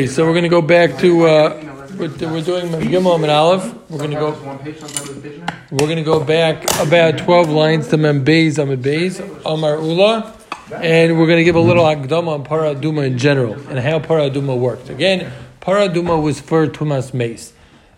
Okay, 0.00 0.06
so 0.06 0.24
we're 0.24 0.32
going 0.32 0.44
to 0.44 0.48
go 0.48 0.62
back 0.62 0.96
to 1.00 1.26
uh, 1.26 1.88
we're, 1.98 2.08
we're 2.08 2.40
doing 2.40 2.68
Gimel 2.88 3.16
and 3.16 3.30
Aleph. 3.30 3.90
We're 3.90 3.98
going 3.98 4.12
to 4.12 4.16
go. 4.16 4.30
We're 5.70 5.86
going 5.86 5.96
to 5.96 6.02
go 6.02 6.24
back 6.24 6.64
about 6.80 7.18
twelve 7.18 7.50
lines 7.50 7.88
to 7.88 7.98
Mem 7.98 8.24
Beis 8.24 8.56
Amid 8.58 8.80
Beis 8.80 9.20
Amar 9.44 9.76
Ula, 9.76 10.34
and 10.72 11.18
we're 11.18 11.26
going 11.26 11.36
to 11.36 11.44
give 11.44 11.54
a 11.54 11.60
little 11.60 11.84
Agdama 11.84 12.28
on 12.28 12.44
Paraduma 12.46 13.06
in 13.08 13.18
general 13.18 13.52
and 13.68 13.78
how 13.78 13.98
Paraduma 13.98 14.58
worked. 14.58 14.88
Again, 14.88 15.30
Paraduma 15.60 16.22
was 16.22 16.40
for 16.40 16.66
Tumas 16.66 17.12
Mace. 17.12 17.52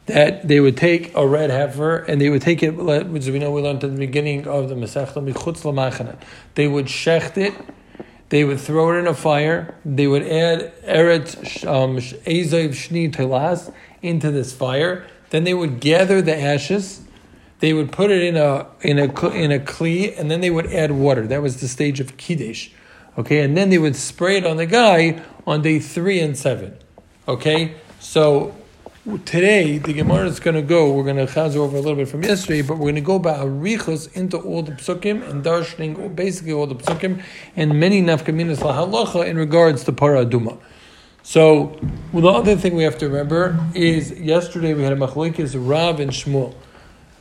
That 0.06 0.48
they 0.48 0.58
would 0.58 0.76
take 0.76 1.14
a 1.14 1.24
red 1.24 1.50
heifer 1.50 1.98
and 1.98 2.20
they 2.20 2.30
would 2.30 2.42
take 2.42 2.64
it, 2.64 2.72
which 2.72 3.26
we 3.28 3.38
know 3.38 3.52
we 3.52 3.62
learned 3.62 3.84
at 3.84 3.92
the 3.92 3.96
beginning 3.96 4.48
of 4.48 4.68
the 4.68 4.74
Masechta. 4.74 6.16
They 6.56 6.66
would 6.66 6.86
shecht 6.86 7.36
it 7.36 7.54
they 8.32 8.44
would 8.44 8.60
throw 8.60 8.94
it 8.94 8.98
in 8.98 9.06
a 9.06 9.12
fire. 9.12 9.74
They 9.84 10.06
would 10.06 10.22
add 10.22 10.72
Eretz 10.84 11.66
um, 11.68 11.98
Ezav 11.98 12.70
Shni 12.70 13.12
Telas 13.12 13.70
into 14.00 14.30
this 14.30 14.54
fire. 14.54 15.06
Then 15.28 15.44
they 15.44 15.52
would 15.52 15.80
gather 15.80 16.22
the 16.22 16.34
ashes. 16.34 17.02
They 17.60 17.74
would 17.74 17.92
put 17.92 18.10
it 18.10 18.22
in 18.22 18.38
a 18.38 18.68
in 18.80 18.98
a 18.98 19.04
in 19.32 19.52
a 19.52 19.58
kli, 19.58 20.18
and 20.18 20.30
then 20.30 20.40
they 20.40 20.48
would 20.48 20.64
add 20.72 20.92
water. 20.92 21.26
That 21.26 21.42
was 21.42 21.60
the 21.60 21.68
stage 21.68 22.00
of 22.00 22.16
kiddush. 22.16 22.70
Okay, 23.18 23.40
and 23.40 23.54
then 23.54 23.68
they 23.68 23.76
would 23.76 23.96
spray 23.96 24.38
it 24.38 24.46
on 24.46 24.56
the 24.56 24.64
guy 24.64 25.20
on 25.46 25.60
day 25.60 25.78
three 25.78 26.18
and 26.18 26.34
seven. 26.34 26.74
Okay, 27.28 27.74
so 28.00 28.54
Today, 29.24 29.78
the 29.78 29.94
Gemara 29.94 30.28
is 30.28 30.38
going 30.38 30.54
to 30.54 30.62
go, 30.62 30.92
we're 30.92 31.02
going 31.02 31.16
to 31.16 31.26
chaz 31.26 31.56
over 31.56 31.76
a 31.76 31.80
little 31.80 31.96
bit 31.96 32.08
from 32.08 32.22
yesterday, 32.22 32.62
but 32.62 32.74
we're 32.74 32.84
going 32.84 32.94
to 32.94 33.00
go 33.00 33.18
by 33.18 33.32
arichos 33.36 34.16
into 34.16 34.38
all 34.38 34.62
the 34.62 34.70
psukim 34.70 35.28
and 35.28 35.44
darshaning 35.44 36.14
basically 36.14 36.52
all 36.52 36.68
the 36.68 36.76
psukim 36.76 37.20
and 37.56 37.80
many 37.80 38.00
nafkaminas 38.00 38.58
lahalacha 38.58 39.26
in 39.26 39.36
regards 39.36 39.82
to 39.82 39.92
para 39.92 40.24
aduma. 40.24 40.56
So, 41.24 41.76
well, 42.12 42.22
the 42.22 42.28
other 42.28 42.56
thing 42.56 42.76
we 42.76 42.84
have 42.84 42.96
to 42.98 43.08
remember 43.08 43.58
is 43.74 44.12
yesterday 44.12 44.72
we 44.72 44.84
had 44.84 44.92
a 44.92 44.96
machlokes 44.96 45.52
Rav 45.56 45.98
and 45.98 46.12
Shmuel. 46.12 46.54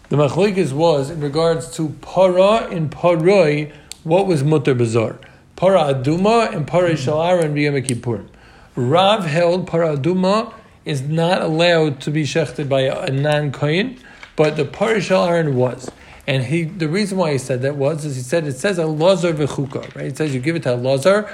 The 0.10 0.18
machlokes 0.18 0.74
was 0.74 1.10
in 1.10 1.20
regards 1.20 1.76
to 1.78 1.90
para 2.04 2.68
and 2.70 2.92
paroi, 2.92 3.74
what 4.04 4.28
was 4.28 4.44
mutter 4.44 4.76
bazar? 4.76 5.18
Para 5.56 5.96
aduma 5.96 6.54
and 6.54 6.68
para 6.68 6.92
shalara 6.92 7.44
and 7.44 7.58
b'yom 7.58 7.84
kippurim. 7.84 8.28
Rav 8.76 9.26
held 9.26 9.66
para 9.66 9.98
aduma 9.98 10.54
is 10.86 11.02
not 11.02 11.42
allowed 11.42 12.02
to 12.02 12.12
be 12.12 12.24
shechted 12.24 12.68
by 12.68 12.82
a, 12.82 13.02
a 13.02 13.12
non-kohen, 13.12 14.00
but 14.36 14.56
the 14.58 14.66
parishal 14.66 15.28
Aaron 15.28 15.56
was. 15.56 15.90
And 16.28 16.44
he, 16.44 16.64
the 16.64 16.88
reason 16.88 17.18
why 17.18 17.32
he 17.34 17.38
said 17.38 17.62
that 17.64 17.76
was, 17.76 18.06
is 18.06 18.16
he 18.16 18.22
said 18.22 18.46
it 18.48 18.58
says 18.58 18.78
a 18.78 18.86
lazar 18.86 19.34
v'chuka, 19.34 19.96
right? 19.96 20.06
It 20.06 20.18
says 20.18 20.34
you 20.34 20.40
give 20.40 20.56
it 20.56 20.64
to 20.64 20.76
a 20.76 20.78
lazar. 20.78 21.30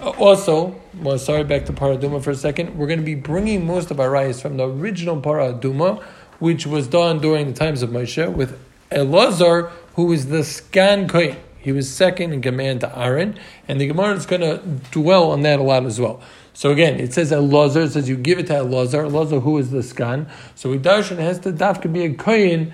Uh, 0.00 0.10
also, 0.10 0.80
well, 1.00 1.18
sorry, 1.18 1.44
back 1.44 1.66
to 1.66 1.72
paraduma 1.72 2.22
for 2.22 2.30
a 2.30 2.36
second. 2.36 2.76
We're 2.76 2.86
going 2.86 2.98
to 2.98 3.04
be 3.04 3.14
bringing 3.14 3.66
most 3.66 3.90
of 3.90 4.00
our 4.00 4.10
rice 4.10 4.40
from 4.40 4.56
the 4.56 4.68
original 4.68 5.20
paraduma, 5.20 6.02
which 6.38 6.66
was 6.66 6.88
done 6.88 7.20
during 7.20 7.46
the 7.46 7.52
times 7.52 7.82
of 7.82 7.90
Moshe, 7.90 8.32
with 8.32 8.58
Elazar, 8.90 9.70
who 9.94 10.12
is 10.12 10.26
the 10.26 10.42
scan 10.42 11.08
kohen. 11.08 11.36
He 11.58 11.72
was 11.72 11.90
second 11.90 12.32
in 12.32 12.42
command 12.42 12.80
to 12.80 12.98
Aaron, 12.98 13.38
and 13.66 13.80
the 13.80 13.86
Gemara 13.86 14.14
is 14.14 14.26
going 14.26 14.42
to 14.42 14.58
dwell 14.90 15.30
on 15.30 15.42
that 15.42 15.60
a 15.60 15.62
lot 15.62 15.86
as 15.86 15.98
well. 15.98 16.20
So 16.54 16.70
again, 16.70 17.00
it 17.00 17.12
says 17.12 17.32
Elazar, 17.32 17.86
it 17.86 17.90
says 17.90 18.08
you 18.08 18.16
give 18.16 18.38
it 18.38 18.46
to 18.46 18.54
Elazar. 18.54 19.10
Elazar, 19.10 19.42
who 19.42 19.58
is 19.58 19.70
the 19.72 19.78
skan? 19.78 20.30
So 20.54 20.70
we 20.70 20.78
darshan 20.78 21.18
has 21.18 21.40
to 21.40 21.52
dafka 21.52 21.92
be 21.92 22.04
a 22.04 22.14
kohen. 22.14 22.72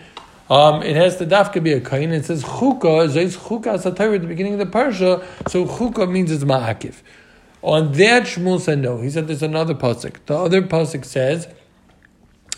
Um, 0.50 0.82
it 0.82 0.96
has 0.96 1.16
to 1.16 1.26
dafka 1.26 1.62
be 1.62 1.72
a 1.72 1.80
kohen. 1.80 2.12
It 2.12 2.26
says 2.26 2.44
chuka, 2.44 3.08
zayis 3.08 3.38
chuka 3.38 3.78
satayr 3.82 4.16
at 4.16 4.20
the 4.20 4.26
beginning 4.28 4.52
of 4.52 4.58
the 4.58 4.66
parsha. 4.66 5.24
So 5.48 5.64
chuka 5.64 6.10
means 6.10 6.30
it's 6.30 6.44
ma'akif. 6.44 6.96
On 7.62 7.90
that, 7.92 8.24
Shmuel 8.24 8.60
said 8.60 8.80
no. 8.80 9.00
He 9.00 9.08
said 9.08 9.26
there's 9.26 9.42
another 9.42 9.74
pasuk. 9.74 10.16
The 10.26 10.36
other 10.36 10.60
pasuk 10.60 11.06
says 11.06 11.48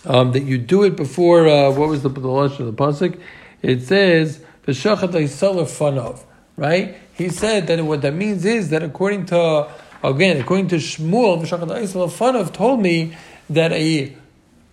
um, 0.04 0.32
that 0.32 0.42
you 0.42 0.58
do 0.58 0.82
it 0.82 0.96
before. 0.96 1.46
Uh, 1.46 1.70
what 1.70 1.88
was 1.88 2.02
the 2.02 2.08
the 2.08 2.28
last 2.28 2.58
of 2.58 2.66
the 2.66 2.72
pasuk? 2.72 3.20
It 3.62 3.82
says 3.82 4.44
v'shachat 4.66 5.12
fanov. 5.12 6.24
Right? 6.56 6.96
He 7.14 7.28
said 7.28 7.68
that 7.68 7.82
what 7.84 8.02
that 8.02 8.14
means 8.14 8.44
is 8.44 8.70
that 8.70 8.82
according 8.82 9.26
to 9.26 9.70
Again, 10.02 10.40
according 10.40 10.68
to 10.68 10.76
Shmuel, 10.76 11.40
Fanov 11.42 12.52
told 12.52 12.80
me 12.80 13.16
that 13.50 13.72
a 13.72 14.16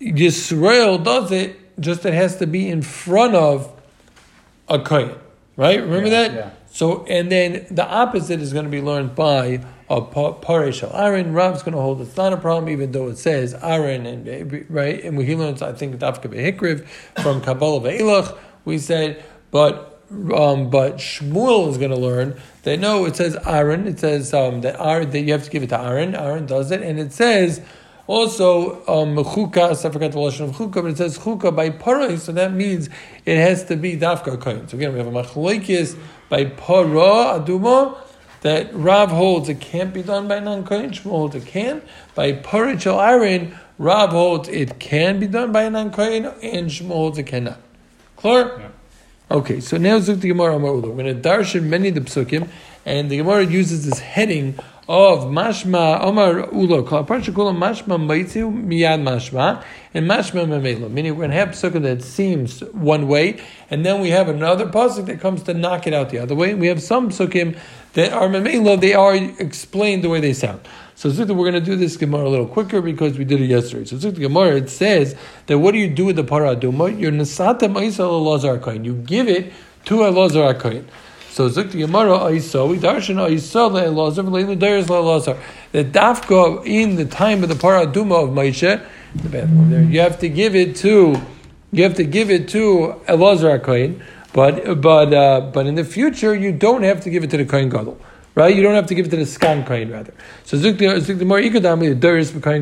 Yisrael 0.01 1.03
does 1.03 1.31
it, 1.31 1.79
just 1.79 2.05
it 2.05 2.13
has 2.13 2.37
to 2.37 2.47
be 2.47 2.69
in 2.69 2.81
front 2.81 3.35
of 3.35 3.71
a 4.67 4.79
kohen. 4.79 5.15
Right? 5.55 5.81
Remember 5.81 6.07
yeah, 6.07 6.27
that? 6.27 6.33
Yeah. 6.33 6.49
So, 6.71 7.05
and 7.05 7.31
then 7.31 7.65
the 7.69 7.85
opposite 7.85 8.41
is 8.41 8.53
going 8.53 8.65
to 8.65 8.71
be 8.71 8.81
learned 8.81 9.15
by 9.15 9.61
a 9.89 10.01
parashal. 10.01 10.93
Aaron, 10.93 11.33
Rab's 11.33 11.63
going 11.63 11.73
to 11.73 11.81
hold 11.81 11.99
it's 12.01 12.15
not 12.15 12.31
a 12.31 12.37
problem, 12.37 12.71
even 12.71 12.91
though 12.91 13.09
it 13.09 13.17
says 13.17 13.55
Aaron, 13.55 14.05
and 14.05 14.65
right? 14.69 15.03
And 15.03 15.21
he 15.21 15.35
learns, 15.35 15.61
I 15.61 15.73
think, 15.73 15.95
Dafka 15.95 16.31
Behikriv 16.31 16.87
from 17.21 17.41
Kabbalah 17.41 17.81
Ve'ilach. 17.81 18.37
We 18.65 18.77
said, 18.77 19.23
but 19.51 19.98
um, 20.11 20.69
but 20.69 20.97
Shmuel 20.97 21.69
is 21.69 21.77
going 21.77 21.91
to 21.91 21.97
learn 21.97 22.39
that 22.63 22.79
no, 22.79 23.05
it 23.05 23.15
says 23.15 23.37
Aaron. 23.45 23.87
It 23.87 23.99
says 23.99 24.33
um, 24.33 24.61
that 24.61 24.79
Aaron 24.79 25.11
that 25.11 25.19
you 25.21 25.31
have 25.33 25.43
to 25.43 25.49
give 25.49 25.63
it 25.63 25.69
to 25.69 25.79
Aaron. 25.79 26.15
Aaron 26.15 26.45
does 26.45 26.71
it, 26.71 26.81
and 26.81 26.99
it 26.99 27.13
says 27.13 27.61
also 28.07 28.79
um, 28.87 29.15
chukas. 29.17 29.85
I 29.85 29.91
forgot 29.91 30.11
the 30.11 30.17
lashon 30.17 30.49
of 30.49 30.55
chukah, 30.55 30.81
but 30.81 30.85
it 30.85 30.97
says 30.97 31.19
chukah 31.19 31.55
by 31.55 31.69
parah. 31.69 32.17
So 32.17 32.31
that 32.31 32.53
means 32.53 32.89
it 33.25 33.37
has 33.37 33.65
to 33.65 33.75
be 33.75 33.97
dafka 33.97 34.39
kohen. 34.41 34.67
So 34.67 34.77
again, 34.77 34.93
we 34.93 34.97
have 34.97 35.07
a 35.07 35.11
machlokes 35.11 35.97
by 36.27 36.45
parah 36.45 37.45
aduma 37.45 37.97
that 38.41 38.73
Rav 38.73 39.11
holds 39.11 39.47
it 39.49 39.59
can't 39.59 39.93
be 39.93 40.01
done 40.01 40.27
by 40.27 40.39
non 40.39 40.65
kohen. 40.65 40.89
Shmuel 40.89 41.11
holds 41.11 41.35
it 41.35 41.45
can. 41.45 41.83
By 42.15 42.33
parah 42.33 42.83
Aaron, 42.99 43.55
Rav 43.77 44.09
holds 44.09 44.49
it 44.49 44.79
can 44.79 45.19
be 45.19 45.27
done 45.27 45.51
by 45.51 45.69
non 45.69 45.91
kohen, 45.91 46.25
and 46.25 46.71
Shmuel 46.71 46.87
holds 46.87 47.19
it 47.19 47.27
cannot. 47.27 47.59
Clear. 48.15 48.59
Yeah. 48.59 48.69
Okay, 49.31 49.59
so 49.59 49.77
now 49.77 49.99
Zuk 49.99 50.21
the 50.21 50.29
Gemara 50.29 50.55
Amar 50.55 50.73
We're 50.73 50.81
going 50.81 51.05
to 51.05 51.13
darshan 51.13 51.65
many 51.65 51.89
of 51.89 51.93
the 51.93 52.01
psukim, 52.01 52.49
and 52.83 53.11
the 53.11 53.17
Gemara 53.17 53.45
uses 53.45 53.85
this 53.85 53.99
heading 53.99 54.57
of 54.87 55.25
Mashma 55.25 56.01
Omar 56.01 56.51
Ula. 56.51 56.81
Parsha 56.81 57.31
Kula 57.31 57.55
Mashma 57.55 57.99
Maitzu 58.03 58.51
Miyad 58.51 59.03
Mashma 59.03 59.63
and 59.93 60.09
Mashma 60.09 60.47
Memela. 60.47 60.89
Meaning 60.89 61.11
we're 61.11 61.27
going 61.27 61.29
to 61.29 61.37
have 61.37 61.49
psukim 61.49 61.83
that 61.83 62.01
seems 62.01 62.61
one 62.73 63.07
way, 63.07 63.39
and 63.69 63.85
then 63.85 64.01
we 64.01 64.09
have 64.09 64.29
another 64.29 64.65
pasuk 64.65 65.05
that 65.05 65.19
comes 65.19 65.43
to 65.43 65.53
knock 65.53 65.85
it 65.85 65.93
out 65.93 66.09
the 66.09 66.17
other 66.17 66.33
way. 66.33 66.55
We 66.55 66.65
have 66.65 66.81
some 66.81 67.09
psukim 67.09 67.55
that 67.93 68.11
are 68.11 68.29
Memela. 68.29 68.81
They 68.81 68.95
are 68.95 69.13
explained 69.13 70.03
the 70.03 70.09
way 70.09 70.21
they 70.21 70.33
sound. 70.33 70.61
So 70.99 71.09
Zukta, 71.09 71.33
we're 71.33 71.49
going 71.49 71.53
to 71.53 71.61
do 71.61 71.77
this 71.77 71.95
Gemara 71.95 72.27
a 72.27 72.27
little 72.27 72.45
quicker 72.45 72.81
because 72.81 73.17
we 73.17 73.23
did 73.23 73.39
it 73.39 73.45
yesterday. 73.45 73.85
So 73.85 73.95
Zukta 73.95 74.19
Gemara, 74.19 74.57
it 74.57 74.69
says 74.69 75.15
that 75.45 75.57
what 75.57 75.71
do 75.71 75.77
you 75.77 75.89
do 75.89 76.03
with 76.03 76.17
the 76.17 76.25
paraduma? 76.25 76.99
You're 76.99 77.13
nasata 77.13 77.71
ma'isa 77.71 77.99
lazar 78.21 78.57
kain. 78.57 78.83
You 78.83 78.95
give 78.95 79.29
it 79.29 79.53
to 79.85 80.05
a 80.05 80.09
lazar 80.09 80.53
kain. 80.55 80.85
So 81.29 81.47
Zukta 81.49 81.71
Gemara 81.71 82.17
aisa, 82.19 82.69
we 82.69 82.79
darshan 82.79 83.15
aisa 83.15 83.71
le'elazar 83.71 84.27
v'le'inu 84.27 84.59
dairis 84.59 84.87
le'elazar. 84.87 85.39
The 85.71 85.85
dafka 85.85 86.65
in 86.65 86.97
the 86.97 87.05
time 87.05 87.43
of 87.43 87.47
the 87.47 87.55
paraduma 87.55 88.25
of 88.25 88.31
Moshe, 88.31 88.85
the 89.15 89.29
bathroom 89.29 89.69
there, 89.69 89.81
you 89.83 90.01
have 90.01 90.19
to 90.19 90.27
give 90.27 90.53
it 90.53 90.75
to, 90.75 91.15
you 91.71 91.83
have 91.83 91.95
to 91.95 92.03
give 92.03 92.29
it 92.29 92.49
to 92.49 93.01
Elazar 93.07 93.63
kain. 93.63 94.03
But 94.33 94.81
but 94.81 95.13
uh, 95.13 95.49
but 95.53 95.65
in 95.65 95.75
the 95.75 95.85
future, 95.85 96.35
you 96.35 96.51
don't 96.51 96.83
have 96.83 96.99
to 97.05 97.09
give 97.09 97.23
it 97.23 97.29
to 97.29 97.37
the 97.37 97.45
kain 97.45 97.69
gadol 97.69 97.97
right? 98.39 98.55
You 98.55 98.63
don't 98.63 98.75
have 98.75 98.87
to 98.87 98.95
give 98.95 99.07
it 99.07 99.09
to 99.09 99.17
the 99.17 99.23
skan 99.23 99.67
kain 99.67 99.91
rather. 99.91 100.13
So 100.45 100.57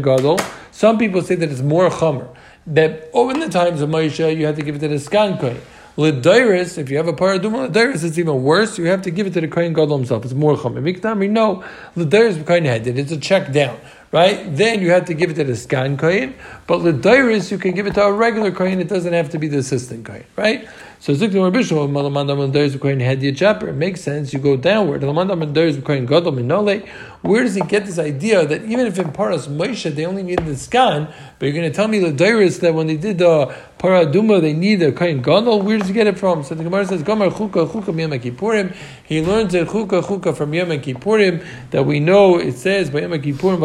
gadol. 0.01 0.39
Some 0.71 0.97
people 0.97 1.21
say 1.21 1.35
that 1.35 1.49
it's 1.49 1.61
more 1.61 1.89
chomer 1.89 2.35
that 2.65 3.09
oh, 3.13 3.29
in 3.29 3.39
the 3.39 3.49
times 3.49 3.81
of 3.81 3.89
Moshe 3.89 4.35
you 4.35 4.45
have 4.45 4.55
to 4.55 4.63
give 4.63 4.75
it 4.75 4.79
to 4.79 4.87
the 4.87 4.95
skan 4.95 5.39
kain. 5.39 5.61
L'dairis, 5.95 6.77
if 6.77 6.91
you 6.91 6.97
have 6.97 7.07
a 7.07 7.13
paraduma 7.13 7.69
l'dairis, 7.69 8.03
it's 8.03 8.19
even 8.19 8.43
worse. 8.43 8.77
You 8.77 8.85
have 8.85 9.01
to 9.03 9.11
give 9.11 9.25
it 9.25 9.33
to 9.33 9.41
the 9.41 9.47
kain 9.47 9.73
gadol 9.73 9.97
himself. 9.97 10.25
It's 10.25 10.33
more 10.33 10.55
chomer. 10.55 10.81
Mikdami, 10.81 11.29
no, 11.29 11.63
l'dairis 11.95 12.45
kain 12.45 12.65
headed. 12.65 12.97
It's 12.97 13.11
a 13.11 13.19
check 13.19 13.51
down 13.51 13.79
right? 14.11 14.55
Then 14.55 14.81
you 14.81 14.91
have 14.91 15.05
to 15.05 15.13
give 15.13 15.31
it 15.31 15.33
to 15.35 15.43
the 15.43 15.53
skan 15.53 15.99
kohen, 15.99 16.33
but 16.65 16.81
l'dairis 16.81 17.51
you 17.51 17.57
can 17.57 17.73
give 17.73 17.87
it 17.87 17.95
to 17.95 18.03
a 18.03 18.11
regular 18.11 18.51
kohen. 18.51 18.79
It 18.79 18.87
doesn't 18.87 19.13
have 19.13 19.29
to 19.31 19.37
be 19.37 19.47
the 19.47 19.57
assistant 19.57 20.05
kohen, 20.05 20.23
right? 20.35 20.67
So 20.99 21.13
Ziktim 21.13 21.51
Rabishol, 21.51 21.89
Malamanda 21.89 22.35
Mandaris 22.35 22.79
Kohen 22.81 22.99
had 22.99 23.21
the 23.21 23.31
chapter. 23.31 23.69
It 23.69 23.73
makes 23.73 24.01
sense. 24.01 24.33
You 24.33 24.39
go 24.39 24.57
downward. 24.57 25.01
Malamanda 25.01 25.37
Mandaris 25.37 25.83
Kohen 25.83 26.07
Gadol 26.07 26.31
Minole. 26.31 26.87
Where 27.21 27.43
does 27.43 27.55
he 27.55 27.61
get 27.61 27.85
this 27.85 27.97
idea 27.97 28.45
that 28.45 28.63
even 28.65 28.85
if 28.85 28.99
in 28.99 29.11
Paras 29.11 29.47
Moshe 29.47 29.93
they 29.93 30.05
only 30.05 30.21
needed 30.21 30.45
the 30.45 30.55
scan, 30.55 31.11
but 31.39 31.45
you're 31.45 31.53
going 31.53 31.69
to 31.69 31.75
tell 31.75 31.87
me 31.87 31.97
the 31.99 32.11
Dairis 32.11 32.59
that 32.61 32.75
when 32.75 32.87
they 32.87 32.95
did 32.95 33.17
the 33.17 33.53
Paraduma 33.79 34.39
they 34.39 34.53
need 34.53 34.81
a 34.83 34.91
Kohen 34.91 35.21
Gadol? 35.21 35.61
Where 35.61 35.77
does 35.79 35.87
he 35.87 35.93
get 35.93 36.07
it 36.07 36.19
from? 36.19 36.43
So 36.43 36.53
the 36.53 36.63
Gemara 36.63 36.85
says, 36.85 37.01
Gomar 37.03 37.31
Chuka 37.31 37.67
Chuka 37.67 37.87
Yom 37.99 38.11
Kippurim. 38.11 38.75
He 39.03 39.21
learns 39.21 39.53
it 39.55 39.67
Chuka 39.67 40.03
Chuka 40.03 40.35
from 40.35 40.53
Yom 40.53 40.69
Kippurim 40.69 41.45
that 41.71 41.85
we 41.85 41.99
know 41.99 42.37
it 42.37 42.53
says 42.53 42.91
by 42.91 43.01
Yom 43.01 43.11
Kippurim 43.11 43.57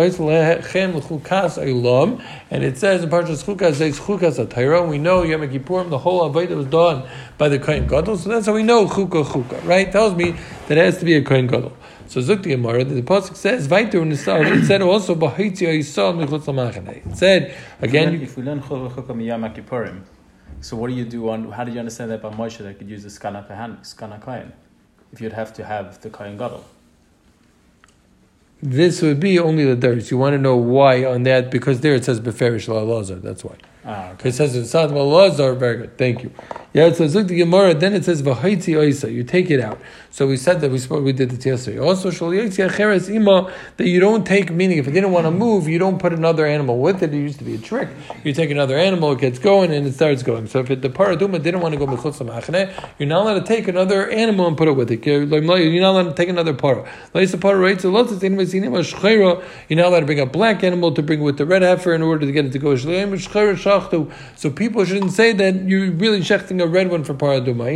and 2.51 2.65
it 2.65 2.79
says 2.79 3.03
in 3.03 3.11
Parshas 3.11 3.45
Chukas 3.45 3.75
says 3.75 4.01
Chukas 4.01 4.45
Atayra. 4.45 4.89
We 4.89 4.99
know 4.99 5.23
Yom 5.23 5.43
Kippurim 5.43 5.91
the 5.91 5.99
whole 5.99 6.29
Avodah 6.29 6.57
was 6.57 6.67
done 6.67 7.09
by 7.37 7.49
the 7.49 7.59
Kohen 7.59 7.87
Gadol. 7.87 8.17
So 8.17 8.29
that's 8.29 8.47
how 8.47 8.55
we 8.55 8.63
know 8.63 8.87
Chuka 8.87 9.25
Chuka, 9.25 9.65
right? 9.67 9.93
Tells 9.93 10.15
me 10.15 10.33
that 10.69 10.79
it 10.79 10.85
has 10.85 10.99
to 10.99 11.05
be 11.05 11.15
a 11.15 11.23
Kohen 11.23 11.47
Gadol. 11.47 11.73
So 12.13 12.21
Zukti 12.21 12.51
Gemara, 12.51 12.85
the 12.85 13.01
pasuk 13.01 13.37
says, 13.37 13.67
"Vayter 13.67 14.07
Nisal." 14.07 14.45
It 14.45 14.67
said 14.67 14.83
also, 14.83 15.15
"B'haitzi 15.15 15.67
Yisal 15.67 16.13
michutz 16.15 16.45
lamachanei." 16.45 17.07
It 17.11 17.17
said 17.17 17.55
again. 17.81 18.21
If 18.21 18.37
we 18.37 18.43
learn 18.43 18.61
Miyam 18.61 19.55
Kippurim, 19.57 20.03
so 20.61 20.77
what 20.77 20.89
do 20.91 20.95
you 20.95 21.07
do 21.07 21.31
on? 21.31 21.51
How 21.51 21.65
do 21.65 21.73
you 21.73 21.79
understand 21.79 22.11
that 22.11 22.21
by 22.21 22.29
Moshe 22.29 22.59
that 22.59 22.79
could 22.79 22.91
use 22.91 23.03
the 23.03 23.09
Skana 23.09 24.21
Kohen, 24.21 24.53
if 25.11 25.23
you'd 25.23 25.33
have 25.33 25.55
to 25.55 25.65
have 25.65 26.03
the 26.03 26.11
Kohen 26.11 26.37
Gadol. 26.37 26.63
This 28.63 29.01
would 29.01 29.19
be 29.19 29.39
only 29.39 29.65
the 29.65 29.75
dirt. 29.75 30.11
You 30.11 30.19
want 30.19 30.35
to 30.35 30.39
know 30.39 30.57
why 30.57 31.07
on 31.07 31.23
that 31.23 31.51
because 31.51 31.81
there 31.81 31.95
it 31.95 32.05
says 32.05 32.21
Beferish 32.21 32.69
Lazar. 32.69 33.17
That's 33.17 33.43
why. 33.43 33.55
Ah, 33.87 34.11
okay. 34.11 34.29
It 34.29 34.35
says 34.35 34.55
in 34.55 34.67
Sad 34.67 34.91
Lazar. 34.91 35.55
Very 35.55 35.79
good. 35.79 35.97
Thank 35.97 36.25
you. 36.25 36.31
Yeah, 36.75 36.87
says 36.97 37.15
look 37.15 37.29
the 37.29 37.37
Gemara. 37.37 37.75
Then 37.75 37.93
it 37.93 38.07
says 38.07 38.23
Oisa. 38.23 39.13
You 39.13 39.25
take 39.25 39.51
it 39.51 39.61
out. 39.61 39.79
So 40.11 40.27
we 40.27 40.37
said 40.37 40.61
that 40.63 40.71
we 40.71 40.79
spoke. 40.79 41.05
We 41.05 41.13
did 41.13 41.31
this 41.31 41.45
yesterday. 41.45 41.79
Also 41.79 42.11
Acheres 42.11 43.15
Ima 43.15 43.53
that 43.77 43.87
you 43.87 44.01
don't 44.01 44.27
take. 44.27 44.51
Meaning, 44.51 44.79
if 44.79 44.89
it 44.89 44.93
didn't 44.93 45.13
want 45.13 45.27
to 45.27 45.31
move, 45.31 45.69
you 45.69 45.79
don't 45.79 45.99
put 45.99 46.13
another 46.13 46.47
animal 46.47 46.79
with 46.79 47.03
it. 47.03 47.13
It 47.13 47.19
used 47.19 47.39
to 47.41 47.45
be 47.45 47.57
a 47.57 47.59
trick. 47.59 47.91
You 48.25 48.33
take 48.33 48.51
another 48.51 48.79
animal, 48.79 49.13
it 49.13 49.21
gets 49.21 49.39
going, 49.39 49.71
and 49.73 49.87
it 49.87 49.95
starts 49.95 50.23
going. 50.23 50.47
So 50.47 50.61
if 50.61 50.71
it, 50.71 50.81
the 50.81 50.89
paraduma 50.89 51.43
didn't 51.43 51.61
want 51.61 51.75
to 51.75 51.79
go 51.79 51.83
you're 51.93 53.09
not 53.09 53.23
allowed 53.23 53.41
to 53.41 53.47
take 53.47 53.69
another 53.69 54.11
animal 54.11 54.47
and 54.47 54.57
put 54.57 54.69
it 54.69 54.73
with 54.73 54.91
it. 54.91 55.05
You're 55.05 55.27
not 55.27 55.91
allowed 55.91 56.05
to 56.05 56.15
take 56.15 56.31
another 56.31 56.55
para. 56.55 56.89
So. 57.13 57.19
You're 57.19 57.29
not 59.79 59.89
allowed 59.89 60.01
to 60.01 60.07
bring 60.07 60.21
a 60.21 60.27
black 60.27 60.65
animal 60.65 60.93
to 60.93 61.03
bring 61.03 61.21
with 61.21 61.37
the 61.37 61.45
red 61.45 61.61
heifer 61.63 61.95
in 61.95 62.03
order 62.03 62.25
to 62.25 62.33
get 62.33 62.47
it 62.47 62.53
to 62.53 62.59
go. 62.59 62.77
So 62.77 64.51
people 64.51 64.85
shouldn't 64.85 65.13
say 65.13 65.33
that 65.33 65.63
you're 65.63 65.91
really 65.91 66.21
shechting 66.21 66.62
a 66.63 66.67
red 66.67 66.91
one 66.91 67.05
for 67.05 67.15
paraduma. 67.15 67.73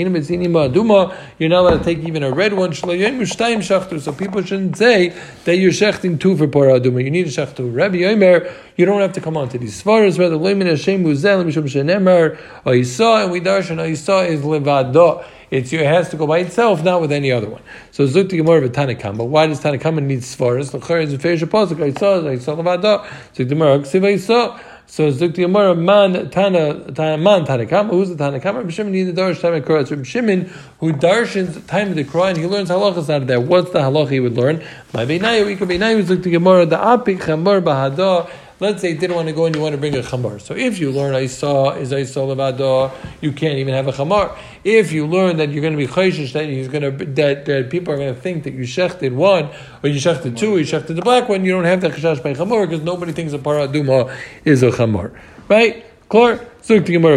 You're 1.39 1.49
not 1.51 1.61
allowed 1.61 1.79
to 1.79 1.85
take 1.85 1.99
even 1.99 2.23
a 2.23 2.31
red 2.31 2.53
one. 2.55 2.73
So 2.73 4.13
people 4.13 4.43
shouldn't 4.43 4.77
say 4.77 5.09
that 5.45 5.57
you're 5.57 5.73
shechting 5.73 6.19
two 6.19 6.37
for 6.37 6.47
paraduma. 6.47 7.05
You 7.05 7.11
need 7.11 7.27
a 7.27 7.31
shechtu. 7.31 7.75
Rabbi 7.75 7.97
Yomer, 7.97 8.53
you 8.77 8.87
don't 8.87 9.01
have 9.01 9.13
to 9.13 9.21
come 9.21 9.37
on 9.37 9.49
to 9.51 9.59
these 9.59 9.83
svaras. 9.83 10.19
Rather, 10.19 10.37
leimin 10.37 10.67
Hashem 10.67 11.05
muzel 11.05 11.45
mishum 11.45 11.65
shenemar 11.65 12.39
oisa, 12.65 13.25
and 13.25 13.33
we 13.33 13.41
darshan 13.41 13.79
oisa 13.79 14.29
is 14.29 14.41
levado. 14.43 15.25
It's 15.49 15.73
it 15.73 15.87
has 15.87 16.09
to 16.11 16.17
go 16.17 16.27
by 16.27 16.39
itself, 16.39 16.83
not 16.83 17.01
with 17.01 17.13
any 17.13 17.31
other 17.31 17.49
one. 17.49 17.63
So 17.93 18.05
zukti 18.07 18.31
gemara 18.31 18.59
of 18.59 18.65
a 18.65 18.69
tanakam. 18.69 19.17
But 19.17 19.27
why 19.27 19.47
does 19.47 19.61
tanakam 19.61 20.03
need 20.03 20.21
svaras? 20.21 20.75
L'char 20.75 21.01
is 21.01 21.13
a 21.13 21.19
fair 21.19 21.37
shaposik. 21.37 21.77
Oisa, 21.77 22.23
oisa 22.23 22.57
levado. 22.57 23.05
Zukti 23.33 23.49
gemara 23.51 23.79
ksiv 23.79 24.03
oisa. 24.03 24.59
So 24.89 25.11
Zukti 25.11 25.37
Gemara 25.37 25.75
man 25.75 26.31
tana 26.31 26.93
tana 26.93 27.19
man 27.19 27.45
tanakama. 27.45 27.91
Who's 27.91 28.09
the 28.09 28.15
tanakama? 28.15 28.71
Shimon 28.71 28.93
neither 28.93 29.13
darsh 29.13 29.41
time 29.41 29.61
Korah. 29.63 29.85
Reb 29.85 30.07
Shimon 30.07 30.51
who 30.79 30.93
darshins 30.93 31.67
time 31.67 31.91
of 31.91 31.97
the 31.97 32.05
Korah 32.05 32.29
and 32.29 32.39
he 32.39 32.47
learns 32.47 32.71
halachas 32.71 33.11
out 33.13 33.23
of 33.23 33.27
there. 33.27 33.41
What's 33.41 33.71
the 33.71 33.81
halacha 33.81 34.11
he 34.11 34.21
would 34.21 34.37
learn? 34.37 34.63
My 34.93 35.05
beinayu 35.05 35.59
could 35.59 35.69
beinayu 35.69 36.03
Zukti 36.05 36.31
Gemara 36.31 36.67
the 36.67 36.77
apik 36.77 37.19
chamor 37.19 37.61
bahada. 37.63 38.31
Let's 38.59 38.81
say 38.81 38.91
you 38.93 38.99
didn't 38.99 39.17
want 39.17 39.29
to 39.29 39.35
go 39.35 39.45
and 39.45 39.55
you 39.55 39.61
want 39.61 39.73
to 39.75 39.79
bring 39.79 39.95
a 39.95 40.01
chamar. 40.01 40.41
So 40.41 40.55
if 40.55 40.79
you 40.79 40.91
learn 40.91 41.15
I 41.15 41.27
saw 41.27 41.73
is 41.73 41.93
I 41.93 42.05
saw 42.05 42.27
levado, 42.27 42.91
you 43.21 43.33
can't 43.33 43.59
even 43.59 43.75
have 43.75 43.87
a 43.87 43.93
chamar. 43.93 44.37
If 44.65 44.93
you 44.93 45.07
learn 45.07 45.37
that 45.37 45.51
you're 45.51 45.61
going 45.61 45.75
to 45.75 45.79
be 45.79 45.87
chayshish, 45.87 46.33
that 46.33 46.47
he's 46.47 46.69
going 46.69 46.83
to 46.83 47.05
that, 47.05 47.45
that 47.45 47.71
people 47.71 47.93
are 47.93 47.99
going 47.99 48.15
to 48.15 48.21
think 48.21 48.45
that 48.45 48.55
you 48.55 48.63
shechted 48.65 49.13
one 49.15 49.51
or 49.83 49.91
you 49.91 50.01
shechted 50.01 50.39
two, 50.39 50.55
or 50.55 50.59
you 50.59 50.65
shechted 50.65 50.97
the 50.97 51.03
black 51.03 51.29
one, 51.29 51.45
you 51.45 51.53
don't 51.53 51.65
have 51.65 51.83
that 51.83 51.93
chashash 51.93 52.23
by 52.23 52.33
chamar 52.33 52.67
because 52.67 52.83
nobody 52.83 53.13
thinks 53.13 53.35
a 53.35 53.39
paraduma 53.39 54.17
is 54.45 54.63
a 54.63 54.71
chamar, 54.71 55.13
right? 55.49 55.85
Clear? 56.09 56.49
We 56.69 56.75
learn 56.75 57.15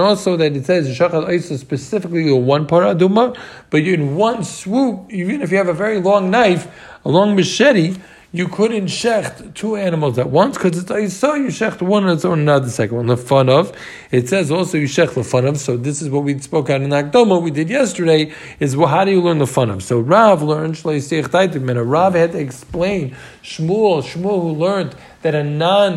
also 0.00 0.36
that 0.36 0.56
it 0.56 0.64
says 0.64 0.88
shachat 0.88 1.30
isa 1.30 1.58
specifically 1.58 2.32
one 2.32 2.66
paraduma, 2.66 3.36
but 3.68 3.82
in 3.82 4.16
one 4.16 4.42
swoop, 4.42 5.12
even 5.12 5.42
if 5.42 5.50
you 5.50 5.58
have 5.58 5.68
a 5.68 5.74
very 5.74 6.00
long 6.00 6.30
knife, 6.30 6.66
a 7.04 7.10
long 7.10 7.36
machete, 7.36 7.96
you 8.34 8.48
couldn't 8.48 8.86
shecht 8.86 9.52
two 9.52 9.76
animals 9.76 10.18
at 10.18 10.30
once 10.30 10.56
because 10.56 10.78
it's 10.78 10.90
I 10.90 11.08
saw 11.08 11.34
you 11.34 11.48
shecht 11.48 11.82
one 11.82 12.04
on 12.04 12.14
its 12.14 12.24
own, 12.24 12.46
not 12.46 12.62
the 12.62 12.70
second 12.70 12.96
one. 12.96 13.06
The 13.06 13.18
fun 13.18 13.50
of 13.50 13.76
it 14.10 14.30
says 14.30 14.50
also 14.50 14.78
you 14.78 14.86
shecht 14.86 15.12
the 15.12 15.22
fun 15.22 15.44
of. 15.44 15.58
So 15.58 15.76
this 15.76 16.00
is 16.00 16.08
what 16.08 16.24
we 16.24 16.38
spoke 16.38 16.70
out 16.70 16.80
in 16.80 16.88
Akdoma 16.88 17.42
we 17.42 17.50
did 17.50 17.68
yesterday. 17.68 18.32
Is 18.58 18.74
well, 18.74 18.88
how 18.88 19.04
do 19.04 19.10
you 19.10 19.20
learn 19.20 19.36
the 19.36 19.46
fun 19.46 19.68
of? 19.68 19.82
So 19.82 20.00
Rav 20.00 20.42
learned 20.42 20.82
Rav 20.82 22.14
had 22.14 22.32
to 22.32 22.38
explain 22.38 23.14
Shmuel. 23.42 24.02
Shmuel 24.02 24.40
who 24.40 24.52
learned 24.52 24.96
that 25.22 25.34
a 25.34 25.42
non 25.42 25.96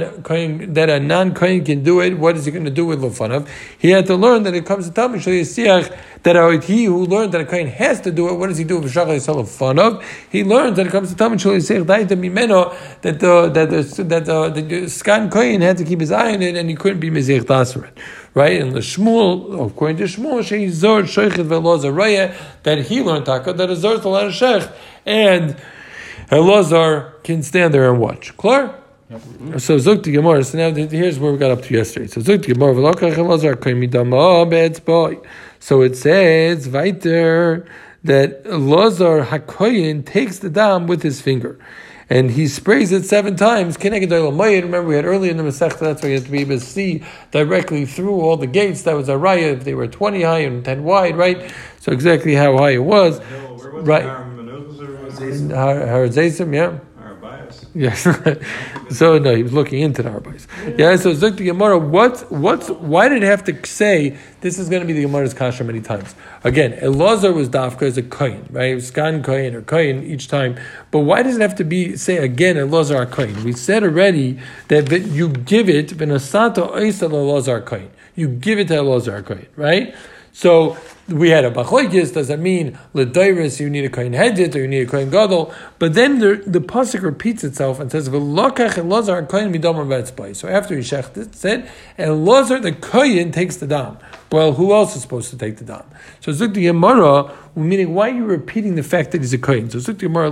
that 0.73 0.89
a 0.89 0.99
non 0.99 1.33
kohen 1.33 1.65
can 1.65 1.83
do 1.83 1.99
it. 1.99 2.17
What 2.17 2.37
is 2.37 2.45
he 2.45 2.51
going 2.51 2.65
to 2.65 2.71
do 2.71 2.85
with 2.85 3.01
lefanav? 3.01 3.47
He 3.77 3.89
had 3.89 4.05
to 4.07 4.15
learn 4.15 4.43
that 4.43 4.53
it 4.53 4.65
comes 4.65 4.87
to 4.87 4.93
Talmud 4.93 5.21
Shaliasiach 5.21 5.97
that 6.23 6.63
he 6.63 6.85
who 6.85 7.05
learned 7.05 7.33
that 7.33 7.41
a 7.41 7.45
kohen 7.45 7.67
has 7.67 8.01
to 8.01 8.11
do 8.11 8.29
it. 8.29 8.35
What 8.35 8.47
does 8.47 8.57
he 8.57 8.63
do 8.63 8.79
with 8.79 8.93
shachar 8.93 9.17
lefanav? 9.17 10.03
He 10.31 10.43
learns 10.43 10.77
that 10.77 10.87
it 10.87 10.91
comes 10.91 11.09
to 11.09 11.15
Talmud 11.15 11.39
Shaliasiach 11.39 11.85
that 13.01 13.19
the 13.19 13.49
that 13.49 13.69
the 13.69 14.03
that 14.03 14.25
the, 14.25 14.61
the 14.61 14.81
skan 14.85 15.31
kohen 15.31 15.61
had 15.61 15.77
to 15.77 15.83
keep 15.83 15.99
his 15.99 16.11
eye 16.11 16.33
on 16.33 16.41
it 16.41 16.55
and 16.55 16.69
he 16.69 16.75
couldn't 16.75 16.99
be 16.99 17.09
mezich 17.09 17.41
dasaret. 17.41 17.91
Right, 18.33 18.59
and 18.61 18.73
the 18.73 18.81
Shmuel, 18.81 19.65
according 19.65 19.95
to 19.97 20.03
Shmuel, 20.03 20.39
Sheizor 20.39 21.03
Sheichet 21.03 21.47
Velozaraya, 21.47 22.35
that 22.63 22.79
he 22.79 23.01
learned 23.01 23.25
taka 23.25 23.53
that 23.53 23.69
a 23.69 23.77
Zor 23.77 23.95
Talan 23.95 24.27
Shech, 24.27 24.73
and 25.05 25.55
Elazar 26.29 27.23
can 27.23 27.43
stand 27.43 27.73
there 27.73 27.89
and 27.89 28.01
watch. 28.01 28.35
Clear? 28.35 28.75
So 29.09 29.77
Zukti 29.77 30.11
Gemara. 30.11 30.43
So 30.43 30.57
now 30.57 30.73
here's 30.73 31.19
where 31.19 31.31
we 31.31 31.37
got 31.37 31.51
up 31.51 31.61
to 31.63 31.73
yesterday. 31.73 32.07
So 32.07 32.21
Zuk 32.21 32.39
Zukti 32.39 32.53
Gemara. 32.53 32.73
So 35.59 35.81
it 35.81 35.95
says 35.95 36.67
weiter 36.67 37.65
that 38.03 38.45
Lazar 38.45 39.25
Hakoyin 39.25 40.05
takes 40.05 40.39
the 40.39 40.49
dam 40.49 40.87
with 40.87 41.03
his 41.03 41.21
finger. 41.21 41.59
And 42.09 42.31
he 42.31 42.47
sprays 42.47 42.91
it 42.91 43.05
seven 43.05 43.35
times. 43.35 43.77
Remember, 43.83 44.83
we 44.83 44.95
had 44.95 45.05
earlier 45.05 45.31
in 45.31 45.37
the 45.37 45.43
Masechta, 45.43 45.79
that's 45.79 46.03
why 46.03 46.09
you 46.09 46.15
have 46.15 46.25
to 46.25 46.31
be 46.31 46.41
able 46.41 46.59
to 46.59 46.61
see 46.65 47.03
directly 47.31 47.85
through 47.85 48.21
all 48.21 48.37
the 48.37 48.47
gates. 48.47 48.83
That 48.83 48.95
was 48.95 49.09
a 49.09 49.13
raya 49.13 49.53
if 49.53 49.63
they 49.63 49.73
were 49.73 49.87
20 49.87 50.21
high 50.21 50.39
and 50.39 50.63
10 50.63 50.83
wide, 50.83 51.15
right? 51.15 51.51
So 51.79 51.91
exactly 51.91 52.35
how 52.35 52.57
high 52.57 52.71
it 52.71 52.83
was. 52.83 53.19
Right. 53.63 54.05
Har 54.05 54.25
yeah. 56.53 56.79
Yes. 57.75 58.03
so 58.89 59.17
no, 59.19 59.35
he 59.35 59.43
was 59.43 59.51
looking 59.51 59.81
into 59.81 60.01
the 60.01 60.09
Arbais. 60.09 60.47
Yeah. 60.79 60.95
So 60.95 61.13
Zuk 61.13 61.35
the 61.35 61.43
Gemara. 61.43 61.77
What? 61.77 62.21
What's? 62.31 62.69
Why 62.69 63.09
did 63.09 63.21
it 63.21 63.25
have 63.25 63.43
to 63.43 63.67
say 63.67 64.17
this 64.39 64.57
is 64.57 64.69
going 64.69 64.81
to 64.81 64.87
be 64.87 64.93
the 64.93 65.01
Gemara's 65.01 65.33
kasha 65.33 65.65
many 65.65 65.81
times? 65.81 66.15
Again, 66.45 66.71
Elazar 66.79 67.33
was 67.33 67.49
dafka 67.49 67.81
as 67.81 67.97
a 67.97 68.03
kohen, 68.03 68.47
right? 68.49 68.71
It 68.71 68.75
was 68.75 68.89
skan 68.89 69.21
kohen 69.25 69.53
or 69.53 69.61
kohen 69.61 70.03
each 70.03 70.29
time. 70.29 70.57
But 70.91 70.99
why 70.99 71.21
does 71.21 71.35
it 71.35 71.41
have 71.41 71.55
to 71.55 71.65
be 71.65 71.97
say 71.97 72.17
again 72.17 72.55
Elazar 72.55 73.11
kohen? 73.11 73.43
We 73.43 73.51
said 73.51 73.83
already 73.83 74.39
that, 74.69 74.89
you 75.01 75.27
give 75.27 75.67
it 75.67 75.89
benasata 75.89 76.71
oisel 76.71 77.11
Elazar 77.11 77.65
kohen. 77.65 77.91
You 78.15 78.29
give 78.29 78.57
it 78.57 78.69
to 78.69 78.75
Elazar 78.75 79.25
kohen, 79.25 79.47
right? 79.57 79.93
So 80.31 80.77
we 81.07 81.29
had 81.29 81.45
a 81.45 81.51
bachloikis. 81.51 82.13
Does 82.13 82.29
that 82.29 82.39
mean 82.39 82.77
ledairis? 82.93 83.59
You 83.59 83.69
need 83.69 83.85
a 83.85 83.89
kohen 83.89 84.13
hedit 84.13 84.55
or 84.55 84.59
you 84.59 84.67
need 84.67 84.87
a 84.87 84.89
kohen 84.89 85.11
gadol? 85.11 85.53
But 85.77 85.93
then 85.93 86.19
the, 86.19 86.41
the 86.47 86.59
pasuk 86.59 87.03
repeats 87.03 87.43
itself 87.43 87.79
and 87.79 87.91
says 87.91 88.09
v'lokach 88.09 88.73
elazar 88.73 89.27
kohen 89.29 89.53
midomar 89.53 89.85
v'etzbay. 89.85 90.35
So 90.35 90.47
after 90.47 90.75
he 90.75 90.81
it 90.81 91.35
said 91.35 91.69
elazar 91.99 92.61
the 92.61 92.71
kohen 92.71 93.31
takes 93.31 93.57
the 93.57 93.67
dam. 93.67 93.97
Well, 94.31 94.53
who 94.53 94.73
else 94.73 94.95
is 94.95 95.03
supposed 95.03 95.29
to 95.29 95.37
take 95.37 95.57
the 95.57 95.63
dam? 95.63 95.83
So 96.21 96.31
zuk 96.31 96.55
the 96.55 96.65
Gemara, 96.65 97.31
meaning 97.55 97.93
why 97.93 98.09
are 98.09 98.13
you 98.13 98.25
repeating 98.25 98.75
the 98.75 98.83
fact 98.83 99.11
that 99.11 99.21
he's 99.21 99.33
a 99.33 99.37
kohen? 99.37 99.69
So 99.69 99.77
zuk 99.77 99.99
the 99.99 100.07
Gemara 100.07 100.31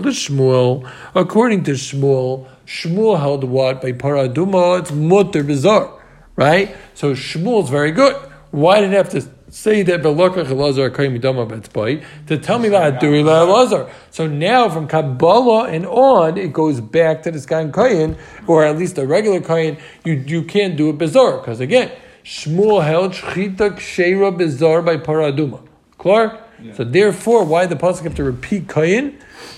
according 1.13 1.63
to 1.65 1.71
Shmuel, 1.71 2.47
Shmuel 2.65 3.19
held 3.19 3.43
what 3.43 3.81
by 3.81 3.91
paraduma? 3.91 4.79
It's 4.79 4.91
mutter 4.91 5.43
bizarre, 5.43 6.01
right? 6.35 6.75
So 6.95 7.13
Shmuel's 7.13 7.69
very 7.69 7.91
good. 7.91 8.15
Why 8.49 8.81
did 8.81 8.91
it 8.91 8.95
have 8.95 9.09
to 9.09 9.32
say 9.53 9.83
that 9.83 10.01
Belokach 10.01 10.47
Elazar 10.47 10.89
Koyim 10.89 11.19
Midama 11.19 11.47
Betzbay 11.47 12.03
to 12.27 12.37
tell 12.37 12.57
me 12.57 12.69
that 12.69 12.99
Durila 12.99 13.45
Elazar. 13.45 13.91
So 14.09 14.25
now 14.25 14.67
from 14.67 14.87
Kabbalah 14.87 15.69
and 15.69 15.85
on, 15.85 16.37
it 16.37 16.51
goes 16.51 16.81
back 16.81 17.21
to 17.23 17.31
the 17.31 17.37
Skan 17.37 17.71
Koyin, 17.71 18.17
or 18.47 18.63
at 18.63 18.77
least 18.77 18.97
a 18.97 19.05
regular 19.05 19.39
Koyin. 19.39 19.79
You 20.03 20.13
you 20.13 20.43
can't 20.43 20.75
do 20.75 20.89
it 20.89 20.97
bizarre 20.97 21.37
because 21.37 21.59
again, 21.59 21.91
Shmuel 22.23 22.83
held 22.83 23.13
Shchita 23.13 23.77
Ksheira 23.77 24.35
bizarre 24.35 24.81
by 24.81 24.97
Paraduma. 24.97 25.61
Clear? 25.99 26.42
So 26.75 26.83
therefore, 26.83 27.43
why 27.43 27.65
the 27.65 27.75
pasuk 27.75 28.03
have 28.03 28.15
to 28.15 28.23
repeat 28.23 28.67
Koyin? 28.67 29.15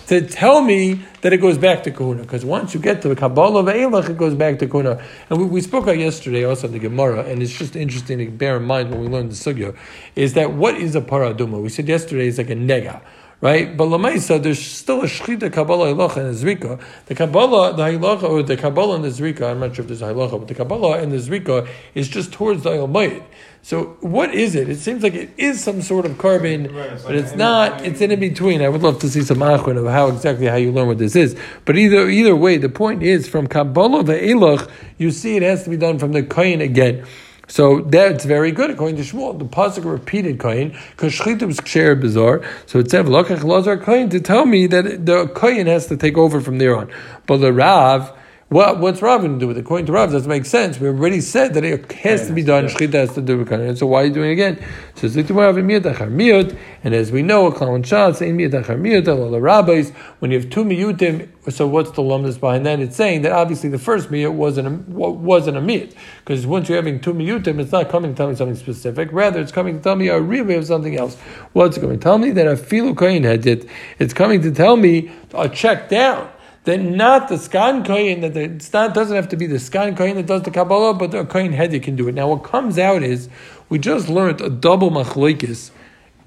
to 0.07 0.21
tell 0.21 0.61
me 0.61 1.01
that 1.21 1.33
it 1.33 1.37
goes 1.37 1.57
back 1.57 1.83
to 1.83 1.91
Kahuna. 1.91 2.21
Because 2.21 2.45
once 2.45 2.73
you 2.73 2.79
get 2.79 3.01
to 3.01 3.09
the 3.09 3.15
Kabbalah 3.15 3.61
of 3.61 3.65
Eilach, 3.65 4.09
it 4.09 4.17
goes 4.17 4.35
back 4.35 4.59
to 4.59 4.67
Kahuna. 4.67 5.03
And 5.29 5.39
we, 5.39 5.45
we 5.45 5.61
spoke 5.61 5.83
about 5.83 5.97
yesterday 5.97 6.43
also 6.43 6.67
in 6.67 6.73
the 6.73 6.79
Gemara, 6.79 7.23
and 7.23 7.41
it's 7.41 7.57
just 7.57 7.75
interesting 7.75 8.19
to 8.19 8.29
bear 8.29 8.57
in 8.57 8.63
mind 8.63 8.91
when 8.91 9.01
we 9.01 9.07
learn 9.07 9.29
the 9.29 9.35
Sugya, 9.35 9.75
is 10.15 10.33
that 10.33 10.53
what 10.53 10.75
is 10.75 10.95
a 10.95 11.01
paraduma? 11.01 11.61
We 11.61 11.69
said 11.69 11.87
yesterday 11.87 12.27
is 12.27 12.37
like 12.37 12.49
a 12.49 12.55
nega. 12.55 13.01
Right? 13.41 13.75
But 13.75 13.85
Lamaisa, 13.85 14.41
there's 14.41 14.59
still 14.59 15.01
a 15.01 15.05
Shechita 15.05 15.51
Kabbalah 15.51 15.93
Halacha 15.93 16.17
and 16.17 16.35
Zrika. 16.35 16.81
The 17.05 17.15
Kabbalah, 17.15 17.75
the 17.75 17.83
Halacha, 17.83 18.23
or 18.23 18.41
the 18.43 18.57
Kabbalah 18.57 18.95
and 18.95 19.03
the 19.03 19.09
Zrika, 19.09 19.51
I'm 19.51 19.59
not 19.59 19.75
sure 19.75 19.83
if 19.83 19.87
there's 19.87 20.01
a 20.01 20.05
Halacha, 20.05 20.39
but 20.39 20.47
the 20.47 20.55
Kabbalah 20.55 20.99
and 20.99 21.11
the 21.11 21.17
Zrika 21.17 21.67
is 21.93 22.07
just 22.07 22.31
towards 22.31 22.63
the 22.63 22.71
Almayit. 22.71 23.23
So 23.65 23.97
what 24.01 24.31
is 24.31 24.53
it? 24.53 24.69
It 24.69 24.77
seems 24.77 25.01
like 25.01 25.15
it 25.15 25.31
is 25.37 25.63
some 25.63 25.81
sort 25.81 26.05
of 26.05 26.11
korban, 26.19 26.71
right, 26.71 26.91
it's 26.91 27.01
but 27.01 27.15
like 27.15 27.23
it's 27.23 27.35
not. 27.35 27.83
It's 27.83 27.99
in 27.99 28.19
between. 28.19 28.61
I 28.61 28.69
would 28.69 28.83
love 28.83 28.99
to 28.99 29.09
see 29.09 29.23
some 29.23 29.39
achron 29.39 29.77
of 29.77 29.91
how 29.91 30.07
exactly 30.07 30.45
how 30.45 30.55
you 30.55 30.71
learn 30.71 30.87
what 30.87 30.99
this 30.99 31.15
is. 31.15 31.35
But 31.65 31.75
either 31.75 32.07
either 32.07 32.35
way, 32.35 32.57
the 32.57 32.69
point 32.69 33.01
is 33.01 33.27
from 33.27 33.47
Kabbalah 33.47 34.03
the 34.03 34.13
Elach, 34.13 34.69
you 34.99 35.09
see 35.09 35.35
it 35.35 35.41
has 35.41 35.63
to 35.63 35.71
be 35.71 35.77
done 35.77 35.97
from 35.97 36.11
the 36.11 36.21
Kain 36.21 36.61
again. 36.61 37.07
So 37.47 37.81
that's 37.81 38.25
very 38.25 38.51
good 38.51 38.71
according 38.71 38.97
to 38.97 39.03
Shmuel. 39.03 39.37
The 39.37 39.45
pasuk 39.45 39.89
repeated 39.89 40.39
kohen 40.39 40.75
because 40.91 41.13
shchita 41.13 41.45
was 41.47 41.59
ksher 41.59 41.99
bizarre. 41.99 42.43
So 42.65 42.79
it 42.79 42.89
said 42.89 43.05
lokach 43.05 43.43
lazar 43.43 43.77
kohen 43.77 44.09
to 44.09 44.19
tell 44.19 44.45
me 44.45 44.67
that 44.67 45.05
the 45.05 45.27
kohen 45.27 45.67
has 45.67 45.87
to 45.87 45.97
take 45.97 46.17
over 46.17 46.41
from 46.41 46.57
there 46.57 46.75
on. 46.75 46.91
But 47.27 47.37
the 47.37 47.53
Rav. 47.53 48.11
What, 48.55 48.79
what's 48.79 49.01
Rav 49.01 49.19
going 49.19 49.33
to 49.33 49.37
do 49.37 49.49
with 49.49 49.57
it? 49.57 49.65
According 49.65 49.87
to 49.87 49.91
Rav, 49.91 50.13
doesn't 50.13 50.29
make 50.29 50.45
sense. 50.45 50.79
We 50.79 50.87
already 50.87 51.19
said 51.19 51.55
that 51.55 51.65
it 51.65 51.91
has 51.91 52.27
to 52.27 52.33
be 52.33 52.41
done. 52.41 52.67
Shchita 52.67 52.93
has 52.93 53.13
to 53.15 53.21
do 53.21 53.39
with 53.39 53.49
kohen. 53.49 53.75
So 53.75 53.85
why 53.85 54.03
are 54.03 54.05
you 54.05 54.13
doing 54.13 54.29
it 54.29 54.31
again? 54.31 54.65
So 54.95 55.07
and 55.07 56.95
as 56.95 57.11
we 57.11 57.21
know, 57.21 57.47
a 57.47 57.51
klal 57.51 57.83
shas 57.83 58.21
ein 58.21 58.37
miyut 58.37 58.51
achar 58.51 58.79
miyut 58.79 59.03
the 59.03 59.41
rabbis. 59.41 59.89
When 60.19 60.31
you 60.31 60.39
have 60.39 60.49
two 60.49 60.63
miyutim, 60.63 61.51
so 61.51 61.67
what's 61.67 61.91
the 61.91 62.01
lumdus 62.01 62.39
behind 62.39 62.65
that? 62.65 62.79
It's 62.79 62.95
saying 62.95 63.23
that 63.23 63.33
obviously 63.33 63.67
the 63.67 63.77
first 63.77 64.09
miyut 64.09 64.31
wasn't 64.31 64.69
a, 64.69 64.71
wasn't 64.71 65.57
a 65.57 65.59
miyut 65.59 65.93
because 66.19 66.47
once 66.47 66.69
you're 66.69 66.77
having 66.77 67.01
two 67.01 67.13
miyutim, 67.13 67.59
it's 67.59 67.73
not 67.73 67.89
coming 67.89 68.11
to 68.11 68.17
tell 68.17 68.29
me 68.29 68.35
something 68.35 68.55
specific. 68.55 69.09
Rather, 69.11 69.41
it's 69.41 69.51
coming 69.51 69.75
to 69.75 69.83
tell 69.83 69.97
me 69.97 70.07
a 70.07 70.21
real 70.21 70.49
of 70.57 70.65
something 70.65 70.97
else. 70.97 71.17
What's 71.51 71.75
it 71.75 71.81
going 71.81 71.99
to 71.99 72.01
tell 72.01 72.17
me? 72.17 72.31
That 72.31 72.47
a 72.47 72.51
filu 72.51 72.95
kohen 72.95 73.25
had 73.25 73.45
it. 73.45 73.67
It's 73.99 74.13
coming 74.13 74.41
to 74.43 74.51
tell 74.51 74.77
me 74.77 75.11
a 75.33 75.49
check 75.49 75.89
down 75.89 76.29
that 76.65 76.81
not 76.81 77.29
the 77.29 77.35
skan 77.35 77.85
kohen 77.85 78.21
that 78.21 78.33
the, 78.33 78.41
it's 78.41 78.73
not 78.73 78.93
doesn't 78.93 79.15
have 79.15 79.29
to 79.29 79.37
be 79.37 79.47
the 79.47 79.55
skan 79.55 79.95
kohen 79.95 80.15
that 80.15 80.25
does 80.25 80.43
the 80.43 80.51
kabbalah, 80.51 80.93
but 80.93 81.11
the 81.11 81.23
kohen 81.25 81.53
head 81.53 81.81
can 81.81 81.95
do 81.95 82.07
it. 82.07 82.15
Now, 82.15 82.27
what 82.27 82.43
comes 82.43 82.77
out 82.77 83.03
is 83.03 83.29
we 83.69 83.79
just 83.79 84.09
learned 84.09 84.41
a 84.41 84.49
double 84.49 84.89
machlokes, 84.91 85.71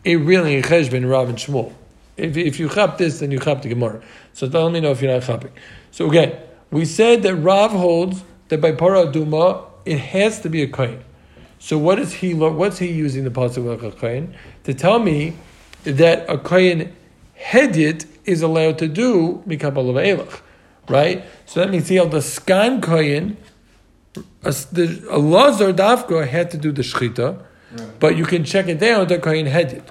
a 0.04 0.16
really 0.16 0.56
in 0.56 0.62
cheshbon 0.62 1.08
Rav 1.08 1.28
and 1.28 1.38
Shmuel. 1.38 1.72
If, 2.16 2.36
if 2.36 2.58
you 2.58 2.68
chap 2.68 2.98
this, 2.98 3.20
then 3.20 3.30
you 3.30 3.38
chap 3.38 3.62
the 3.62 3.68
Gemara. 3.68 4.02
So 4.32 4.46
let 4.46 4.72
me 4.72 4.80
know 4.80 4.90
if 4.90 5.02
you're 5.02 5.12
not 5.12 5.24
chapping. 5.24 5.52
So 5.90 6.08
again, 6.08 6.36
we 6.70 6.84
said 6.84 7.22
that 7.22 7.34
Rav 7.36 7.70
holds 7.70 8.24
that 8.48 8.60
by 8.60 8.72
para 8.72 9.10
duma 9.10 9.64
it 9.84 9.98
has 9.98 10.40
to 10.40 10.48
be 10.48 10.62
a 10.62 10.68
kohen. 10.68 11.02
So 11.58 11.78
what 11.78 11.98
is 11.98 12.12
he? 12.14 12.34
What's 12.34 12.78
he 12.78 12.92
using 12.92 13.24
the 13.24 13.30
pasuk 13.30 13.68
of 13.68 13.82
a 13.82 13.90
kohen 13.90 14.34
to 14.64 14.74
tell 14.74 14.98
me 14.98 15.36
that 15.84 16.28
a 16.28 16.38
kohen 16.38 16.94
hedit 17.38 18.06
is 18.24 18.42
allowed 18.42 18.78
to 18.78 18.88
do 18.88 19.42
mikabel 19.46 19.90
of 19.90 19.96
elach, 19.96 20.40
right? 20.88 21.24
So 21.46 21.60
that 21.60 21.70
means 21.70 21.88
he 21.88 21.96
held 21.96 22.10
the 22.10 22.18
skan 22.18 22.82
kohen 22.82 23.36
a, 24.42 24.52
the, 24.72 25.06
a 25.10 25.18
Lazar 25.18 25.72
Dafka 25.72 26.26
had 26.26 26.50
to 26.52 26.56
do 26.56 26.72
the 26.72 26.82
Shechita, 26.82 27.42
right. 27.72 28.00
but 28.00 28.16
you 28.16 28.24
can 28.24 28.44
check 28.44 28.68
it 28.68 28.78
down 28.78 29.06
to 29.08 29.18
Kohen 29.18 29.46
Hedit. 29.46 29.84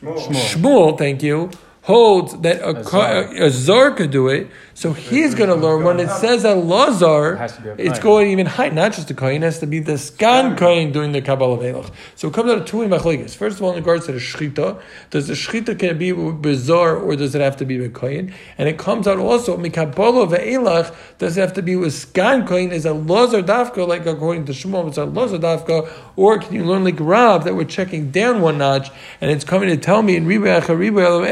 Shmuel. 0.00 0.30
Shmuel, 0.32 0.98
thank 0.98 1.22
you, 1.22 1.50
holds 1.82 2.40
that 2.40 2.60
a, 2.60 2.76
a, 2.96 3.46
a 3.46 3.50
Zar 3.50 3.92
could 3.92 4.10
do 4.10 4.28
it, 4.28 4.48
so 4.80 4.94
he's 4.94 5.34
going 5.34 5.50
to 5.50 5.56
learn 5.56 5.84
when 5.84 6.00
it 6.00 6.08
says 6.08 6.42
a 6.42 6.54
Lazar, 6.54 7.36
it's 7.76 7.98
going 7.98 8.30
even 8.30 8.46
high. 8.46 8.70
Not 8.70 8.94
just 8.94 9.08
the 9.08 9.14
Kohen, 9.14 9.42
it 9.42 9.44
has 9.44 9.58
to 9.58 9.66
be 9.66 9.78
the 9.78 9.98
Skan 9.98 10.56
Kohen 10.56 10.90
doing 10.90 11.12
the 11.12 11.20
Kabbalah 11.20 11.58
Velach. 11.58 11.92
So 12.16 12.28
it 12.28 12.32
comes 12.32 12.50
out 12.50 12.56
of 12.56 12.64
two 12.64 12.78
machlekes. 12.78 13.36
First 13.36 13.58
of 13.58 13.62
all, 13.62 13.72
in 13.72 13.76
regards 13.76 14.06
to 14.06 14.12
the 14.12 14.18
Shechita, 14.18 14.80
does 15.10 15.28
the 15.28 15.34
Shechita 15.34 15.78
can 15.78 15.98
be 15.98 16.12
bizarre 16.12 16.96
or 16.96 17.14
does 17.14 17.34
it 17.34 17.42
have 17.42 17.58
to 17.58 17.66
be 17.66 17.78
with 17.78 17.92
Kohen? 17.92 18.32
And 18.56 18.70
it 18.70 18.78
comes 18.78 19.06
out 19.06 19.18
also, 19.18 19.58
Mikabbalah 19.58 20.34
Ve'elach, 20.34 20.96
does 21.18 21.36
it 21.36 21.42
have 21.42 21.52
to 21.52 21.62
be 21.62 21.76
with 21.76 21.92
Skan 21.92 22.48
Kohen? 22.48 22.72
Is 22.72 22.86
a 22.86 22.94
Lazar 22.94 23.42
Dafka, 23.42 23.86
like 23.86 24.06
according 24.06 24.46
to 24.46 24.52
Shmuel, 24.52 24.88
it's 24.88 24.96
a 24.96 25.04
Lazar 25.04 25.38
Dafka, 25.38 25.92
or 26.16 26.38
can 26.38 26.54
you 26.54 26.64
learn 26.64 26.84
like 26.84 26.98
Rav 26.98 27.44
that 27.44 27.54
we're 27.54 27.64
checking 27.64 28.10
down 28.10 28.40
one 28.40 28.56
notch 28.56 28.90
and 29.20 29.30
it's 29.30 29.44
coming 29.44 29.68
to 29.68 29.76
tell 29.76 30.00
me 30.00 30.16
in 30.16 30.24
Riba 30.24 30.62
Riba 30.62 31.26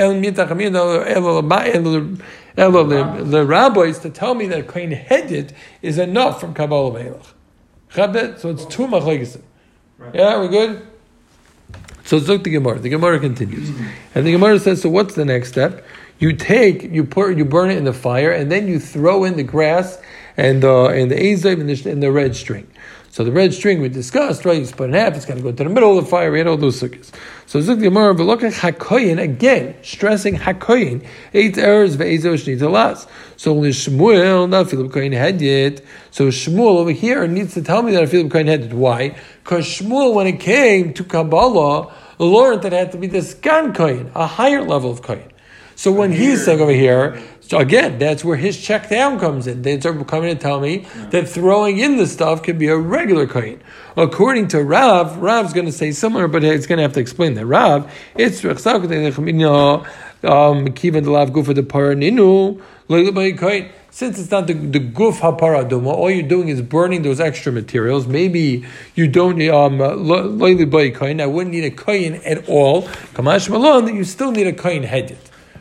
the 2.59 3.45
rabbis 3.47 4.01
to 4.01 4.11
tell 4.11 4.35
me 4.35 4.47
that 4.49 4.67
Kohen 4.67 4.91
Hedit 4.91 5.53
is 5.81 5.99
enough 5.99 6.41
from 6.41 6.55
Kabbalah 6.55 6.93
Ve'elach. 6.93 8.41
So 8.41 8.51
it's 8.51 8.67
two 8.67 8.87
machlekes. 8.87 9.41
Yeah, 10.13 10.39
we're 10.39 10.49
good? 10.49 10.87
So 12.05 12.17
let's 12.17 12.29
look 12.29 12.45
the 12.45 12.51
Gemara. 12.51 12.79
The 12.79 12.89
Gemara 12.89 13.19
continues. 13.21 13.71
And 14.15 14.27
the 14.27 14.33
Gemara 14.33 14.59
says, 14.59 14.83
so 14.83 14.89
what's 14.89 15.15
the 15.15 15.25
next 15.25 15.49
step? 15.49 15.85
You 16.19 16.33
take, 16.33 16.83
you 16.83 17.05
put, 17.05 17.37
you 17.37 17.45
burn 17.45 17.71
it 17.71 17.77
in 17.77 17.85
the 17.85 17.93
fire, 17.93 18.33
and 18.33 18.51
then 18.51 18.67
you 18.67 18.81
throw 18.81 19.25
in 19.25 19.37
the 19.37 19.43
grass 19.45 20.01
and, 20.37 20.65
uh, 20.65 20.89
and 20.89 21.11
the 21.11 21.33
azim 21.33 21.61
and 21.61 21.69
the, 21.69 21.91
and 21.91 22.03
the 22.03 22.11
red 22.11 22.35
string. 22.35 22.67
So 23.19 23.25
the 23.25 23.33
red 23.33 23.53
string 23.53 23.81
we 23.81 23.89
discussed, 23.89 24.45
right? 24.45 24.61
You 24.61 24.65
split 24.65 24.91
in 24.91 24.95
half, 24.95 25.17
it's 25.17 25.25
got 25.25 25.39
to 25.39 25.43
go 25.43 25.51
to 25.51 25.65
the 25.65 25.69
middle 25.69 25.99
of 25.99 26.05
the 26.05 26.09
fire. 26.09 26.31
We 26.31 26.39
had 26.39 26.47
all 26.47 26.57
those 26.57 26.81
sukkahs. 26.81 27.11
So 27.47 27.59
Zuk 27.59 27.83
Gemara, 27.83 28.15
but 28.15 28.23
look 28.23 28.45
at 28.45 28.53
Hakoyin 28.53 29.21
again, 29.21 29.75
stressing 29.83 30.37
Hakoyin. 30.37 31.05
Eight 31.35 31.59
errors 31.59 31.97
ve'ezo 31.97 32.35
shnitalas. 32.35 33.09
So 33.37 33.57
only 33.57 33.71
Shmuel, 33.71 34.49
not 34.49 34.71
Philip 34.71 34.93
Koyin 34.93 35.13
had 35.15 35.41
yet. 35.41 35.81
So 36.13 36.29
Shmuel 36.29 36.77
over 36.77 36.93
here 36.93 37.27
needs 37.27 37.55
to 37.55 37.63
tell 37.63 37.83
me 37.83 37.91
that 37.91 38.09
Philip 38.09 38.31
Koyin 38.31 38.47
had 38.47 38.61
it. 38.61 38.73
Why? 38.73 39.17
Because 39.43 39.67
Shmuel, 39.67 40.15
when 40.15 40.29
it 40.29 40.39
came 40.39 40.95
to 40.95 41.03
Kabbalah, 41.03 41.93
learned 42.21 42.63
that 42.63 42.73
it 42.73 42.77
had 42.77 42.93
to 42.93 42.99
be 42.99 43.09
the 43.09 43.19
Skan 43.19 43.75
Koyin, 43.75 44.13
a 44.15 44.29
higher 44.29 44.63
level 44.63 44.93
of 44.93 45.03
Koyin. 45.03 45.29
So 45.75 45.91
when 45.91 46.13
he's 46.13 46.45
saying 46.45 46.61
over 46.61 46.73
here, 46.73 47.21
so 47.49 47.57
again, 47.57 47.99
that's 47.99 48.23
where 48.23 48.37
his 48.37 48.61
check 48.61 48.91
down 48.91 49.19
comes 49.19 49.47
in. 49.47 49.63
They 49.63 49.81
start 49.81 50.07
coming 50.07 50.37
to 50.37 50.41
tell 50.41 50.61
me 50.61 50.81
yeah. 50.81 51.07
that 51.07 51.31
throwing 51.31 51.79
in 51.79 51.97
the 51.97 52.07
stuff 52.07 52.43
can 52.43 52.59
be 52.59 52.69
a 52.69 52.77
regular 52.77 53.27
kain. 53.27 53.63
According 53.97 54.49
to 54.49 54.63
Rav, 54.63 55.17
Rav's 55.17 55.55
going 55.55 55.65
to 55.65 55.73
say 55.73 55.93
similar, 55.93 56.29
but 56.29 56.43
he's 56.43 56.67
going 56.67 56.77
to 56.77 56.83
have 56.83 56.93
to 56.93 57.01
explain 57.01 57.33
that. 57.35 57.47
Rav, 57.47 57.91
it's 58.17 58.45
um, 58.45 58.51
since 63.91 64.19
it's 64.19 64.31
not 64.31 64.47
the, 64.47 64.53
the 64.53 64.81
guf 64.81 65.21
haparaduma, 65.21 65.87
all 65.87 66.11
you're 66.11 66.29
doing 66.29 66.49
is 66.49 66.61
burning 66.61 67.01
those 67.01 67.19
extra 67.19 67.51
materials. 67.51 68.07
Maybe 68.07 68.67
you 68.95 69.09
don't 69.09 69.41
um 69.49 69.79
loyli 69.79 70.71
by 70.71 70.91
kain. 70.91 71.23
I 71.23 71.27
wouldn't 71.27 71.55
need 71.55 71.65
a 71.65 71.71
kain 71.71 72.17
at 72.27 72.47
all. 72.47 72.83
Kamash 73.15 73.49
malon 73.49 73.87
that 73.87 73.95
you 73.95 74.05
still 74.05 74.33
need 74.33 74.47
a 74.47 74.53
kain 74.53 74.83
headed. 74.83 75.17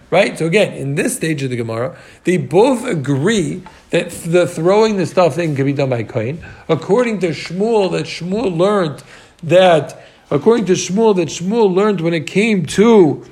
Right? 0.09 0.37
So 0.37 0.45
again, 0.45 0.73
in 0.73 0.95
this 0.95 1.17
stage 1.17 1.43
of 1.43 1.49
the 1.49 1.57
Gemara, 1.57 1.97
they 2.23 2.37
both 2.37 2.85
agree 2.85 3.63
that 3.89 4.09
the 4.09 4.47
throwing 4.47 4.97
the 4.97 5.05
stuff 5.05 5.35
thing 5.35 5.55
can 5.55 5.65
be 5.65 5.73
done 5.73 5.89
by 5.89 6.03
Kain. 6.03 6.43
According 6.69 7.19
to 7.19 7.29
Shmuel, 7.29 7.91
that 7.91 8.05
Shmuel 8.05 8.55
learned 8.55 9.03
that, 9.43 10.01
according 10.31 10.65
to 10.67 10.73
Shmuel, 10.73 11.15
that 11.17 11.27
Shmuel 11.27 11.73
learned 11.73 11.99
when 12.01 12.13
it 12.13 12.25
came 12.25 12.65
to 12.67 13.25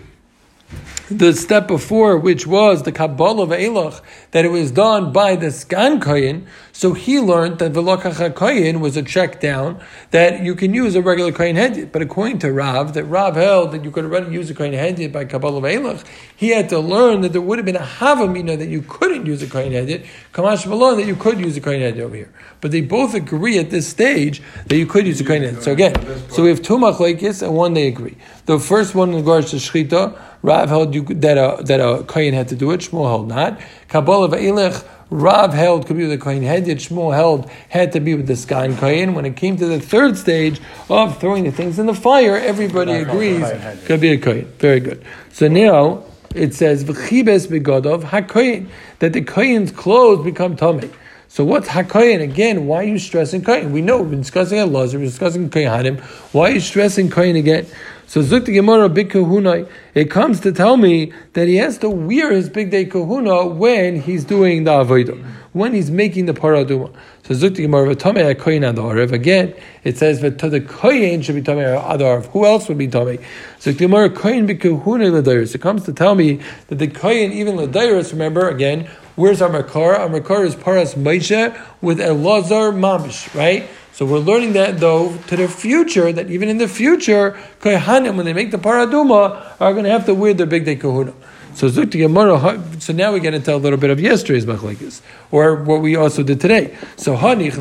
the 1.09 1.33
step 1.33 1.67
before, 1.67 2.17
which 2.17 2.47
was 2.47 2.83
the 2.83 2.91
Kabbalah 2.91 3.43
of 3.43 3.49
Elach, 3.49 4.01
that 4.31 4.45
it 4.45 4.49
was 4.49 4.71
done 4.71 5.11
by 5.11 5.35
the 5.35 5.47
Skan 5.47 6.01
Koyin, 6.01 6.45
so 6.71 6.93
he 6.93 7.19
learned 7.19 7.59
that 7.59 7.73
Velokach 7.73 8.33
Koyin 8.33 8.79
was 8.79 8.97
a 8.97 9.03
check 9.03 9.39
down 9.39 9.79
that 10.11 10.43
you 10.43 10.55
can 10.55 10.73
use 10.73 10.95
a 10.95 11.01
regular 11.01 11.31
Koyin 11.31 11.55
Hedit. 11.55 11.91
But 11.91 12.01
according 12.01 12.39
to 12.39 12.51
Rav, 12.51 12.93
that 12.95 13.05
Rav 13.05 13.35
held 13.35 13.71
that 13.71 13.83
you 13.83 13.91
could 13.91 14.03
already 14.03 14.33
use 14.33 14.49
a 14.49 14.55
Koyin 14.55 14.73
Hedit 14.73 15.11
by 15.11 15.25
Kabbalah 15.25 15.57
of 15.57 15.63
Elach, 15.63 16.03
he 16.35 16.49
had 16.49 16.69
to 16.69 16.79
learn 16.79 17.21
that 17.21 17.31
there 17.31 17.41
would 17.41 17.59
have 17.59 17.65
been 17.65 17.75
a 17.75 17.79
Havamina 17.79 18.57
that 18.57 18.67
you 18.67 18.81
couldn't 18.81 19.25
use 19.25 19.41
a 19.41 19.47
Koyin 19.47 19.71
Hedit, 19.71 20.05
Kamash 20.33 20.67
Malon 20.67 20.97
that 20.97 21.05
you 21.05 21.15
could 21.15 21.39
use 21.39 21.55
a 21.55 21.61
Koyin 21.61 21.79
Hedit 21.79 21.99
over 21.99 22.15
here. 22.15 22.33
But 22.61 22.71
they 22.71 22.81
both 22.81 23.13
agree 23.13 23.57
at 23.59 23.69
this 23.69 23.87
stage 23.87 24.41
that 24.67 24.75
you 24.75 24.85
could 24.85 25.05
use 25.05 25.21
a 25.21 25.23
Koyin 25.23 25.49
Hedit. 25.49 25.61
So 25.61 25.71
again, 25.71 25.95
so 26.29 26.43
we 26.43 26.49
have 26.49 26.61
two 26.61 26.77
Machlaikis 26.77 27.41
and 27.41 27.55
one 27.55 27.73
they 27.73 27.87
agree. 27.87 28.17
The 28.47 28.59
first 28.59 28.95
one 28.95 29.11
in 29.11 29.15
regards 29.15 29.51
to 29.51 29.57
Shchita, 29.57 30.19
Rav 30.45 30.69
held 30.69 30.93
you, 30.93 31.03
that 31.03 31.37
a 31.37 31.63
that 31.63 31.79
a 31.79 32.03
kohen 32.03 32.35
had 32.35 32.47
to 32.49 32.55
do 32.55 32.69
it. 32.71 32.81
Shmuel 32.81 33.07
held 33.07 33.27
not. 33.27 33.59
Kabbalah 33.87 34.29
v'elech. 34.29 34.85
Rav 35.09 35.53
held 35.53 35.87
could 35.87 35.97
be 35.97 36.03
with 36.03 36.11
the 36.11 36.23
kohen 36.23 36.43
headed. 36.43 36.77
Shmuel 36.77 37.15
held 37.15 37.49
had 37.69 37.91
to 37.93 37.99
be 37.99 38.13
with 38.13 38.27
the 38.27 38.33
skan 38.33 38.77
kohen. 38.77 39.15
When 39.15 39.25
it 39.25 39.35
came 39.35 39.57
to 39.57 39.65
the 39.65 39.79
third 39.79 40.17
stage 40.17 40.61
of 40.87 41.19
throwing 41.19 41.45
the 41.45 41.51
things 41.51 41.79
in 41.79 41.87
the 41.87 41.95
fire, 41.95 42.37
everybody 42.37 42.93
agrees 42.93 43.43
could 43.85 43.99
be 43.99 44.11
a 44.11 44.19
kohen. 44.19 44.45
Very 44.59 44.79
good. 44.79 45.03
So 45.31 45.47
now 45.47 46.03
it 46.35 46.53
says 46.53 46.83
v'chibes 46.83 47.47
begodov 47.47 48.03
hakohen 48.03 48.67
that 48.99 49.13
the 49.13 49.21
kohen's 49.21 49.71
clothes 49.71 50.23
become 50.23 50.55
tummy. 50.55 50.91
So 51.27 51.43
what's 51.43 51.67
hakoyin 51.67 52.21
again? 52.21 52.65
Why 52.65 52.77
are 52.77 52.83
you 52.83 52.99
stressing 52.99 53.41
koyin? 53.41 53.71
We 53.71 53.81
know 53.81 54.01
we've 54.01 54.11
been 54.11 54.21
discussing 54.21 54.59
a 54.59 54.65
Lazar, 54.65 54.99
we're 54.99 55.05
discussing 55.05 55.49
koyanim. 55.49 55.99
Why 56.33 56.51
are 56.51 56.53
you 56.53 56.59
stressing 56.61 57.09
koyin 57.09 57.37
again? 57.37 57.65
So 58.15 58.21
Zukti 58.21 58.53
Gemara 58.53 58.87
Big 58.87 59.09
Kahuna, 59.09 59.67
it 59.93 60.09
comes 60.09 60.39
to 60.39 60.53
tell 60.53 60.77
me 60.77 61.11
that 61.33 61.49
he 61.49 61.57
has 61.57 61.77
to 61.79 61.89
wear 61.89 62.31
his 62.31 62.47
Big 62.47 62.71
Day 62.71 62.85
Kahuna 62.85 63.45
when 63.47 63.99
he's 63.99 64.23
doing 64.23 64.63
the 64.63 64.71
Avodah, 64.71 65.21
when 65.51 65.73
he's 65.73 65.91
making 65.91 66.25
the 66.25 66.33
Paraduma. 66.33 66.95
So 67.23 67.33
Zukti 67.33 67.57
Gemara 67.57 67.93
V'tamei 67.93 68.33
HaKoyin 68.33 68.73
Adarev. 68.73 69.11
Again, 69.11 69.53
it 69.83 69.97
says 69.97 70.21
the 70.21 70.31
Koyin 70.31 71.25
should 71.25 71.35
be 71.35 71.41
Tamei 71.41 71.77
Adarev. 71.77 72.27
Who 72.27 72.45
else 72.45 72.69
would 72.69 72.77
be 72.77 72.87
Tamei? 72.87 73.21
Zukti 73.59 73.79
Gemara 73.79 74.09
Koyin 74.09 74.47
B'Kahuna 74.47 75.11
L'Dairis. 75.11 75.53
It 75.53 75.59
comes 75.59 75.83
to 75.83 75.91
tell 75.91 76.15
me 76.15 76.39
that 76.67 76.75
the 76.75 76.87
Koyin, 76.87 77.33
even 77.33 77.57
L'Dairis, 77.57 78.13
remember, 78.13 78.47
again, 78.47 78.89
where's 79.15 79.41
our 79.41 79.49
Makar? 79.49 79.95
Our 79.95 80.09
Makar 80.09 80.45
is 80.45 80.55
Paras 80.55 80.95
Moshe 80.95 81.59
with 81.81 81.99
Elazar 81.99 82.73
Mamish, 82.73 83.33
right? 83.35 83.67
So 83.93 84.05
we're 84.05 84.19
learning 84.19 84.53
that 84.53 84.79
though 84.79 85.15
to 85.27 85.37
the 85.37 85.47
future, 85.47 86.11
that 86.11 86.29
even 86.29 86.49
in 86.49 86.57
the 86.57 86.67
future, 86.67 87.39
Kohanim, 87.61 88.17
when 88.17 88.25
they 88.25 88.33
make 88.33 88.51
the 88.51 88.57
paraduma, 88.57 89.55
are 89.61 89.71
going 89.71 89.85
to 89.85 89.89
have 89.89 90.05
to 90.07 90.13
wear 90.13 90.33
their 90.33 90.45
big 90.45 90.65
day 90.65 90.75
kahuna. 90.75 91.13
So 91.53 91.69
Zukti 91.69 91.99
Gemara, 91.99 92.61
so 92.81 92.91
now 92.91 93.13
we 93.13 93.21
get 93.21 93.33
into 93.33 93.55
a 93.55 93.55
little 93.55 93.79
bit 93.79 93.89
of 93.89 94.01
yesterday's 94.01 94.45
machlekes, 94.45 94.99
or 95.31 95.63
what 95.63 95.81
we 95.81 95.95
also 95.95 96.21
did 96.21 96.41
today. 96.41 96.77
So 96.97 97.15
Hanich 97.15 97.53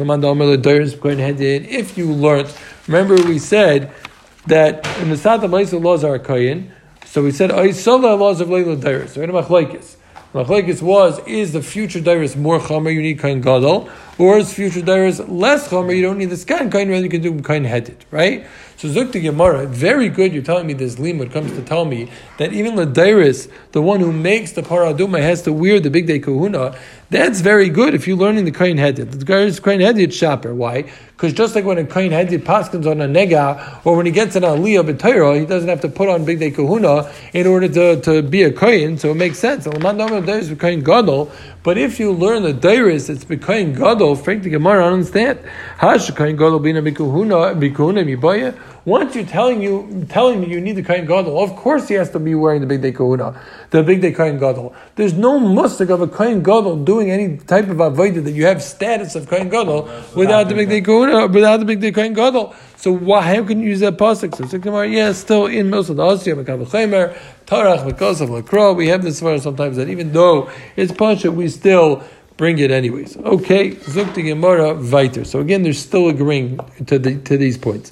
if 1.68 1.96
you 1.96 2.12
learned, 2.12 2.52
remember 2.88 3.14
we 3.14 3.38
said 3.38 3.92
that 4.48 4.84
in 4.98 5.10
the 5.10 5.14
Sata 5.14 5.42
Maisa 5.42 5.80
laws 5.80 6.02
are 6.02 6.18
kayin, 6.18 6.72
so 7.06 7.22
we 7.22 7.30
said 7.30 7.50
Aisala 7.50 8.18
laws 8.18 8.40
of 8.40 8.50
Leila 8.50 8.74
Dairis. 8.76 9.16
In 9.16 9.30
machlekes. 9.30 9.94
Machlekes 10.34 10.82
was, 10.82 11.20
is 11.28 11.52
the 11.52 11.62
future 11.62 12.00
Dairis 12.00 12.34
more 12.34 12.58
chamer, 12.58 12.92
you 12.92 13.00
need 13.00 13.20
kain 13.20 13.40
gadol, 13.40 13.88
or 14.18 14.38
is 14.38 14.52
future 14.52 14.80
Dairis 14.80 15.24
less 15.28 15.68
chamer, 15.68 15.94
you 15.94 16.02
don't 16.02 16.18
need 16.18 16.30
the 16.30 16.36
scan 16.36 16.72
kain, 16.72 16.88
rather 16.88 17.04
you 17.04 17.08
can 17.08 17.22
do 17.22 17.40
kain 17.40 17.62
headed, 17.62 18.04
right? 18.10 18.44
So 18.76 18.88
Zukta 18.88 19.22
Gemara, 19.22 19.64
very 19.66 20.08
good. 20.08 20.32
You're 20.32 20.42
telling 20.42 20.66
me 20.66 20.72
this 20.72 20.96
limud 20.96 21.30
comes 21.30 21.52
to 21.52 21.62
tell 21.62 21.84
me 21.84 22.10
that 22.38 22.52
even 22.52 22.74
the 22.74 22.84
Dairis, 22.84 23.48
the 23.70 23.80
one 23.80 24.00
who 24.00 24.10
makes 24.10 24.50
the 24.50 24.62
paraduma, 24.62 25.20
has 25.20 25.42
to 25.42 25.52
wear 25.52 25.78
the 25.78 25.88
big 25.88 26.08
day 26.08 26.18
kahuna. 26.18 26.76
That's 27.10 27.40
very 27.42 27.68
good 27.68 27.94
if 27.94 28.08
you're 28.08 28.16
learning 28.16 28.44
the 28.44 28.50
kain 28.50 28.76
headed. 28.78 29.12
The 29.12 29.60
kain 29.62 29.80
headed 29.80 30.12
shopper. 30.12 30.54
Why? 30.54 30.90
Because 31.08 31.32
just 31.32 31.54
like 31.54 31.64
when 31.64 31.78
a 31.78 31.84
kain 31.84 32.10
headed 32.10 32.44
paskins 32.44 32.90
on 32.90 33.00
a 33.00 33.06
nega, 33.06 33.86
or 33.86 33.96
when 33.96 34.06
he 34.06 34.12
gets 34.12 34.34
an 34.36 34.42
aliyah 34.42 34.90
b'tayra, 34.90 35.38
he 35.38 35.46
doesn't 35.46 35.68
have 35.68 35.82
to 35.82 35.88
put 35.88 36.08
on 36.08 36.24
big 36.24 36.40
day 36.40 36.50
kahuna 36.50 37.12
in 37.32 37.46
order 37.46 37.68
to, 37.68 38.00
to 38.00 38.22
be 38.22 38.42
a 38.42 38.52
kain. 38.52 38.98
So 38.98 39.10
it 39.10 39.14
makes 39.14 39.38
sense. 39.38 39.64
But 39.64 39.78
if 41.78 42.00
you 42.00 42.12
learn 42.12 42.42
the 42.42 42.52
Dairis, 42.52 43.08
it's 43.08 43.24
kain 43.44 43.74
gadol. 43.74 44.16
Frank 44.16 44.42
the 44.42 44.50
Gemara, 44.50 44.84
I 44.84 44.88
don't 44.88 44.94
understand. 44.94 45.38
Hash 45.78 46.10
kain 46.10 46.36
gadol 46.36 46.58
bina 46.58 46.82
bikahuna 46.82 47.54
mibaya. 47.54 48.58
Once 48.86 49.14
you're 49.14 49.24
telling 49.24 49.62
you 49.62 50.06
telling 50.10 50.42
me 50.42 50.46
you 50.46 50.60
need 50.60 50.76
the 50.76 50.82
kain 50.82 51.06
gadol, 51.06 51.42
of 51.42 51.56
course 51.56 51.88
he 51.88 51.94
has 51.94 52.10
to 52.10 52.18
be 52.18 52.34
wearing 52.34 52.60
the 52.60 52.66
big 52.66 52.82
day 52.82 52.92
kahuna, 52.92 53.40
the 53.70 53.82
big 53.82 54.02
day 54.02 54.12
kain 54.12 54.38
gadol. 54.38 54.74
There's 54.96 55.14
no 55.14 55.40
musik 55.40 55.88
of 55.88 56.02
a 56.02 56.06
kain 56.06 56.42
gadol 56.42 56.76
doing 56.84 57.10
any 57.10 57.38
type 57.38 57.68
of 57.68 57.78
avodah 57.78 58.22
that 58.22 58.32
you 58.32 58.44
have 58.44 58.62
status 58.62 59.14
of 59.14 59.26
kain 59.28 59.48
gadol 59.48 59.88
without 60.14 60.50
the 60.50 60.54
big 60.54 60.68
day 60.68 60.82
kahuna, 60.82 61.28
without 61.28 61.58
the 61.60 61.64
big 61.64 61.80
day 61.80 61.92
kain 61.92 62.12
gadol. 62.12 62.54
So 62.76 62.92
why, 62.92 63.22
how 63.22 63.42
can 63.44 63.60
you 63.60 63.70
use 63.70 63.80
that 63.80 63.96
pasuk? 63.96 64.36
So 64.50 64.58
Gemara, 64.58 64.86
yeah, 64.86 65.12
still 65.12 65.46
in 65.46 65.70
most 65.70 65.88
of 65.88 65.96
the 65.96 66.02
Asya, 66.02 66.44
Mekav 66.44 66.66
Tarach, 67.46 67.90
Mekosov, 67.90 68.42
Lakro. 68.42 68.76
We 68.76 68.88
have 68.88 69.02
this 69.02 69.20
far 69.20 69.38
sometimes 69.38 69.78
that 69.78 69.88
even 69.88 70.12
though 70.12 70.50
it's 70.76 70.92
pasha, 70.92 71.32
we 71.32 71.48
still 71.48 72.04
bring 72.36 72.58
it 72.58 72.70
anyways. 72.70 73.16
Okay, 73.16 73.70
Zukti 73.70 74.24
Gemara 74.24 74.74
Viter. 74.74 75.24
So 75.24 75.40
again, 75.40 75.62
they're 75.62 75.72
still 75.72 76.08
agreeing 76.08 76.60
to 76.84 76.98
the 76.98 77.16
to 77.20 77.38
these 77.38 77.56
points. 77.56 77.90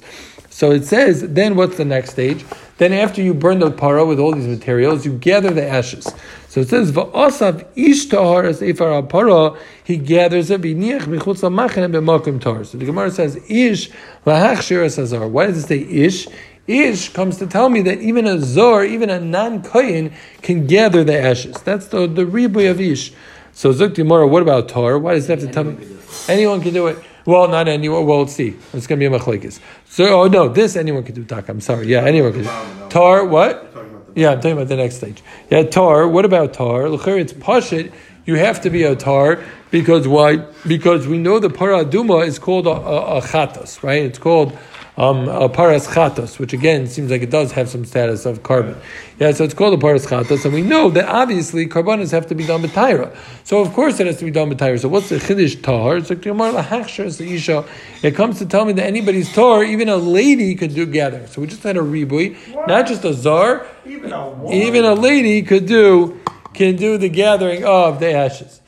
So 0.53 0.69
it 0.69 0.85
says, 0.85 1.21
then 1.29 1.55
what's 1.55 1.77
the 1.77 1.83
next 1.83 2.11
stage? 2.11 2.45
Then 2.77 2.93
after 2.93 3.23
you 3.23 3.33
burn 3.33 3.57
the 3.57 3.71
para 3.71 4.05
with 4.05 4.19
all 4.19 4.35
these 4.35 4.45
materials, 4.45 5.03
you 5.03 5.17
gather 5.17 5.49
the 5.49 5.67
ashes. 5.67 6.07
So 6.47 6.61
it 6.61 6.69
says, 6.69 6.91
Va'asav 6.91 7.65
ish 7.75 8.05
tahar 8.05 8.43
as 8.43 8.61
efar 8.61 9.09
para, 9.09 9.59
he 9.83 9.97
gathers 9.97 10.51
it, 10.51 10.61
v'niach 10.61 12.39
tar. 12.39 12.63
So 12.65 12.77
the 12.77 12.85
Gemara 12.85 13.09
says, 13.09 13.35
ish 13.49 13.89
lahachshir 14.27 14.85
azar. 14.85 15.27
Why 15.27 15.47
does 15.47 15.63
it 15.63 15.67
say 15.67 15.79
ish? 15.79 16.27
Ish 16.67 17.09
comes 17.13 17.37
to 17.37 17.47
tell 17.47 17.69
me 17.69 17.81
that 17.81 18.01
even 18.01 18.27
a 18.27 18.39
zor, 18.39 18.85
even 18.85 19.09
a 19.09 19.19
non-koyin, 19.19 20.13
can 20.43 20.67
gather 20.67 21.03
the 21.03 21.19
ashes. 21.19 21.55
That's 21.63 21.87
the, 21.87 22.05
the 22.05 22.25
riboy 22.25 22.69
of 22.69 22.79
ish. 22.79 23.11
So 23.53 23.73
Zukti 23.73 24.05
Mora, 24.05 24.27
what 24.27 24.43
about 24.43 24.69
tar? 24.69 24.99
Why 24.99 25.15
does 25.15 25.27
it 25.27 25.39
have 25.39 25.49
to 25.49 25.51
tell 25.51 25.63
me? 25.63 25.83
Anyone 26.27 26.61
can 26.61 26.75
do 26.75 26.85
it. 26.85 27.03
Well, 27.25 27.47
not 27.47 27.67
anyone. 27.67 28.05
Well, 28.05 28.19
let's 28.19 28.33
see. 28.33 28.55
It's 28.73 28.87
going 28.87 28.99
to 28.99 29.09
be 29.09 29.15
a 29.15 29.19
machlekes. 29.19 29.59
So, 29.85 30.23
oh 30.23 30.27
no, 30.27 30.49
this 30.49 30.75
anyone 30.75 31.03
can 31.03 31.15
do 31.15 31.23
taka. 31.23 31.51
I'm 31.51 31.61
sorry. 31.61 31.87
Yeah, 31.87 32.03
anyone 32.03 32.33
can. 32.33 32.89
Tar, 32.89 33.25
what? 33.25 33.69
Yeah, 34.15 34.31
I'm 34.31 34.37
talking 34.37 34.51
about 34.51 34.67
the 34.67 34.75
next 34.75 34.97
stage. 34.97 35.23
Yeah, 35.49 35.63
tar. 35.63 36.07
What 36.07 36.25
about 36.25 36.53
tar? 36.53 36.87
It's 36.87 37.33
pashit. 37.33 37.91
You 38.25 38.35
have 38.35 38.61
to 38.61 38.69
be 38.69 38.83
a 38.83 38.95
tar 38.95 39.43
because 39.71 40.07
why? 40.07 40.37
Because 40.67 41.07
we 41.07 41.17
know 41.17 41.39
the 41.39 41.49
paraduma 41.49 42.25
is 42.25 42.39
called 42.39 42.67
a, 42.67 42.71
a, 42.71 43.17
a 43.17 43.21
chatas, 43.21 43.83
right? 43.83 44.03
It's 44.03 44.19
called 44.19 44.57
um, 44.97 45.27
a 45.27 45.49
paras 45.49 45.87
chatos, 45.87 46.37
which 46.37 46.53
again 46.53 46.87
seems 46.87 47.09
like 47.09 47.21
it 47.21 47.31
does 47.31 47.51
have 47.53 47.67
some 47.67 47.83
status 47.83 48.25
of 48.25 48.43
korban. 48.43 48.77
Yeah, 49.19 49.31
so 49.31 49.43
it's 49.43 49.53
called 49.53 49.73
a 49.73 49.77
paras 49.77 50.05
chatos, 50.05 50.45
and 50.45 50.53
we 50.53 50.61
know 50.61 50.89
that 50.91 51.07
obviously 51.07 51.65
korbonos 51.67 52.11
have 52.11 52.27
to 52.27 52.35
be 52.35 52.45
done 52.45 52.61
with 52.61 52.71
tyra. 52.73 53.15
So 53.43 53.59
of 53.59 53.73
course 53.73 53.99
it 53.99 54.07
has 54.07 54.17
to 54.19 54.25
be 54.25 54.31
done 54.31 54.49
with 54.49 54.59
tyra. 54.59 54.79
So 54.79 54.89
what's 54.89 55.09
the 55.09 55.15
chiddush 55.15 55.61
tahar? 55.63 55.97
It's 55.97 56.09
like 56.09 56.21
the 56.21 57.33
isha. 57.33 57.65
It 58.03 58.15
comes 58.15 58.37
to 58.39 58.45
tell 58.45 58.65
me 58.65 58.73
that 58.73 58.85
anybody's 58.85 59.33
tar, 59.33 59.63
even 59.63 59.89
a 59.89 59.97
lady, 59.97 60.53
could 60.55 60.75
do 60.75 60.85
gather. 60.85 61.25
So 61.27 61.41
we 61.41 61.47
just 61.47 61.63
had 61.63 61.77
a 61.77 61.81
ribui, 61.81 62.37
not 62.67 62.85
just 62.87 63.03
a 63.03 63.13
czar, 63.13 63.65
even 63.85 64.11
a, 64.11 64.51
even 64.51 64.85
a 64.85 64.93
lady 64.93 65.41
could 65.41 65.65
do 65.65 66.19
can 66.53 66.75
do 66.75 66.97
the 66.97 67.09
gathering 67.09 67.65
of 67.65 67.99
the 67.99 68.11
ashes. 68.11 68.61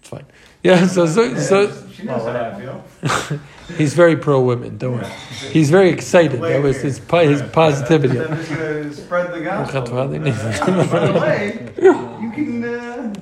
It's 0.00 0.08
fine. 0.08 0.26
Yeah, 0.62 0.86
so 0.86 1.06
so, 1.06 1.34
so 1.36 1.88
she 1.92 2.06
knows 3.68 3.72
how 3.72 3.72
I 3.72 3.76
feel. 3.76 3.76
He's 3.76 3.94
very 3.94 4.16
pro 4.16 4.40
women. 4.40 4.78
Don't 4.78 4.94
worry. 4.94 5.06
He's 5.50 5.70
very 5.70 5.90
excited. 5.90 6.40
That 6.40 6.62
was 6.62 6.80
his 6.80 6.98
his 6.98 7.42
positivity. 7.42 8.14
spread 8.92 9.32
the 9.32 9.40
gospel. 9.40 10.14
you 12.22 12.30
can. 12.32 12.64
Uh... 12.64 13.14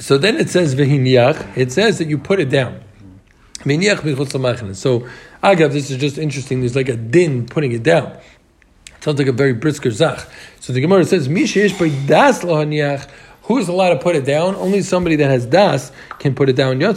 So 0.00 0.18
then 0.18 0.36
it 0.36 0.50
says 0.50 0.74
v'hiniach. 0.74 1.56
It 1.56 1.72
says 1.72 1.98
that 1.98 2.08
you 2.08 2.18
put 2.18 2.40
it 2.40 2.50
down. 2.50 2.80
V'hiniach 3.60 3.98
b'chutz 3.98 4.76
So 4.76 5.08
agav, 5.42 5.72
this 5.72 5.90
is 5.90 5.98
just 5.98 6.18
interesting. 6.18 6.60
There's 6.60 6.76
like 6.76 6.88
a 6.88 6.96
din 6.96 7.46
putting 7.46 7.72
it 7.72 7.82
down. 7.82 8.18
It 8.86 9.04
sounds 9.04 9.18
like 9.18 9.28
a 9.28 9.32
very 9.32 9.52
brisker 9.52 9.90
zach. 9.90 10.26
So 10.60 10.72
the 10.72 10.80
Gemara 10.80 11.04
says 11.04 11.28
das 11.28 12.42
lohaniach. 12.42 13.08
Who's 13.44 13.68
allowed 13.68 13.90
to 13.90 13.98
put 13.98 14.16
it 14.16 14.24
down? 14.24 14.54
Only 14.56 14.82
somebody 14.82 15.16
that 15.16 15.30
has 15.30 15.44
das 15.46 15.92
can 16.18 16.34
put 16.34 16.48
it 16.48 16.56
down. 16.56 16.80
And 16.80 16.96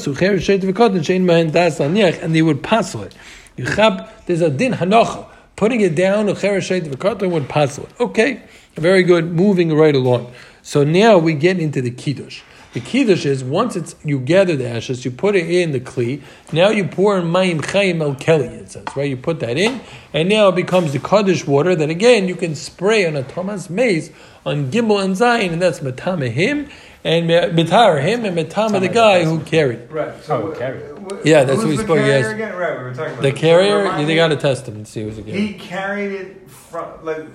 they 2.35 2.41
would 2.41 2.63
passel 2.63 3.03
it. 3.03 3.13
There's 3.57 4.41
a 4.41 4.49
din 4.49 4.73
hanocha. 4.73 5.25
Putting 5.57 5.81
it 5.81 5.95
down, 5.95 6.27
would 6.27 7.49
passel 7.49 7.83
it. 7.83 7.91
Okay, 7.99 8.43
very 8.75 9.03
good. 9.03 9.31
Moving 9.31 9.73
right 9.73 9.95
along. 9.95 10.31
So 10.61 10.83
now 10.83 11.17
we 11.17 11.33
get 11.33 11.59
into 11.59 11.81
the 11.81 11.91
kiddush. 11.91 12.41
The 12.73 12.79
kiddush 12.81 13.25
is 13.25 13.43
once 13.43 13.75
it's 13.75 13.95
you 14.03 14.19
gather 14.19 14.55
the 14.55 14.67
ashes, 14.67 15.05
you 15.05 15.11
put 15.11 15.35
it 15.35 15.49
in 15.49 15.71
the 15.71 15.79
kli. 15.79 16.21
Now 16.51 16.69
you 16.69 16.85
pour 16.85 17.17
in 17.17 17.25
mayim 17.25 17.61
chayim 17.61 18.01
el 18.01 18.15
keli. 18.15 18.51
It 18.51 18.71
says 18.71 18.85
right. 18.95 19.09
You 19.09 19.17
put 19.17 19.39
that 19.39 19.57
in, 19.57 19.81
and 20.13 20.29
now 20.29 20.49
it 20.49 20.55
becomes 20.55 20.93
the 20.93 20.99
kaddish 20.99 21.47
water 21.47 21.75
that 21.75 21.89
again 21.89 22.27
you 22.27 22.35
can 22.35 22.55
spray 22.55 23.05
on 23.07 23.15
a 23.15 23.23
thomas 23.23 23.69
maze 23.69 24.11
on 24.45 24.71
Gimel 24.71 25.03
and 25.03 25.15
Zion, 25.15 25.53
and 25.53 25.61
that's 25.61 25.79
Matama 25.79 26.29
him 26.29 26.69
and 27.03 27.29
Mitar 27.29 28.01
him 28.01 28.25
and 28.25 28.35
Matama 28.35 28.79
the 28.79 28.89
guy 28.89 29.23
who 29.23 29.39
carried. 29.39 29.91
Right. 29.91 30.21
So 30.23 30.51
oh, 30.51 30.55
carrier. 30.55 30.93
Yeah, 31.23 31.45
that's 31.45 31.59
what 31.59 31.67
we 31.67 31.77
spoke. 31.77 31.97
Yes. 31.97 32.25
Right, 32.25 32.77
we 32.77 32.83
were 32.83 32.93
talking 32.93 33.13
about 33.13 33.21
the 33.23 33.31
carrier. 33.31 34.05
They 34.05 34.15
got 34.15 34.27
to 34.27 34.35
test 34.35 34.67
him 34.67 34.75
and 34.75 34.87
see 34.87 35.03
who's 35.03 35.17
a 35.17 35.23
carrier. 35.23 35.39
He 35.39 35.53
carried 35.53 36.11
it 36.11 36.49
from 36.49 37.05
like. 37.05 37.25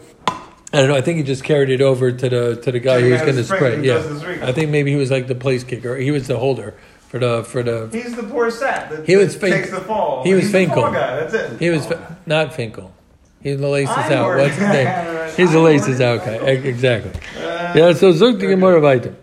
I 0.73 0.79
don't 0.79 0.89
know. 0.89 0.97
I 0.97 1.03
think 1.03 1.19
he 1.19 1.23
just 1.23 1.45
carried 1.45 1.69
it 1.69 1.81
over 1.81 2.11
to 2.13 2.29
the 2.29 2.57
to 2.63 2.73
the 2.73 2.81
guy 2.81 3.01
who 3.01 3.11
was 3.11 3.21
going 3.21 3.37
to 3.37 3.45
spray. 3.45 3.85
Yeah, 3.85 3.99
I 4.43 4.53
think 4.53 4.71
maybe 4.71 4.91
he 4.91 4.97
was 4.97 5.11
like 5.11 5.27
the 5.27 5.35
place 5.35 5.65
kicker. 5.65 5.97
He 5.97 6.11
was 6.11 6.29
the 6.29 6.39
holder 6.39 6.75
for 7.09 7.19
the 7.19 7.45
for 7.45 7.63
the. 7.63 7.91
He's 7.93 8.17
the 8.17 8.23
poor 8.23 8.51
sap 8.51 8.91
that, 8.91 9.07
he 9.07 9.17
was 9.17 9.39
that 9.39 9.51
takes 9.51 9.71
the 9.71 9.81
fall. 9.81 10.25
He 10.25 10.33
was 10.33 10.45
He's 10.45 10.53
Finkle. 10.53 10.93
guy. 10.93 11.21
That's 11.21 11.35
it. 11.35 11.61
He 11.61 11.69
was 11.69 11.87
not 12.27 12.53
Finkle. 12.53 12.91
He's 13.43 13.59
the 13.59 13.69
laces 13.69 13.97
out. 13.97 14.39
What's 14.39 14.55
his 14.55 14.69
name? 14.69 15.31
He's 15.37 15.51
the 15.51 15.59
laces 15.59 16.01
out 16.01 16.25
guy. 16.25 16.35
Exactly. 16.37 17.11
Uh, 17.37 17.73
yeah. 17.75 17.93
So 17.93 18.13
zuk 18.13 18.39
the 18.39 18.47
gemara. 18.47 19.15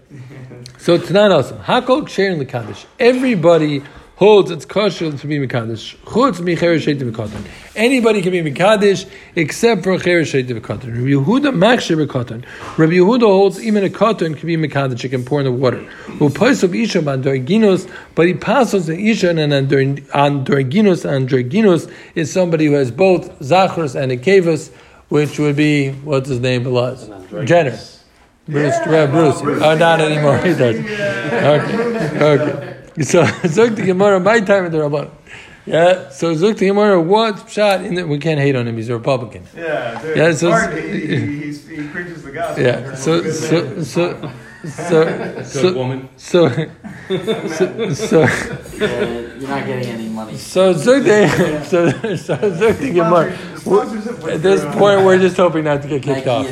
So 0.77 0.93
it's 0.93 1.09
not 1.09 1.31
awesome. 1.31 1.59
Hakol 1.59 2.07
sharing 2.07 2.37
the 2.37 2.45
kaddish. 2.45 2.85
Everybody 2.99 3.83
holds 4.19 4.51
it's 4.51 4.65
kosher 4.65 5.17
to 5.17 5.27
be 5.27 5.39
Mekadosh. 5.39 5.95
Chutz 6.03 6.41
michereshet 6.41 6.99
v'katan. 6.99 7.41
Anybody 7.73 8.21
can 8.21 8.33
be 8.33 8.41
Mekadosh 8.41 9.09
except 9.35 9.81
for 9.83 9.97
chereshet 9.97 10.45
v'katan. 10.45 10.87
Rabbi 10.87 11.11
Yehuda 11.15 11.55
machsher 11.55 12.05
v'katan. 12.05 12.43
Rabbi 12.77 12.95
Yehuda 12.95 13.21
holds 13.21 13.63
even 13.63 13.85
a 13.85 13.89
cotton 13.89 14.35
can 14.35 14.45
be 14.45 14.57
Mekadosh. 14.57 15.05
It 15.05 15.09
can 15.09 15.23
pour 15.23 15.39
in 15.39 15.45
the 15.45 15.53
water. 15.53 15.79
Who 16.19 16.25
of 16.25 16.75
isha 16.75 16.99
on 16.99 17.23
dorginos, 17.23 17.89
but 18.13 18.27
he 18.27 18.33
passes 18.33 18.87
the 18.87 19.09
isha 19.09 19.29
and 19.29 19.53
on 19.53 19.67
dorginos 19.69 21.05
and 21.05 21.29
dorginos 21.29 21.89
is 22.13 22.29
somebody 22.29 22.65
who 22.65 22.73
has 22.73 22.91
both 22.91 23.39
zachros 23.39 23.95
and 23.95 24.11
a 24.11 24.17
kevus 24.17 24.69
which 25.07 25.39
would 25.39 25.55
be 25.55 25.91
what's 25.91 26.27
his 26.27 26.41
name 26.41 26.67
And 26.67 27.47
Jenner. 27.47 27.79
Bruce, 28.49 28.75
Yeah, 28.85 29.05
Bruce. 29.05 29.41
Bruce 29.41 29.61
Oh, 29.63 29.77
not 29.77 30.01
anymore. 30.01 30.39
He 30.39 30.53
doesn't. 30.55 30.85
Okay, 30.85 32.19
okay. 32.21 32.78
So 33.01 33.23
Zuk 33.55 33.75
the 33.75 33.83
Gemara, 33.83 34.19
my 34.19 34.39
time 34.41 34.65
in 34.65 34.71
the 34.71 34.77
Rabban. 34.79 35.09
Yeah. 35.65 36.09
So 36.09 36.33
Zuk 36.35 36.57
the 36.57 36.67
Gemara, 36.67 36.99
what 37.01 37.49
shot 37.49 37.83
in 37.83 37.93
the, 37.95 38.05
we 38.07 38.17
can't 38.19 38.39
hate 38.39 38.55
on 38.55 38.67
him. 38.67 38.75
He's 38.75 38.89
a 38.89 38.93
Republican. 38.97 39.43
Yeah, 39.55 40.01
dude. 40.01 40.17
Yeah, 40.17 40.33
so- 40.33 40.49
Mark, 40.49 40.73
he, 40.75 40.81
he, 41.07 41.15
he's- 41.43 41.67
he 41.67 41.87
preaches 41.87 42.23
the 42.23 42.31
gospel. 42.31 42.63
Yeah. 42.63 42.95
So 42.95 43.23
so 43.31 43.83
so 43.83 44.31
so 44.65 45.43
so 45.43 45.73
woman. 45.73 46.09
so 46.17 46.49
so 46.49 47.93
so 47.93 48.19
you're 48.77 49.47
not 49.47 49.65
getting 49.65 49.87
any 49.89 50.09
money. 50.09 50.35
so 50.35 50.73
Zuk 50.73 51.03
the 51.05 51.63
so 51.63 51.89
so 52.15 52.35
Zuk 52.35 52.77
the 52.79 52.91
Gemara. 52.91 53.31
At 54.33 54.41
this 54.41 54.63
point, 54.75 55.05
we're 55.05 55.19
just 55.19 55.37
hoping 55.37 55.63
not 55.63 55.81
to 55.83 55.87
get 55.87 56.01
kicked 56.03 56.27
off. 56.27 56.45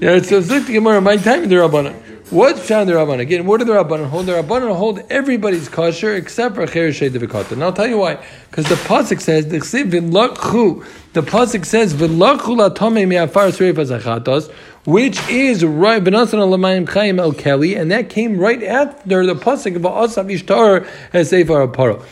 Yeah, 0.00 0.20
so 0.20 0.40
Zuk 0.42 0.66
the 0.66 0.72
Gemara, 0.74 1.00
my 1.00 1.16
time 1.16 1.44
in 1.44 1.48
the 1.48 1.56
Rabbanan. 1.56 1.94
What's 2.30 2.66
found 2.66 2.88
the 2.88 2.94
Rabbanan? 2.94 3.20
Again, 3.20 3.44
what 3.44 3.58
do 3.58 3.66
the 3.66 3.74
Rabbanan 3.74 4.08
hold? 4.08 4.24
The 4.24 4.32
Rabbanan 4.32 4.74
hold 4.74 5.00
everybody's 5.10 5.68
kosher 5.68 6.14
except 6.14 6.54
for 6.54 6.66
Chereshay 6.66 7.10
Devikata. 7.10 7.52
And 7.52 7.62
I'll 7.62 7.72
tell 7.72 7.86
you 7.86 7.98
why. 7.98 8.24
Because 8.50 8.66
the 8.66 8.76
Pasuk 8.76 9.20
says, 9.20 9.48
the 9.48 9.58
Pasuk 9.58 11.66
says, 11.66 11.92
azachatos, 11.92 14.50
which 14.86 15.28
is 15.28 15.64
right, 15.66 16.02
B'nasan 16.02 16.38
alamayim 16.38 16.86
chayim 16.86 17.18
el 17.18 17.32
Kelly, 17.32 17.74
and 17.74 17.90
that 17.90 18.08
came 18.08 18.38
right 18.38 18.62
after 18.62 19.26
the 19.26 19.34
Pasuk 19.34 19.76
of 19.76 19.82
Asav 19.82 20.32
Ishtar 20.32 20.86
as 21.12 21.28
Sefer 21.28 21.66
Aparo. 21.66 22.02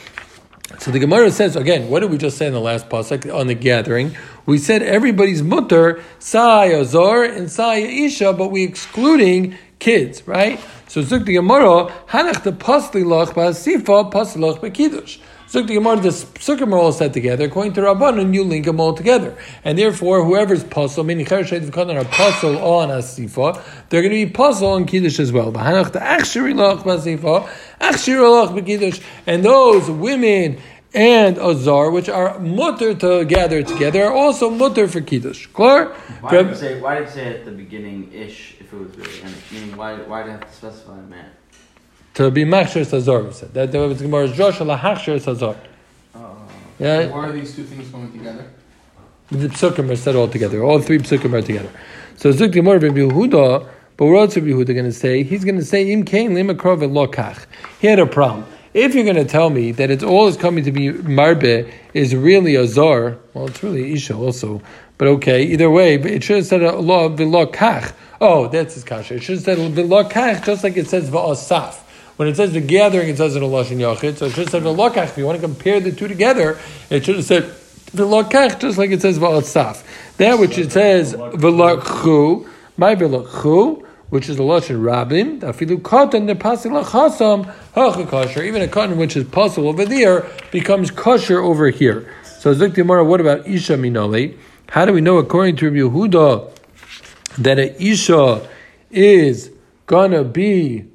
So 0.79 0.90
the 0.90 0.98
Gemara 0.98 1.31
says 1.31 1.57
again. 1.57 1.88
What 1.88 2.01
did 2.01 2.11
we 2.11 2.18
just 2.18 2.37
say 2.37 2.46
in 2.46 2.53
the 2.53 2.61
last 2.61 2.88
pasuk 2.88 3.33
on 3.33 3.46
the 3.46 3.55
gathering? 3.55 4.16
We 4.46 4.59
said 4.59 4.83
everybody's 4.83 5.42
mutter 5.42 6.03
sai 6.18 6.72
azor 6.72 7.25
and 7.25 7.51
sai 7.51 7.77
isha, 7.77 8.33
but 8.33 8.48
we 8.48 8.64
excluding 8.64 9.57
kids, 9.83 10.27
right? 10.29 10.61
So 10.87 11.03
zuk 11.03 11.25
the 11.25 11.35
Gemara 11.35 11.92
hanach 12.09 12.45
the 12.45 12.53
pasli 12.53 13.05
loch 13.05 13.31
ba'asifa 13.35 14.12
pasloch 14.12 14.61
b'kiddush. 14.61 15.18
Zuk 15.49 15.66
the 15.66 15.75
Gemara 15.75 15.97
the 15.97 16.11
psukim 16.11 16.73
are 16.73 16.79
all 16.79 16.92
set 16.92 17.12
together 17.12 17.47
according 17.47 17.73
to 17.73 17.81
Rabbanon. 17.81 18.33
You 18.33 18.45
link 18.45 18.64
them 18.64 18.79
all 18.79 18.95
together, 18.95 19.37
and 19.64 19.77
therefore 19.77 20.25
whoever's 20.25 20.62
puzzle, 20.62 21.03
meaning 21.03 21.27
chereshet 21.27 21.62
v'kanan 21.68 22.01
are 22.01 22.05
puzzle 22.05 22.59
on 22.59 22.90
asifa, 22.90 23.61
they're 23.88 24.03
going 24.03 24.14
to 24.14 24.25
be 24.25 24.31
puzzle 24.31 24.68
on 24.68 24.87
kiddush 24.87 25.18
as 25.18 25.33
well. 25.33 25.53
Hanach 25.53 25.92
the 25.92 25.99
achshiri 25.99 26.55
loch 26.55 26.85
ba'asifa, 26.85 27.49
achshiri 27.81 28.31
loch 28.31 28.51
b'kiddush, 28.51 29.03
and 29.27 29.45
those 29.45 29.90
women 29.90 30.59
and 30.95 31.38
azar, 31.38 31.90
which 31.90 32.09
are 32.09 32.38
mutter 32.38 32.95
to 32.95 33.25
gather 33.25 33.62
together, 33.62 34.05
are 34.05 34.12
also 34.12 34.51
mutter 34.51 34.87
for 34.87 35.01
kiddush. 35.01 35.47
Clear? 35.47 35.87
Why 36.21 36.42
did 36.42 36.57
say? 36.57 36.81
Why 36.81 36.99
did 36.99 37.09
you 37.09 37.14
say 37.14 37.35
at 37.35 37.45
the 37.45 37.51
beginning 37.51 38.12
ish 38.12 38.57
was 38.78 38.96
really 38.96 39.22
end? 39.22 39.35
Meaning, 39.50 39.76
why? 39.76 39.96
Why 39.96 40.22
do 40.22 40.30
you 40.30 40.37
have 40.37 40.46
to 40.48 40.54
specify 40.54 40.98
a 40.98 41.02
man? 41.02 41.30
To 42.14 42.30
be 42.30 42.44
machshir 42.44 42.85
sazar, 42.85 43.26
we 43.26 43.32
said 43.32 43.54
that. 43.54 43.72
That 43.72 43.78
was 43.78 43.98
Gemara's 44.00 44.32
Josh 44.32 44.58
lahachshir 44.58 45.20
sazar. 45.20 45.56
Oh. 46.14 46.18
Uh, 46.18 46.48
yeah, 46.78 47.06
Why 47.08 47.28
are 47.28 47.32
these 47.32 47.54
two 47.54 47.64
things 47.64 47.88
going 47.88 48.12
together? 48.12 48.50
the 49.32 49.48
psukim 49.48 49.90
are 49.90 49.96
said 49.96 50.14
all 50.14 50.28
together. 50.28 50.62
All 50.62 50.78
three 50.80 50.98
psukim 50.98 51.32
are 51.32 51.42
together. 51.42 51.70
So 52.16 52.30
Zuk 52.32 52.52
Gemara 52.52 52.80
Yehuda, 52.80 53.68
but 53.96 54.06
what 54.06 54.18
else 54.18 54.37
Rabbi 54.37 54.48
Yehuda 54.48 54.74
going 54.74 54.85
to 54.85 54.92
say? 54.92 55.22
He's 55.22 55.44
going 55.44 55.56
to 55.56 55.64
say 55.64 55.90
im 55.90 56.04
kain 56.04 56.32
limakrov 56.32 56.80
lokach. 56.80 57.46
He 57.80 57.87
had 57.87 57.98
a 57.98 58.06
problem. 58.06 58.46
If 58.74 58.94
you're 58.94 59.04
going 59.04 59.16
to 59.16 59.24
tell 59.24 59.50
me 59.50 59.72
that 59.72 59.90
it's 59.90 60.02
all 60.02 60.28
is 60.28 60.37
coming 60.37 60.64
to 60.64 60.72
be 60.72 60.92
marbe 60.92 61.70
is 61.92 62.14
really 62.14 62.54
a 62.54 62.66
zar, 62.66 63.18
well, 63.35 63.46
it's 63.46 63.62
really 63.62 63.92
isha 63.92 64.14
also. 64.14 64.62
But 64.98 65.08
okay, 65.08 65.42
either 65.42 65.70
way, 65.70 65.96
but 65.96 66.11
it 66.11 66.22
should 66.22 66.37
have 66.37 66.46
said 66.46 66.62
a 66.62 66.72
law 66.78 67.08
kach. 67.08 67.92
Oh, 68.24 68.46
that's 68.46 68.74
his 68.74 68.85
kasha. 68.85 69.16
It 69.16 69.24
should 69.24 69.35
have 69.35 69.44
said 69.44 69.58
kach, 69.58 70.44
just 70.44 70.62
like 70.62 70.76
it 70.76 70.87
says 70.87 71.11
va'asaf. 71.11 71.74
When 72.14 72.28
it 72.28 72.37
says 72.37 72.52
the 72.52 72.61
gathering, 72.61 73.08
it 73.08 73.16
says 73.16 73.35
in 73.35 73.42
a 73.42 73.46
lashon 73.46 73.78
yachid. 73.78 74.16
So 74.16 74.26
it 74.26 74.30
should 74.30 74.44
have 74.44 74.50
said 74.50 74.62
v'lokach. 74.62 75.08
If 75.08 75.18
you 75.18 75.26
want 75.26 75.40
to 75.40 75.42
compare 75.44 75.80
the 75.80 75.90
two 75.90 76.06
together, 76.06 76.56
it 76.88 77.04
should 77.04 77.16
have 77.16 77.24
said 77.24 77.42
v'lokach, 77.90 78.61
just 78.61 78.78
like 78.78 78.92
it 78.92 79.02
says 79.02 79.18
v'asaf. 79.18 79.82
That 80.18 80.38
which 80.38 80.56
it 80.56 80.70
says 80.70 81.14
v'lokchu, 81.14 82.48
my 82.76 82.94
v'lokchu, 82.94 83.85
which 84.11 84.28
is 84.28 84.37
the 84.37 84.44
lashon 84.44 84.80
rabim. 84.80 85.40
Afilu 85.40 85.80
katan 85.80 86.28
the 86.28 86.37
pasil 86.37 86.80
lachasam 86.80 87.52
hacha. 87.74 88.44
Even 88.44 88.62
a 88.62 88.68
cotton 88.68 88.98
which 88.98 89.16
is 89.16 89.24
puzzle 89.24 89.66
over 89.66 89.85
there 89.85 90.30
becomes 90.52 90.92
kosher 90.92 91.40
over 91.40 91.70
here. 91.70 92.08
So 92.38 92.54
Zuk 92.54 92.74
Gemara, 92.74 93.04
what 93.04 93.20
about 93.20 93.48
isha 93.48 93.72
minole? 93.72 94.38
How 94.68 94.85
do 94.85 94.92
we 94.92 95.00
know 95.00 95.18
according 95.18 95.56
to 95.56 95.64
Rabbi 95.68 95.78
Yehuda 95.78 96.52
that 97.38 97.59
a 97.59 97.83
isha 97.83 98.49
is 98.90 99.51
gonna 99.87 100.25
be 100.25 100.87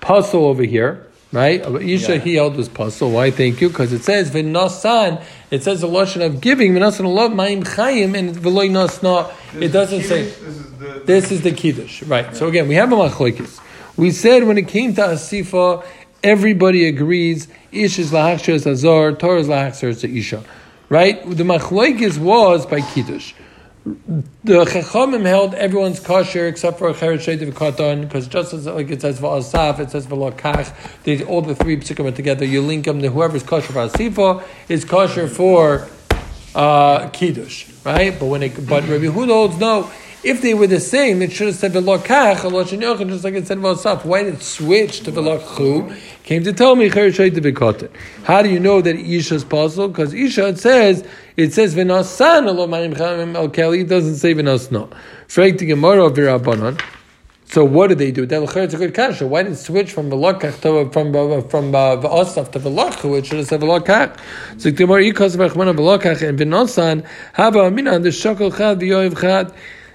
puzzle 0.00 0.44
over 0.46 0.62
here, 0.62 1.06
right? 1.32 1.60
Isha 1.60 2.18
he 2.18 2.34
held 2.34 2.56
this 2.56 2.68
puzzle. 2.68 3.10
Why? 3.12 3.30
Thank 3.30 3.60
you, 3.60 3.68
because 3.68 3.92
it 3.92 4.02
says 4.04 4.30
v'nasan. 4.30 5.22
It 5.50 5.62
says 5.62 5.80
the 5.80 5.88
lashon 5.88 6.24
of 6.24 6.40
giving 6.40 6.74
v'nasan 6.74 7.12
love 7.12 7.32
ma'im 7.32 7.64
chayim 7.64 8.16
and 8.16 8.34
v'loy 8.34 8.70
nasna. 8.70 9.32
It 9.60 9.68
doesn't 9.68 10.02
say. 10.02 10.24
This 10.24 10.38
is 10.38 10.72
the. 10.78 11.02
This 11.04 11.32
is 11.32 11.42
the 11.42 11.52
kiddush, 11.52 12.02
right? 12.04 12.34
So 12.34 12.48
again, 12.48 12.68
we 12.68 12.74
have 12.74 12.92
a 12.92 12.96
machlokes. 12.96 13.60
We 13.96 14.10
said 14.10 14.44
when 14.44 14.58
it 14.58 14.68
came 14.68 14.94
to 14.94 15.02
asifa, 15.02 15.84
everybody 16.22 16.86
agrees 16.86 17.48
ish 17.70 17.98
is 17.98 18.10
lahachshir 18.10 18.66
azar, 18.66 19.12
Torah 19.12 19.40
is 19.40 19.48
lahachshir 19.48 20.16
isha, 20.16 20.42
right? 20.88 21.22
The 21.28 21.44
machlokes 21.44 22.18
was 22.18 22.66
by 22.66 22.80
kiddush. 22.80 23.34
The 23.84 24.64
Chachamim 24.64 25.24
held 25.24 25.54
everyone's 25.56 25.98
kosher 25.98 26.46
except 26.46 26.78
for 26.78 26.88
a 26.88 26.94
Cheret 26.94 27.18
Katan, 27.52 28.02
because 28.02 28.28
just 28.28 28.52
as 28.52 28.66
like 28.66 28.90
it 28.90 29.00
says 29.00 29.18
V'asaf, 29.18 29.80
it 29.80 29.90
says 29.90 30.06
V'lokach, 30.06 30.72
they 31.02 31.24
all 31.24 31.42
the 31.42 31.56
three 31.56 31.76
psukim 31.76 32.06
are 32.06 32.12
together, 32.12 32.44
you 32.44 32.62
link 32.62 32.84
them, 32.84 33.02
to 33.02 33.10
whoever's 33.10 33.42
kosher 33.42 33.72
for 33.72 33.88
Asifa 33.88 34.44
is 34.68 34.84
kosher 34.84 35.26
for 35.26 35.88
uh, 36.54 37.08
Kiddush, 37.08 37.72
right? 37.84 38.16
But 38.16 38.26
when 38.26 38.44
it, 38.44 38.54
but 38.68 38.84
Rabbi 38.84 39.06
Huda 39.06 39.28
holds 39.28 39.58
no, 39.58 39.90
if 40.24 40.40
they 40.40 40.54
were 40.54 40.68
the 40.68 40.78
same, 40.78 41.20
it 41.20 41.32
should 41.32 41.48
have 41.48 41.56
said 41.56 41.72
V'lokach, 41.72 42.36
Alosh 42.36 42.72
and 42.72 42.82
Yochanan, 42.82 43.08
just 43.08 43.24
like 43.24 43.34
it 43.34 43.46
said 43.46 43.58
V'asaf. 43.58 44.04
Why 44.04 44.22
did 44.22 44.34
it 44.34 44.42
switch 44.42 45.00
to 45.00 45.10
V'lokchu? 45.10 45.96
Came 46.22 46.44
to 46.44 46.52
tell 46.52 46.76
me 46.76 46.86
of 46.86 46.92
Katan. 46.92 47.90
How 48.22 48.42
do 48.42 48.48
you 48.48 48.60
know 48.60 48.80
that 48.80 48.94
Isha's 48.94 49.42
possible? 49.42 49.88
Because 49.88 50.14
Isha, 50.14 50.48
it 50.48 50.58
says, 50.60 51.04
it 51.36 51.52
says 51.52 51.74
v'nasan 51.74 52.46
alo 52.46 52.68
ma'im 52.68 52.94
chamim 52.94 53.34
al 53.34 53.48
keli. 53.48 53.80
It 53.80 53.88
doesn't 53.88 54.16
say 54.16 54.32
v'nasno. 54.32 54.92
Frag 55.26 55.58
the 55.58 55.66
Gemara 55.66 56.04
of 56.04 56.12
Rabbanon. 56.12 56.80
So 57.46 57.64
what 57.64 57.88
did 57.88 57.98
they 57.98 58.12
do? 58.12 58.22
It's 58.22 58.74
a 58.74 58.76
good 58.78 58.94
kasha. 58.94 59.26
Why 59.26 59.42
did 59.42 59.52
it 59.52 59.56
switch 59.56 59.92
from 59.92 60.08
v'lakach 60.08 60.60
to 60.62 60.88
from 60.90 61.14
uh, 61.16 61.40
from 61.42 61.74
uh, 61.74 61.96
v'asaf 61.96 62.52
to 62.52 62.60
v'lachu? 62.60 63.18
It 63.18 63.26
should 63.26 63.38
have 63.38 63.48
said 63.48 63.60
v'lakach. 63.60 64.18
So 64.58 64.70
Gemara 64.70 65.02
ikas 65.02 65.36
v'achmana 65.36 65.76
v'lakach 65.76 66.26
and 66.26 66.38
v'nasan 66.38 67.04
hava 67.32 67.64
amina 67.64 67.98
the 67.98 68.10
shakol 68.10 68.56
chad 68.56 68.78
v'yoyev 68.78 69.20
chad. 69.20 69.52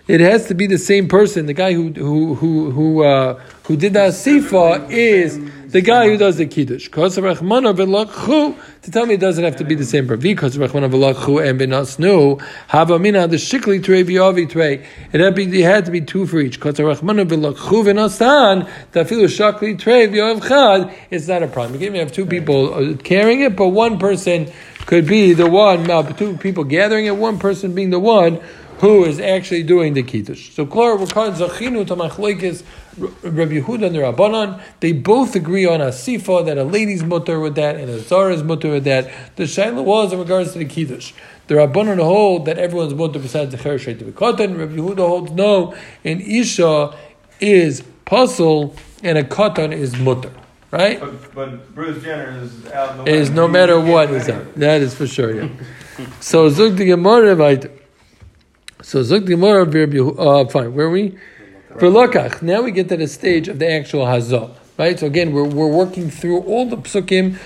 It 0.08 0.22
has 0.22 0.48
to 0.48 0.54
be 0.54 0.67
the 0.67 0.78
same 0.78 1.10
person. 1.10 1.48
The 1.48 1.54
guy 1.54 1.74
who 1.74 1.91
who 1.91 2.36
who 2.36 2.72
who 2.72 3.04
uh, 3.04 3.34
who 3.63 3.76
did 3.76 3.91
the 3.91 4.00
asifa 4.00 4.89
is 4.89 5.38
the 5.72 5.82
guy 5.82 6.08
who 6.08 6.15
does 6.15 6.38
the 6.38 6.46
kiddush. 6.46 6.86
Because 6.86 7.17
rachmana 7.17 7.76
v'lakchu 7.76 8.58
to 8.84 8.91
tell 8.91 9.06
me 9.06 9.15
it 9.15 9.20
doesn't 9.20 9.43
have 9.43 9.58
to 9.58 9.65
be 9.65 9.76
the 9.76 9.84
same 9.84 10.08
person. 10.08 10.22
Because 10.22 10.56
rachmana 10.56 10.89
v'lakchu 10.89 11.46
and 11.46 11.60
v'nasnu 11.60 12.41
have 12.67 12.89
amina 12.89 13.28
the 13.28 13.36
shikli 13.36 13.84
trei 13.84 14.06
v'yavi 14.06 14.50
trei. 14.50 14.86
It 15.12 15.20
had, 15.20 15.36
to 15.36 15.46
be, 15.46 15.60
it 15.60 15.65
had 15.65 15.86
to 15.88 15.91
be 15.91 16.00
two 16.00 16.26
for 16.26 16.39
each. 16.39 16.58
Because 16.58 16.76
rachmana 16.76 17.28
v'lakchu 17.28 17.84
v'nasan 17.84 18.70
tafilu 18.93 19.26
shakli 19.26 19.78
trei 19.78 20.08
v'yav 20.08 20.48
chad. 20.48 20.98
It's 21.12 21.28
not 21.28 21.43
a 21.43 21.48
problem. 21.48 21.82
You 21.82 21.88
can 21.88 22.00
have 22.00 22.13
two 22.13 22.26
people 22.26 22.74
uh, 22.74 22.96
carrying 22.96 23.41
it, 23.41 23.58
but 23.58 23.67
one 23.67 24.00
person 24.00 24.50
could 24.86 25.06
be 25.06 25.34
the 25.34 25.50
one. 25.50 25.86
Two 26.15 26.38
people 26.38 26.63
gathering 26.63 27.08
it, 27.08 27.17
one 27.17 27.39
person 27.39 27.76
being 27.76 27.89
the 27.89 28.00
one 28.00 28.39
who 28.80 29.06
is 29.06 29.20
actually 29.20 29.63
doing 29.63 29.94
the 29.94 30.04
kiddush. 30.04 30.52
So, 30.52 30.66
Klar, 30.66 30.98
called 31.08 31.36
Zachinu 31.36 31.86
to 31.88 31.96
Machlekes, 31.96 32.63
Rabbi 32.98 33.60
Yehuda 33.60 33.88
and 33.88 33.96
the 33.96 34.00
Rabbanon. 34.00 34.62
They 34.80 34.92
both 34.92 35.36
agree 35.36 35.66
on 35.66 35.82
a 35.82 35.88
sifa 35.88 36.46
that 36.46 36.58
a 36.58 36.63
lady's 36.63 37.04
mutter 37.04 37.40
with 37.40 37.56
that 37.56 37.76
and 37.76 37.90
a 37.90 38.00
zara's 38.00 38.44
mutter 38.44 38.70
with 38.72 38.84
that. 38.86 39.10
The 39.36 39.44
shaila 39.44 39.84
was 39.84 40.13
in 40.13 40.20
regards 40.20 40.54
to 40.54 40.60
the 40.60 40.66
kiddush. 40.66 41.13
The 41.48 41.56
Rabbanon 41.56 42.04
hold 42.04 42.46
that 42.46 42.58
everyone's 42.58 42.94
mutter 42.94 43.20
besides 43.20 43.52
the 43.52 43.58
Chereshet 43.58 44.00
to 44.00 44.06
be 44.06 44.12
katan. 44.12 44.58
Rabbi 44.58 44.76
Yehuda 44.76 45.08
holds 45.08 45.32
no, 45.32 45.76
and 46.04 46.22
Isha 46.22 46.96
is 47.40 47.84
puzzle 48.06 48.76
and 49.04 49.18
a 49.18 49.24
katan 49.24 49.72
is 49.72 49.98
mutter. 49.98 50.32
Right? 50.70 51.00
But, 51.00 51.34
but 51.34 51.74
Bruce 51.74 52.04
Jenner 52.04 52.42
is 52.42 52.68
out. 52.68 52.98
No 52.98 53.06
Is 53.06 53.30
matter 53.30 53.42
no 53.42 53.48
matter 53.48 53.80
what 53.80 54.12
is 54.12 54.28
that. 54.28 54.54
That 54.56 54.82
is 54.82 54.94
for 54.94 55.08
sure, 55.08 55.34
yeah. 55.34 55.50
so 56.20 56.50
Zug 56.50 56.76
the 56.76 56.86
Gemara. 56.86 57.36
So 58.88 59.04
Zug 59.04 59.26
the 59.26 59.32
Gemara 59.32 59.63
uh 59.63 60.47
fine, 60.47 60.73
where 60.73 60.86
are 60.86 60.89
we? 60.89 61.17
For 61.78 61.89
Lokach. 61.89 62.41
Now 62.41 62.62
we 62.62 62.71
get 62.71 62.88
to 62.88 62.95
the 62.95 63.10
stage 63.10 63.50
of 63.50 63.60
the 63.60 63.69
actual 63.69 64.06
Hazah. 64.06 64.56
Right? 64.78 64.97
So 64.97 65.08
again, 65.08 65.34
we're, 65.34 65.43
we're 65.43 65.67
working 65.67 66.10
through 66.10 66.43
all 66.43 66.69
the 66.69 66.78
psukim 66.78 67.38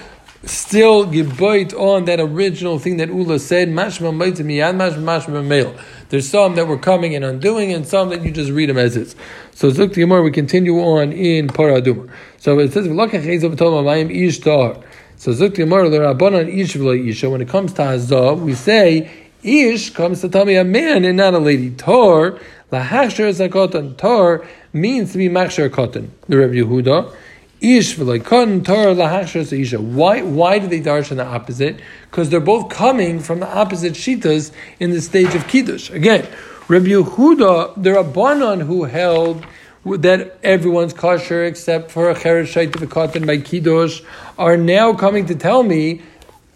still 0.44 1.08
bite 1.08 1.74
on 1.74 2.06
that 2.06 2.20
original 2.20 2.78
thing 2.78 2.98
that 2.98 3.10
Ula 3.10 3.40
said, 3.40 3.70
mashma 3.70 4.14
miyad, 4.14 4.76
mashma 4.76 5.02
mashma 5.02 5.44
mail. 5.44 5.76
There's 6.10 6.30
some 6.30 6.54
that 6.58 6.68
were 6.68 6.78
coming 6.78 7.16
and 7.16 7.26
undoing, 7.26 7.74
and 7.74 7.88
some 7.88 8.10
that 8.10 8.22
you 8.22 8.30
just 8.30 8.52
read 8.52 8.70
them 8.70 8.78
as 8.78 8.96
is. 8.96 9.16
So 9.56 9.72
Zuk 9.72 9.96
Yomar, 9.96 10.24
we 10.24 10.30
continue 10.30 10.78
on 10.80 11.12
in 11.12 11.48
Paraduma. 11.48 12.08
So 12.38 12.60
it 12.60 12.72
says, 12.72 12.88
V'lakach 12.88 13.24
ezav 13.24 13.58
toma 13.58 13.82
mayim 13.82 14.16
ish 14.16 14.42
tahar. 14.42 14.80
So 15.16 15.32
Zuk 15.32 15.56
Yomar, 15.56 15.90
l'rabanan 15.90 16.56
ish 16.56 16.76
v'lo 16.76 17.10
isha. 17.10 17.32
When 17.32 17.42
it 17.42 17.50
comes 17.50 17.74
to 17.74 17.82
Hazah, 17.82 18.40
we 18.40 18.54
say, 18.54 19.21
Ish 19.44 19.92
comes 19.92 20.22
to 20.22 20.30
tell 20.30 20.46
me 20.46 20.56
a 20.56 20.64
man 20.64 21.04
and 21.04 21.18
not 21.18 21.34
a 21.34 21.40
lady. 21.40 21.72
Tor, 21.72 22.40
lahashar 22.72 23.32
zakotan. 23.34 23.98
Tor 23.98 24.46
means 24.72 25.14
to 25.14 25.18
be 25.18 25.30
machshar 25.30 25.70
kotan. 25.70 26.10
The 26.28 26.38
Rebbe 26.38 26.54
Yehuda. 26.54 27.16
Ish 27.60 27.96
v'loikon 27.96 28.64
Torah 28.64 28.96
lahashras 28.96 29.58
isha. 29.58 29.80
Why? 29.80 30.22
Why 30.22 30.60
do 30.60 30.68
they 30.68 30.82
darshan 30.82 31.18
the 31.18 31.26
opposite? 31.26 31.80
Because 32.10 32.30
they're 32.30 32.40
both 32.40 32.70
coming 32.70 33.20
from 33.20 33.40
the 33.40 33.48
opposite 33.48 33.94
shitas 33.94 34.52
in 34.80 34.92
the 34.92 35.02
stage 35.02 35.34
of 35.36 35.48
kiddush. 35.48 35.90
Again, 35.90 36.28
Rabbi 36.68 36.88
Yehuda, 36.88 37.74
there 37.82 37.98
are 37.98 38.04
banan 38.04 38.62
who 38.62 38.86
held 38.86 39.46
that 39.86 40.38
everyone's 40.44 40.94
kosher 40.94 41.44
except 41.44 41.90
for 41.92 42.10
a 42.10 42.16
cheresh 42.16 42.54
shait 42.54 43.26
by 43.26 43.38
kiddush 43.38 44.02
are 44.38 44.56
now 44.56 44.94
coming 44.94 45.26
to 45.26 45.36
tell 45.36 45.64
me 45.64 46.02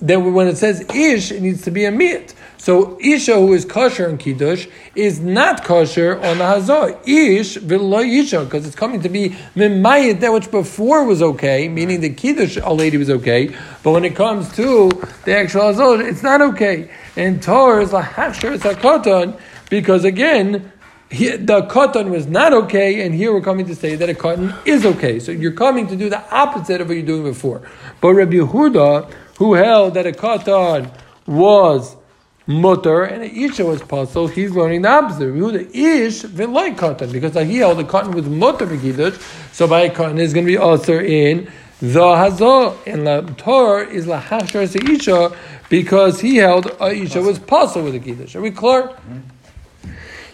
that 0.05 0.19
when 0.19 0.47
it 0.47 0.57
says 0.57 0.81
ish, 0.93 1.31
it 1.31 1.41
needs 1.41 1.63
to 1.63 1.71
be 1.71 1.85
a 1.85 1.91
mit. 1.91 2.33
So 2.57 2.97
Isha 2.99 3.35
who 3.35 3.53
is 3.53 3.65
kosher 3.65 4.07
in 4.07 4.17
Kiddush 4.17 4.67
is 4.95 5.19
not 5.19 5.63
kosher 5.63 6.15
on 6.15 6.37
the 6.37 6.45
Hazor. 6.45 6.97
Ish 7.05 7.57
v'lo 7.57 8.03
Isha, 8.07 8.43
because 8.45 8.65
it's 8.65 8.75
coming 8.75 9.01
to 9.01 9.09
be 9.09 9.29
mimayit, 9.55 10.19
that 10.21 10.31
which 10.31 10.49
before 10.51 11.05
was 11.05 11.21
okay, 11.21 11.67
meaning 11.67 12.01
the 12.01 12.09
Kiddush 12.09 12.57
lady 12.57 12.97
was 12.97 13.09
okay, 13.09 13.55
but 13.83 13.91
when 13.91 14.05
it 14.05 14.15
comes 14.15 14.51
to 14.55 14.89
the 15.25 15.35
actual 15.35 15.73
Hazor, 15.73 16.01
it's 16.01 16.23
not 16.23 16.41
okay. 16.41 16.89
And 17.15 17.41
Torah 17.41 17.83
is 17.83 17.93
a 17.93 18.01
hachsher, 18.01 18.55
it's 18.55 18.65
a 18.65 18.73
katan, 18.73 19.39
because 19.69 20.03
again, 20.03 20.71
he, 21.09 21.29
the 21.29 21.63
cotton 21.67 22.09
was 22.09 22.25
not 22.25 22.51
okay, 22.51 23.05
and 23.05 23.13
here 23.13 23.31
we're 23.31 23.41
coming 23.41 23.67
to 23.67 23.75
say 23.75 23.95
that 23.95 24.09
a 24.09 24.15
cotton 24.15 24.53
is 24.65 24.85
okay. 24.85 25.19
So 25.19 25.31
you're 25.31 25.51
coming 25.51 25.87
to 25.87 25.95
do 25.95 26.09
the 26.09 26.21
opposite 26.33 26.81
of 26.81 26.87
what 26.87 26.95
you're 26.95 27.05
doing 27.05 27.23
before. 27.23 27.61
But 28.01 28.13
Rabbi 28.13 28.37
Yehuda, 28.37 29.11
who 29.37 29.53
held 29.53 29.93
that 29.95 30.05
a 30.05 30.13
cotton 30.13 30.89
was 31.25 31.95
mutter 32.47 33.03
and 33.03 33.23
a 33.23 33.33
isha 33.33 33.65
was 33.65 33.81
puzzle, 33.81 34.27
he's 34.27 34.51
learning 34.51 34.83
the 34.83 34.89
opposite. 34.89 35.33
the 35.33 35.77
ish 35.77 36.23
like 36.23 36.77
cotton 36.77 37.11
because 37.11 37.33
he 37.33 37.57
held 37.57 37.77
the 37.77 37.83
cotton 37.83 38.11
was 38.11 38.27
mutter 38.27 38.67
v'kiddush, 38.67 39.19
so 39.51 39.67
by 39.67 39.89
cotton 39.89 40.19
is 40.19 40.33
going 40.33 40.45
to 40.45 40.51
be 40.51 40.57
also 40.57 40.99
in 40.99 41.51
the 41.81 42.15
hazor 42.15 42.73
and 42.85 43.05
the 43.07 43.33
Torah 43.37 43.87
is 43.87 44.07
la 44.07 44.21
hashar 44.21 44.63
isha 44.89 45.35
because 45.69 46.21
he 46.21 46.37
held 46.37 46.67
a 46.79 46.93
isha 46.93 47.21
was 47.21 47.39
puzzle 47.39 47.83
with 47.83 47.93
the 47.93 47.99
kiddush. 47.99 48.35
Are 48.35 48.41
we 48.41 48.51
clear? 48.51 48.83
Mm-hmm. 48.83 49.19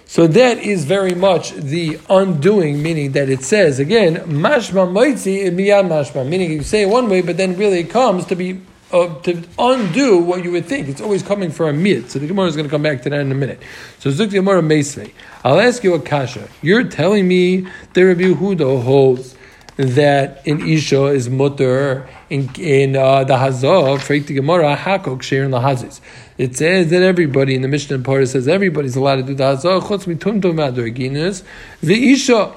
So 0.06 0.28
that 0.28 0.58
is 0.58 0.84
very 0.84 1.16
much 1.16 1.52
the 1.52 1.98
undoing, 2.10 2.84
meaning 2.84 3.14
that 3.14 3.30
it 3.30 3.44
says 3.44 3.80
again, 3.80 4.18
mashma 4.18 4.86
moitzi 4.86 5.50
miyad 5.52 5.88
mashma, 5.88 6.28
meaning 6.28 6.52
you 6.52 6.64
say 6.64 6.82
it 6.82 6.90
one 6.90 7.08
way, 7.08 7.22
but 7.22 7.38
then 7.38 7.56
really 7.56 7.80
it 7.80 7.90
comes 7.90 8.26
to 8.26 8.36
be 8.36 8.60
uh, 8.92 9.20
to 9.22 9.44
undo 9.58 10.18
what 10.20 10.44
you 10.44 10.52
would 10.52 10.66
think. 10.66 10.88
It's 10.88 11.02
always 11.02 11.24
coming 11.24 11.52
for 11.52 11.70
a 11.70 11.74
mit. 11.74 12.12
So 12.12 12.20
the 12.20 12.28
Gemara 12.28 12.48
is 12.48 12.56
going 12.56 12.68
to 12.68 12.72
come 12.72 12.84
back 12.84 13.02
to 13.04 13.10
that 13.10 13.20
in 13.20 13.32
a 13.32 13.36
minute. 13.36 13.62
So 14.00 14.10
Zuk 14.10 14.32
Gemara 14.32 14.62
Meisvei. 14.62 15.12
I'll 15.44 15.60
ask 15.60 15.84
you 15.84 15.94
a 15.94 16.00
kasha. 16.00 16.48
You're 16.62 16.84
telling 16.84 17.28
me 17.28 17.68
the 17.94 18.04
Rabbi 18.04 18.22
Yehuda 18.22 18.84
holds 18.84 19.36
that 19.78 20.46
in 20.46 20.68
Isha 20.68 21.06
is 21.08 21.30
mutter 21.30 22.08
in 22.30 22.50
in 22.60 22.96
uh, 22.96 23.24
the 23.24 23.36
Hazah, 23.36 23.98
Freik 24.00 24.28
the 24.28 24.36
Gemara 24.36 24.76
Hakok 24.76 25.22
Share 25.22 25.44
in 25.44 25.52
the 25.52 25.60
Hazis. 25.60 26.02
It 26.38 26.56
says 26.56 26.90
that 26.90 27.02
everybody 27.02 27.56
in 27.56 27.62
the 27.62 27.68
Mishnah 27.68 28.00
part 28.00 28.28
says 28.28 28.48
everybody's 28.48 28.96
allowed 28.96 29.18
to 29.18 29.24
do 29.24 29.34
the 29.34 29.44
Hazah. 29.44 29.82
Chutz 29.82 30.06
mitumtum 30.14 30.56
adorginas 30.56 31.44
the 31.82 32.12
Isha 32.12 32.54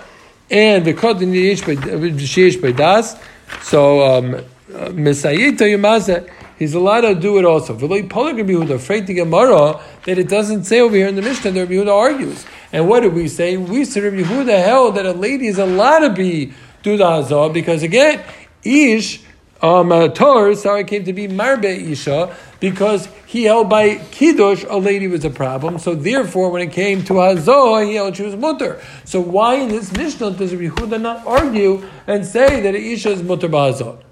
and 0.50 0.84
the 0.84 0.92
Kotin 0.92 1.32
Yesh 1.32 2.56
by 2.56 2.72
Das. 2.72 3.16
So. 3.62 4.02
Um, 4.02 4.44
He's 6.58 6.74
allowed 6.74 7.00
to 7.00 7.14
do 7.14 7.38
it 7.38 7.44
also. 7.44 7.74
Afraid 7.74 9.06
to 9.06 9.14
Gemara 9.14 9.80
that 10.04 10.18
it 10.18 10.28
doesn't 10.28 10.64
say 10.64 10.80
over 10.80 10.94
here 10.94 11.08
in 11.08 11.16
the 11.16 11.22
Mishnah 11.22 11.50
that 11.50 11.60
Rabbi 11.60 11.74
Yehuda 11.74 11.92
argues. 11.92 12.46
And 12.72 12.88
what 12.88 13.00
did 13.00 13.12
we 13.12 13.28
say? 13.28 13.56
We 13.56 13.84
said 13.84 14.04
Rabbi 14.04 14.22
Yehuda 14.22 14.64
held 14.64 14.96
that 14.96 15.06
a 15.06 15.12
lady 15.12 15.46
is 15.46 15.58
allowed 15.58 16.00
to 16.00 16.10
be 16.10 16.52
do 16.82 16.96
the 16.96 17.04
hazah 17.04 17.52
because 17.52 17.82
again, 17.82 18.22
ish 18.62 19.22
um, 19.62 19.90
uh, 19.90 20.08
Tor, 20.08 20.54
sorry, 20.54 20.84
came 20.84 21.04
to 21.04 21.12
be 21.12 21.26
marbe 21.26 21.64
isha 21.64 22.36
because 22.60 23.08
he 23.26 23.44
held 23.44 23.70
by 23.70 23.96
kiddush 24.10 24.64
a 24.68 24.76
lady 24.76 25.08
was 25.08 25.24
a 25.24 25.30
problem. 25.30 25.78
So 25.78 25.94
therefore, 25.94 26.50
when 26.50 26.62
it 26.62 26.72
came 26.72 27.02
to 27.04 27.14
hazah, 27.14 27.86
he 27.86 27.94
held 27.94 28.16
she 28.16 28.22
was 28.22 28.36
mutter. 28.36 28.80
So 29.04 29.20
why 29.20 29.54
in 29.54 29.68
this 29.70 29.92
Mishnah 29.92 30.32
does 30.32 30.54
Rabbi 30.54 30.74
Yehuda 30.74 31.00
not 31.00 31.26
argue 31.26 31.88
and 32.06 32.26
say 32.26 32.60
that 32.60 32.74
isha 32.74 33.10
is 33.10 33.22
mutter 33.22 33.48
b'hazah? 33.48 34.03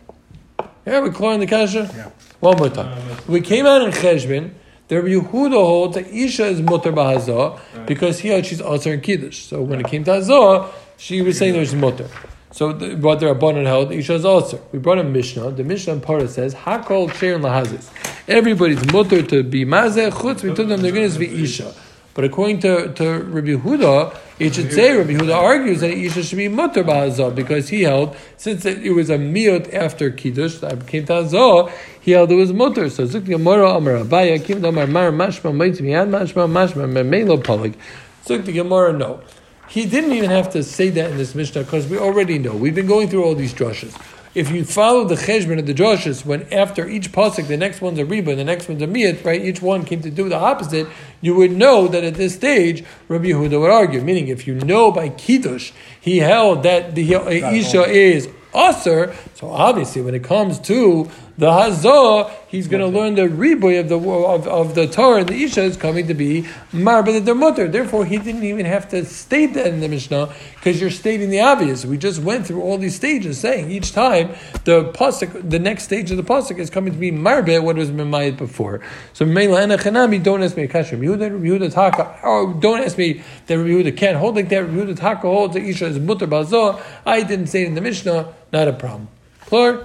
Yeah, 0.86 1.00
we 1.00 1.10
clear 1.10 1.32
in 1.32 1.40
the 1.40 1.46
kasha? 1.46 1.90
Yeah. 1.94 2.10
One 2.40 2.58
more 2.58 2.68
time. 2.68 2.98
Uh, 2.98 3.16
we 3.28 3.40
came 3.40 3.66
out 3.66 3.82
in 3.82 3.92
Cheshbin, 3.92 4.52
the 4.88 4.96
Rabbi 4.96 5.14
Yehuda 5.14 5.52
holds 5.52 5.94
that 5.94 6.08
Isha 6.08 6.44
is 6.46 6.60
mutter 6.60 6.92
b'hazah 6.92 7.86
because 7.86 8.18
he 8.18 8.28
had 8.28 8.44
she's 8.44 8.60
also 8.60 8.90
in 8.90 9.00
Kiddush. 9.00 9.44
So 9.44 9.62
when 9.62 9.80
it 9.80 9.86
came 9.86 10.04
to 10.04 10.10
Hazah, 10.10 10.70
she 10.98 11.22
was 11.22 11.38
saying 11.38 11.54
that 11.54 11.60
she's 11.60 11.74
mutter. 11.74 12.08
So 12.50 12.72
the, 12.74 12.96
what 12.96 13.20
the 13.20 13.26
Rabbanon 13.26 13.64
held, 13.64 13.92
Isha 13.92 14.14
is 14.14 14.24
also. 14.26 14.60
We 14.72 14.78
brought 14.78 14.98
a 14.98 15.04
Mishnah. 15.04 15.52
The 15.52 15.64
Mishnah 15.64 15.94
in 15.94 16.00
Parah 16.02 16.28
says, 16.28 16.54
Hakol 16.54 17.10
Cher 17.14 17.38
Lahazis. 17.38 17.90
Everybody's 18.28 18.84
mutter 18.92 19.22
to 19.22 19.42
be 19.42 19.64
mazeh, 19.64 20.10
chutz, 20.10 20.42
we 20.42 20.52
told 20.52 20.68
them 20.68 20.82
they're 20.82 20.92
going 20.92 21.10
to 21.10 21.18
be 21.18 21.42
Isha. 21.42 21.72
But 22.14 22.24
according 22.24 22.60
to, 22.60 22.92
to 22.92 23.20
Rabbi 23.20 23.54
Huda, 23.54 24.16
it 24.38 24.54
should 24.54 24.72
say 24.72 24.94
Rabbi 24.96 25.12
Huda 25.12 25.34
argues 25.34 25.80
that 25.80 25.92
Isha 25.92 26.22
should 26.22 26.36
be 26.36 26.48
mutter 26.48 26.84
ba'azah 26.84 27.34
because 27.34 27.70
he 27.70 27.82
held 27.82 28.14
since 28.36 28.66
it, 28.66 28.92
was 28.92 29.08
a 29.08 29.16
miut 29.16 29.72
after 29.72 30.10
kiddush 30.10 30.58
that 30.58 30.86
came 30.86 31.06
to 31.06 31.12
azah, 31.14 31.72
he 32.00 32.10
held 32.10 32.30
it 32.30 32.34
was 32.34 32.52
mutter. 32.52 32.90
So 32.90 33.06
Zuk 33.06 33.24
Gemara 33.24 33.70
Amar 33.76 33.94
Abaye 34.04 34.44
Kim 34.44 34.62
Amar 34.64 34.86
Mar 34.86 35.10
Mashma 35.10 35.52
Mashma 35.52 36.32
Mashma 36.32 36.86
Memelo. 36.86 37.74
Zuk 38.24 38.44
the 38.44 38.52
Gemara 38.52 38.92
no. 38.92 39.22
He 39.68 39.86
didn't 39.86 40.12
even 40.12 40.28
have 40.28 40.50
to 40.50 40.62
say 40.62 40.90
that 40.90 41.12
in 41.12 41.16
this 41.16 41.34
Mishnah 41.34 41.62
because 41.62 41.86
we 41.86 41.96
already 41.96 42.38
know. 42.38 42.54
We've 42.54 42.74
been 42.74 42.86
going 42.86 43.08
through 43.08 43.24
all 43.24 43.34
these 43.34 43.54
drushes 43.54 43.96
if 44.34 44.50
you 44.50 44.64
follow 44.64 45.04
the 45.04 45.14
cheshbon 45.14 45.58
of 45.58 45.66
the 45.66 45.74
Joshes, 45.74 46.24
when 46.24 46.50
after 46.52 46.88
each 46.88 47.12
pasuk 47.12 47.48
the 47.48 47.56
next 47.56 47.80
one's 47.80 47.98
a 47.98 48.04
riba, 48.04 48.28
and 48.28 48.38
the 48.38 48.44
next 48.44 48.68
one's 48.68 48.82
a 48.82 48.86
miyat, 48.86 49.24
right? 49.24 49.42
Each 49.42 49.60
one 49.60 49.84
came 49.84 50.00
to 50.02 50.10
do 50.10 50.28
the 50.28 50.38
opposite. 50.38 50.86
You 51.20 51.34
would 51.34 51.52
know 51.52 51.86
that 51.88 52.02
at 52.02 52.14
this 52.14 52.34
stage, 52.34 52.84
Rabbi 53.08 53.26
Yehuda 53.26 53.60
would 53.60 53.70
argue. 53.70 54.00
Meaning, 54.00 54.28
if 54.28 54.46
you 54.46 54.54
know 54.54 54.90
by 54.90 55.10
kiddush 55.10 55.72
he 56.00 56.18
held 56.18 56.62
that 56.62 56.94
the 56.94 57.14
isha 57.14 57.84
is 57.84 58.28
usher, 58.54 59.14
so 59.34 59.50
obviously 59.50 60.02
when 60.02 60.14
it 60.14 60.24
comes 60.24 60.58
to 60.60 61.10
the 61.42 61.50
Hazah, 61.50 62.30
he's 62.46 62.68
going 62.68 62.82
to 62.82 62.86
learn 62.86 63.16
the 63.16 63.22
riboy 63.22 63.80
of 63.80 63.88
the 63.88 63.98
of, 63.98 64.46
of 64.46 64.76
the 64.76 64.86
Torah 64.86 65.22
and 65.22 65.28
the 65.28 65.42
Isha 65.42 65.62
is 65.62 65.76
coming 65.76 66.06
to 66.06 66.14
be 66.14 66.42
Marba 66.70 67.24
the 67.24 67.34
mutter. 67.34 67.66
Therefore, 67.66 68.04
he 68.04 68.16
didn't 68.18 68.44
even 68.44 68.64
have 68.64 68.88
to 68.90 69.04
state 69.04 69.54
that 69.54 69.66
in 69.66 69.80
the 69.80 69.88
Mishnah 69.88 70.32
because 70.54 70.80
you're 70.80 70.88
stating 70.88 71.30
the 71.30 71.40
obvious. 71.40 71.84
We 71.84 71.98
just 71.98 72.22
went 72.22 72.46
through 72.46 72.62
all 72.62 72.78
these 72.78 72.94
stages, 72.94 73.40
saying 73.40 73.72
each 73.72 73.90
time 73.90 74.36
the 74.62 74.92
pasuk, 74.92 75.50
the 75.50 75.58
next 75.58 75.82
stage 75.82 76.12
of 76.12 76.16
the 76.16 76.22
pasuk 76.22 76.60
is 76.60 76.70
coming 76.70 76.92
to 76.92 76.98
be 77.00 77.10
Marba, 77.10 77.60
what 77.60 77.74
was 77.74 77.90
Mimayit 77.90 78.36
before. 78.36 78.80
So 79.12 79.24
Meila 79.24 79.76
Chanami, 79.76 80.22
don't 80.22 80.44
ask 80.44 80.56
me 80.56 80.62
a 80.62 80.68
question. 80.68 81.00
Yehuda, 81.00 81.40
Yehuda 81.40 81.72
Taka, 81.72 82.20
or 82.22 82.54
don't 82.54 82.82
ask 82.82 82.96
me 82.96 83.20
that 83.48 83.58
Yehuda 83.58 83.96
can't 83.96 84.16
hold 84.16 84.36
like 84.36 84.48
that. 84.50 84.66
Yehuda 84.66 84.96
Taka 84.96 85.22
holds 85.22 85.54
the 85.54 85.60
Isha 85.60 85.86
is 85.86 85.98
mutter 85.98 86.28
bazah. 86.28 86.80
I 87.04 87.24
didn't 87.24 87.48
say 87.48 87.62
it 87.62 87.66
in 87.66 87.74
the 87.74 87.80
Mishnah. 87.80 88.32
Not 88.52 88.68
a 88.68 88.72
problem. 88.72 89.08
Clear? 89.46 89.84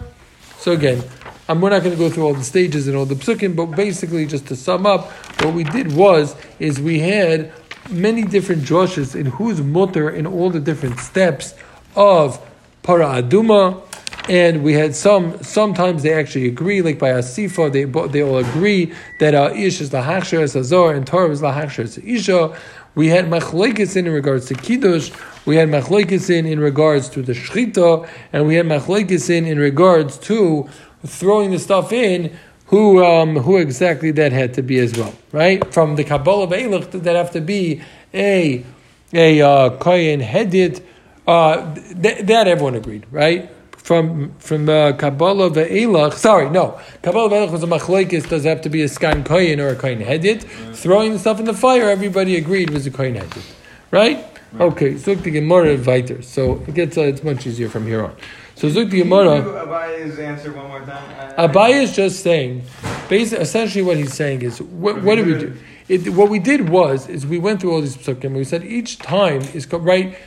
So 0.59 0.73
again, 0.73 1.03
we're 1.49 1.69
not 1.69 1.81
going 1.81 1.95
to 1.95 1.97
go 1.97 2.09
through 2.09 2.25
all 2.25 2.33
the 2.33 2.43
stages 2.43 2.87
and 2.87 2.97
all 2.97 3.05
the 3.05 3.15
psukim, 3.15 3.55
but 3.55 3.67
basically, 3.67 4.25
just 4.25 4.47
to 4.47 4.55
sum 4.55 4.85
up, 4.85 5.11
what 5.41 5.53
we 5.53 5.63
did 5.63 5.93
was 5.93 6.35
is 6.59 6.79
we 6.79 6.99
had 6.99 7.51
many 7.89 8.23
different 8.23 8.63
drushes 8.63 9.15
in 9.15 9.27
who's 9.27 9.61
mutter 9.61 10.09
in 10.09 10.27
all 10.27 10.49
the 10.49 10.59
different 10.59 10.99
steps 10.99 11.53
of 11.95 12.39
para 12.83 13.21
aduma, 13.21 13.81
and 14.29 14.63
we 14.63 14.73
had 14.73 14.93
some. 14.93 15.41
Sometimes 15.41 16.03
they 16.03 16.13
actually 16.13 16.47
agree, 16.47 16.81
like 16.81 16.99
by 16.99 17.11
asifa, 17.11 17.71
they 17.71 17.85
they 18.11 18.21
all 18.21 18.37
agree 18.37 18.93
that 19.19 19.33
uh, 19.33 19.53
ish 19.55 19.79
is 19.79 19.89
the 19.89 20.01
hachsher 20.01 20.41
as 20.41 20.55
azor 20.55 20.93
and 20.93 21.07
Torah 21.07 21.29
is 21.29 21.39
the 21.39 21.51
hachsher 21.51 21.83
as 21.83 21.97
isha. 21.99 22.57
We 22.95 23.07
had 23.07 23.25
machlekes 23.25 23.95
in 23.95 24.09
regards 24.09 24.47
to 24.47 24.55
kiddush. 24.55 25.11
We 25.45 25.55
had 25.55 25.69
machlekes 25.69 26.29
in 26.29 26.45
in 26.45 26.59
regards 26.59 27.09
to 27.09 27.21
the 27.21 27.33
shchita, 27.33 28.09
and 28.33 28.47
we 28.47 28.55
had 28.55 28.65
machlekes 28.65 29.29
in 29.29 29.45
in 29.45 29.59
regards 29.59 30.17
to 30.19 30.67
throwing 31.05 31.51
the 31.51 31.59
stuff 31.59 31.91
in, 31.91 32.37
who 32.67 33.03
um, 33.03 33.37
who 33.37 33.57
exactly 33.57 34.11
that 34.11 34.31
had 34.31 34.53
to 34.55 34.61
be 34.61 34.79
as 34.79 34.97
well, 34.97 35.13
right? 35.31 35.73
From 35.73 35.95
the 35.95 36.03
Kabbalah 36.03 36.43
of 36.43 36.49
Eilich, 36.51 36.91
that 37.03 37.15
have 37.15 37.31
to 37.31 37.41
be 37.41 37.81
a 38.13 38.65
a 39.13 39.41
uh, 39.41 39.69
kohen 39.77 40.19
headed. 40.19 40.83
Uh, 41.25 41.75
th- 41.75 42.25
that 42.25 42.47
everyone 42.47 42.75
agreed, 42.75 43.05
right? 43.11 43.49
from 43.87 44.33
from 44.39 44.67
uh, 44.67 44.91
Kabbalah 44.91 45.49
ve'elach. 45.49 46.13
Sorry, 46.13 46.49
no. 46.49 46.77
Kabbalah 47.03 47.29
ve'elach 47.29 47.51
was 47.53 47.63
a 47.63 47.67
machlokes. 47.67 48.27
Does 48.27 48.43
it 48.43 48.49
have 48.49 48.61
to 48.63 48.69
be 48.69 48.81
a 48.81 48.85
skan 48.87 49.23
koyin 49.23 49.59
or 49.59 49.69
a 49.69 49.75
koyin 49.77 50.05
hedit? 50.05 50.43
Throwing 50.75 51.13
the 51.13 51.19
stuff 51.19 51.39
in 51.39 51.45
the 51.45 51.53
fire, 51.53 51.89
everybody 51.89 52.35
agreed 52.35 52.69
was 52.69 52.85
a 52.85 52.91
koyin 52.91 53.17
hedit, 53.17 53.45
right? 53.91 54.25
Okay, 54.59 54.95
Zuk 54.95 55.23
the 55.23 55.31
Gemara 55.31 55.77
weiter. 55.77 56.21
So 56.21 56.63
it 56.67 56.73
gets 56.73 56.97
uh, 56.97 57.03
it's 57.03 57.23
much 57.23 57.47
easier 57.47 57.69
from 57.69 57.87
here 57.87 58.03
on. 58.03 58.15
So 58.57 58.67
Zuk 58.69 58.89
the 58.89 59.03
Gemara. 59.03 59.43
do 59.43 59.49
Abaye's 59.49 60.17
answer 60.17 60.51
one 60.51 60.67
more 60.67 60.79
time? 60.81 61.35
Abaya 61.37 61.83
is 61.83 61.95
just 61.95 62.23
saying, 62.23 62.63
basically, 63.07 63.43
essentially 63.43 63.83
what 63.83 63.97
he's 63.97 64.15
saying 64.15 64.41
is, 64.41 64.59
what, 64.59 65.03
what 65.03 65.15
did 65.15 65.27
we 65.27 65.33
do? 65.37 65.55
It, 65.87 66.09
what 66.09 66.31
we 66.31 66.39
did 66.39 66.67
was, 66.67 67.07
is 67.07 67.27
we 67.27 67.37
went 67.37 67.61
through 67.61 67.73
all 67.73 67.81
these 67.81 67.95
psukim, 67.95 68.25
and 68.25 68.35
we 68.35 68.43
said 68.43 68.65
each 68.65 68.97
time 68.97 69.41
is 69.53 69.71
right, 69.71 70.17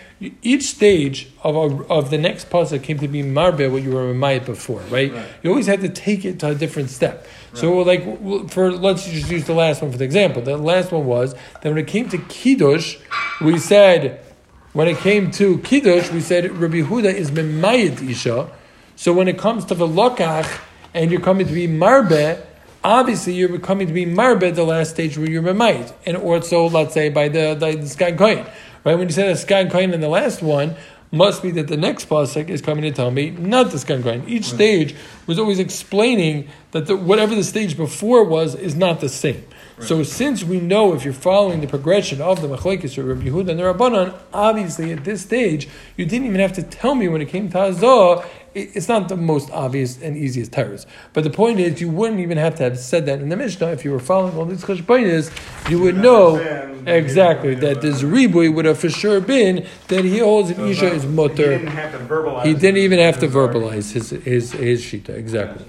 each 0.42 0.62
stage 0.62 1.28
of 1.42 1.56
our, 1.56 1.84
of 1.86 2.10
the 2.10 2.18
next 2.18 2.50
pasuk 2.50 2.84
came 2.84 3.00
to 3.00 3.08
be 3.08 3.24
marbe 3.24 3.68
what 3.68 3.82
you 3.82 3.90
were 3.90 4.06
reminded 4.06 4.46
before, 4.46 4.80
right? 4.82 5.12
Right. 5.12 5.26
You 5.42 5.50
always 5.50 5.66
had 5.66 5.80
to 5.80 5.88
take 5.88 6.24
it 6.24 6.38
to 6.40 6.50
a 6.50 6.54
different 6.54 6.90
step. 6.90 7.26
So 7.54 7.78
like 7.78 8.04
for 8.50 8.70
let's 8.70 9.06
just 9.06 9.28
use 9.28 9.46
the 9.46 9.54
last 9.54 9.82
one 9.82 9.90
for 9.90 9.98
the 9.98 10.04
example. 10.04 10.40
The 10.40 10.56
last 10.56 10.92
one 10.92 11.04
was 11.04 11.34
that 11.34 11.64
when 11.64 11.78
it 11.78 11.88
came 11.88 12.08
to 12.10 12.18
kiddush, 12.18 12.98
we 13.40 13.58
said 13.58 14.24
when 14.72 14.86
it 14.86 14.98
came 14.98 15.30
to 15.32 15.58
kiddush, 15.58 16.10
we 16.10 16.20
said 16.20 16.50
Rabbi 16.56 16.82
Huda 16.82 17.12
is 17.12 17.30
memayit 17.30 18.08
isha. 18.08 18.50
So 18.96 19.12
when 19.12 19.28
it 19.28 19.38
comes 19.38 19.64
to 19.66 19.74
the 19.74 19.86
lokach 19.86 20.60
and 20.94 21.10
you're 21.10 21.20
coming 21.20 21.46
to 21.46 21.52
be 21.52 21.66
marbe, 21.66 22.40
obviously 22.84 23.34
you're 23.34 23.58
coming 23.58 23.86
to 23.88 23.92
be 23.92 24.04
marbe 24.04 24.54
the 24.54 24.64
last 24.64 24.90
stage 24.90 25.18
where 25.18 25.28
you're 25.28 25.42
memayit, 25.42 25.92
and 26.06 26.16
also 26.16 26.68
let's 26.68 26.94
say 26.94 27.08
by 27.08 27.28
the 27.28 27.54
the, 27.54 27.76
the 27.76 27.88
sky 27.88 28.12
coin, 28.12 28.46
right? 28.84 28.94
When 28.94 29.08
you 29.08 29.12
say 29.12 29.28
the 29.28 29.36
sky 29.36 29.64
coin 29.66 29.92
in 29.92 30.00
the 30.00 30.08
last 30.08 30.42
one. 30.42 30.76
Must 31.12 31.42
be 31.42 31.50
that 31.50 31.66
the 31.66 31.76
next 31.76 32.08
pasuk 32.08 32.48
is 32.48 32.62
coming 32.62 32.82
to 32.82 32.92
tell 32.92 33.10
me 33.10 33.30
not 33.30 33.72
the 33.72 33.80
sky 33.80 34.00
coin. 34.00 34.22
Each 34.28 34.44
stage 34.44 34.94
was 35.26 35.40
always 35.40 35.58
explaining 35.58 36.48
that 36.70 36.86
the, 36.86 36.94
whatever 36.94 37.34
the 37.34 37.42
stage 37.42 37.76
before 37.76 38.22
was 38.22 38.54
is 38.54 38.76
not 38.76 39.00
the 39.00 39.08
same. 39.08 39.44
So 39.80 40.02
since 40.02 40.44
we 40.44 40.60
know 40.60 40.92
if 40.94 41.04
you're 41.04 41.14
following 41.14 41.60
the 41.60 41.66
progression 41.66 42.20
of 42.20 42.42
the 42.42 42.48
Machlekes 42.48 42.98
or 42.98 43.04
Rabbi 43.04 43.28
Yehuda 43.28 43.50
and 43.50 43.58
the 43.58 43.64
Rabbanon, 43.64 44.14
obviously 44.32 44.92
at 44.92 45.04
this 45.04 45.22
stage 45.22 45.68
you 45.96 46.04
didn't 46.04 46.26
even 46.26 46.40
have 46.40 46.52
to 46.54 46.62
tell 46.62 46.94
me 46.94 47.08
when 47.08 47.20
it 47.22 47.28
came 47.28 47.48
to 47.50 47.56
Hazah. 47.58 48.26
It's 48.52 48.88
not 48.88 49.08
the 49.08 49.16
most 49.16 49.48
obvious 49.52 50.02
and 50.02 50.16
easiest 50.16 50.50
terrors. 50.52 50.84
But 51.12 51.22
the 51.22 51.30
point 51.30 51.60
is, 51.60 51.80
you 51.80 51.88
wouldn't 51.88 52.18
even 52.18 52.36
have 52.36 52.56
to 52.56 52.64
have 52.64 52.80
said 52.80 53.06
that 53.06 53.20
in 53.20 53.28
the 53.28 53.36
Mishnah 53.36 53.68
if 53.68 53.84
you 53.84 53.92
were 53.92 54.00
following 54.00 54.36
all 54.36 54.44
these 54.44 54.64
cheshbonis. 54.64 55.30
You 55.70 55.78
would 55.80 55.94
You 55.94 56.02
know 56.02 56.36
exactly 56.84 57.54
that 57.54 57.80
this 57.80 58.02
ribui 58.02 58.52
would 58.52 58.64
have 58.64 58.76
for 58.78 58.90
sure 58.90 59.20
been 59.20 59.66
that 59.86 60.04
he 60.04 60.18
holds 60.18 60.48
So 60.50 60.56
an 60.56 60.68
it's 60.68 60.78
isha 60.78 60.86
not- 60.86 60.94
is 60.96 61.02
He 61.04 61.08
mutter. 61.08 61.36
didn't 61.58 61.66
have 61.68 61.92
to 61.92 61.98
verbalize. 61.98 62.44
He 62.44 62.54
didn't 62.54 62.78
even 62.78 62.98
have 62.98 63.20
to 63.20 63.28
verbalize 63.28 63.92
his 63.92 64.10
his 64.10 64.50
his 64.52 64.82
shita 64.82 65.10
exactly. 65.10 65.64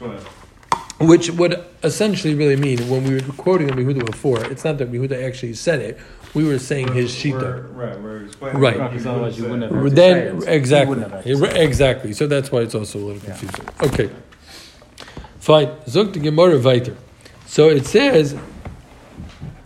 Gotcha. 0.00 0.14
Okay. 0.14 0.24
Just 1.00 1.06
go 1.06 1.06
ahead. 1.06 1.08
Which 1.08 1.30
would 1.58 1.64
essentially 1.82 2.34
really 2.34 2.56
mean 2.56 2.88
when 2.88 3.04
we 3.04 3.14
were 3.14 3.20
quoting 3.34 3.68
Rabbi 3.68 3.82
Yehuda 3.82 4.06
before, 4.06 4.44
it's 4.44 4.64
not 4.64 4.78
that 4.78 4.86
Rabbi 4.86 4.98
Yehuda 4.98 5.26
actually 5.26 5.54
said 5.54 5.80
it. 5.80 5.98
We 6.34 6.44
were 6.44 6.58
saying 6.58 6.92
his 6.92 7.12
We're- 7.24 7.32
shita. 7.42 7.76
Right, 7.76 8.00
we're 8.00 8.24
explaining. 8.26 8.60
Right. 8.60 8.78
what 8.78 8.90
Because 8.90 9.04
he 9.04 9.10
otherwise 9.10 9.38
you 9.38 9.44
wouldn't 9.48 9.72
have. 9.72 9.94
Then 9.94 10.42
exactly, 10.46 10.88
wouldn't 10.94 11.12
have 11.12 11.24
had 11.24 11.32
to 11.36 11.46
say 11.46 11.60
it. 11.60 11.66
exactly. 11.68 12.12
So 12.12 12.26
that's 12.26 12.52
why 12.52 12.60
it's 12.60 12.74
also 12.74 12.98
a 12.98 13.04
little 13.04 13.20
confusing. 13.20 13.66
Okay, 13.82 14.10
fine. 15.40 15.68
Zok 15.86 16.12
the 16.12 16.20
Gemara 16.20 16.58
weiter. 16.60 16.96
So 17.46 17.68
it 17.68 17.84
says, 17.86 18.36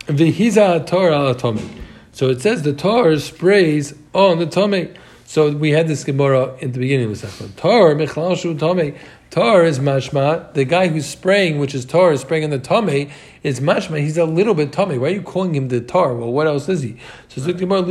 "V'hiza 0.07 0.87
Torah 0.87 1.19
al 1.29 1.35
atomi." 1.35 1.69
So 2.13 2.29
it 2.31 2.41
says 2.41 2.63
the 2.63 2.73
Torah 2.73 3.19
sprays 3.19 3.93
on 4.15 4.39
the 4.39 4.47
tummy. 4.47 4.91
So 5.27 5.51
we 5.51 5.71
had 5.73 5.89
this 5.89 6.05
Gemara 6.05 6.55
in 6.61 6.73
the 6.73 6.79
beginning 6.79 7.07
of 7.11 7.21
the 7.21 7.27
section. 7.29 7.53
Torah 7.57 7.95
michlal 7.95 8.37
shu 8.39 8.57
tummy. 8.57 8.95
Tar 9.35 9.65
is 9.65 9.81
mashma. 9.81 10.53
The 10.53 10.65
guy 10.65 10.87
who's 10.87 11.07
spraying, 11.07 11.59
which 11.59 11.75
is 11.75 11.85
tar, 11.85 12.13
is 12.13 12.21
spraying 12.21 12.45
on 12.45 12.51
the 12.51 12.61
tummy, 12.61 13.11
is 13.43 13.59
mashma. 13.59 13.99
He's 13.99 14.17
a 14.17 14.25
little 14.25 14.55
bit 14.55 14.73
tummy. 14.73 14.97
Why 14.97 15.09
are 15.09 15.11
you 15.11 15.23
calling 15.23 15.57
him 15.57 15.67
the 15.67 15.81
tar? 15.81 16.15
Well, 16.15 16.31
what 16.31 16.47
else 16.47 16.69
is 16.69 16.83
he? 16.83 16.99
So. 17.31 17.43
Remember, 17.43 17.75
we 17.75 17.83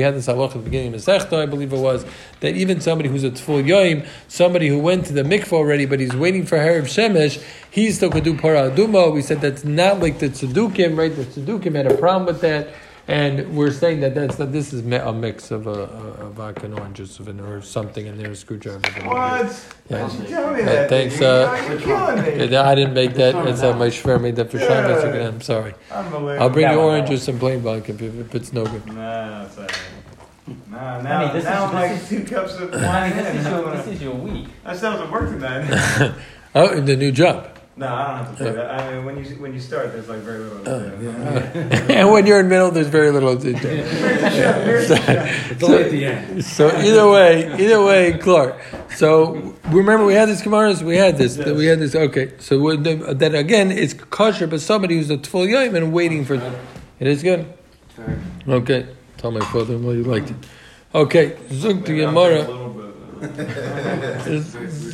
had 0.00 0.14
this 0.14 0.28
halacha 0.28 0.46
at 0.46 0.52
the 0.52 0.58
beginning 0.60 0.94
of 0.94 1.04
the 1.04 1.12
Sechta, 1.12 1.42
I 1.42 1.44
believe 1.44 1.74
it 1.74 1.78
was, 1.78 2.06
that 2.40 2.56
even 2.56 2.80
somebody 2.80 3.10
who's 3.10 3.22
a 3.22 3.32
tful 3.32 3.62
yoim, 3.62 4.06
somebody 4.28 4.68
who 4.68 4.78
went 4.78 5.04
to 5.08 5.12
the 5.12 5.24
mikvah 5.24 5.52
already, 5.52 5.84
but 5.84 6.00
he's 6.00 6.16
waiting 6.16 6.46
for 6.46 6.56
Harav 6.56 6.84
Shemesh, 6.84 7.44
he 7.70 7.92
still 7.92 8.10
could 8.10 8.24
do 8.24 8.34
para 8.34 8.70
aduma. 8.70 9.12
We 9.12 9.20
said 9.20 9.42
that's 9.42 9.62
not 9.62 10.00
like 10.00 10.20
the 10.20 10.30
tzedukim, 10.30 10.96
right? 10.96 11.14
The 11.14 11.24
tzedukim 11.24 11.74
had 11.74 11.86
a 11.86 11.98
problem 11.98 12.24
with 12.24 12.40
that. 12.40 12.68
And 13.06 13.54
we're 13.54 13.70
saying 13.70 14.00
that 14.00 14.14
that's 14.14 14.36
that 14.36 14.50
this 14.52 14.72
is 14.72 14.80
a 14.86 15.12
mix 15.12 15.50
of 15.50 15.66
a, 15.66 15.70
a, 15.70 16.26
a 16.26 16.30
vodka 16.30 16.64
and 16.64 16.78
orange 16.78 16.96
juice 16.96 17.20
or 17.20 17.60
something 17.60 18.06
in 18.06 18.16
there, 18.16 18.30
a 18.30 18.36
screwdriver. 18.36 18.80
What? 19.06 19.66
Yeah. 19.90 20.06
Why'd 20.08 20.20
you 20.20 20.26
tell 20.26 20.52
me 20.54 20.60
Yeah, 20.60 20.64
that? 20.64 20.88
thanks, 20.88 21.20
uh, 21.20 21.66
You're 21.68 21.80
killing 21.80 22.22
me. 22.22 22.56
I 22.56 22.74
didn't 22.74 22.94
make 22.94 23.12
that. 23.14 23.34
It's 23.46 23.62
uh, 23.62 23.76
my 23.76 23.88
shver 23.88 24.18
made 24.20 24.36
that 24.36 24.50
for 24.50 24.56
Yeah. 24.58 24.68
Shabbos. 24.68 25.04
I'm 25.34 25.40
sorry. 25.42 25.74
Unbelievable. 25.90 26.42
I'll 26.42 26.48
bring 26.48 26.64
That 26.66 26.72
you 26.74 26.80
orange 26.80 27.08
juice 27.08 27.28
and 27.28 27.38
plain 27.38 27.60
vodka 27.60 27.92
if, 27.92 28.00
if 28.00 28.34
it's 28.34 28.52
no 28.54 28.64
good. 28.64 28.86
Nah, 28.86 29.44
it's 29.44 29.58
alright. 29.58 29.78
Nah, 30.70 30.78
I 30.78 31.02
now, 31.02 31.24
mean, 31.24 31.32
this 31.34 31.44
now 31.44 31.64
is- 31.64 31.70
I'm 31.70 31.74
like 31.74 31.90
this 32.00 32.08
two 32.08 32.24
cups 32.24 32.54
of 32.56 32.70
wine 32.72 32.84
I 32.84 33.08
mean, 33.10 33.16
this 33.16 33.36
is 33.36 33.46
your 33.50 33.70
this 33.76 33.86
is 33.86 34.02
your 34.02 34.14
week. 34.14 34.46
That 34.64 34.76
still 34.78 34.92
doesn't 34.92 35.10
work 35.10 35.28
tonight. 35.30 36.14
Oh, 36.56 36.68
in 36.72 36.84
the 36.84 36.94
new 36.96 37.10
job. 37.10 37.53
No, 37.76 37.88
I 37.88 38.06
don't 38.06 38.16
have 38.18 38.30
to 38.30 38.36
play 38.36 38.52
that. 38.52 38.70
I 38.70 38.94
mean, 38.94 39.04
when 39.04 39.24
you 39.24 39.24
when 39.36 39.52
you 39.52 39.58
start, 39.58 39.92
there's 39.92 40.08
like 40.08 40.20
very 40.20 40.38
little. 40.38 40.68
Oh, 40.68 40.90
to 40.90 40.96
do. 40.96 41.08
and 41.92 42.12
when 42.12 42.24
you're 42.24 42.38
in 42.38 42.48
middle, 42.48 42.70
there's 42.70 42.86
very 42.86 43.10
little 43.10 43.36
to 43.36 43.52
do. 43.52 43.58
It's 44.84 45.62
only 45.62 45.84
at 45.84 45.90
the 45.90 46.04
end. 46.04 46.44
So 46.44 46.68
either 46.68 47.10
way, 47.10 47.52
either 47.60 47.84
way, 47.84 48.16
Clark. 48.18 48.60
So 48.94 49.56
remember, 49.70 50.04
we 50.04 50.14
had 50.14 50.28
this 50.28 50.42
Gemaras. 50.42 50.82
We 50.82 50.96
had 50.96 51.18
this. 51.18 51.36
We 51.36 51.66
had 51.66 51.80
this. 51.80 51.96
Okay. 51.96 52.34
So 52.38 52.76
that 52.76 53.34
again, 53.34 53.72
it's 53.72 53.94
kosher, 53.94 54.46
but 54.46 54.60
somebody 54.60 54.96
who's 54.96 55.10
a 55.10 55.18
full 55.18 55.48
yom 55.48 55.74
and 55.74 55.92
waiting 55.92 56.24
for. 56.24 56.34
It. 56.34 56.42
It 57.00 57.08
is 57.08 57.22
good. 57.24 57.52
Okay. 58.46 58.86
Tell 59.16 59.32
my 59.32 59.40
father-in-law 59.40 59.92
you 59.92 60.04
liked 60.04 60.30
it. 60.30 60.36
Okay. 60.94 61.36
Maybe 61.50 62.04
I'll 62.04 62.12
Gemara. 62.12 62.44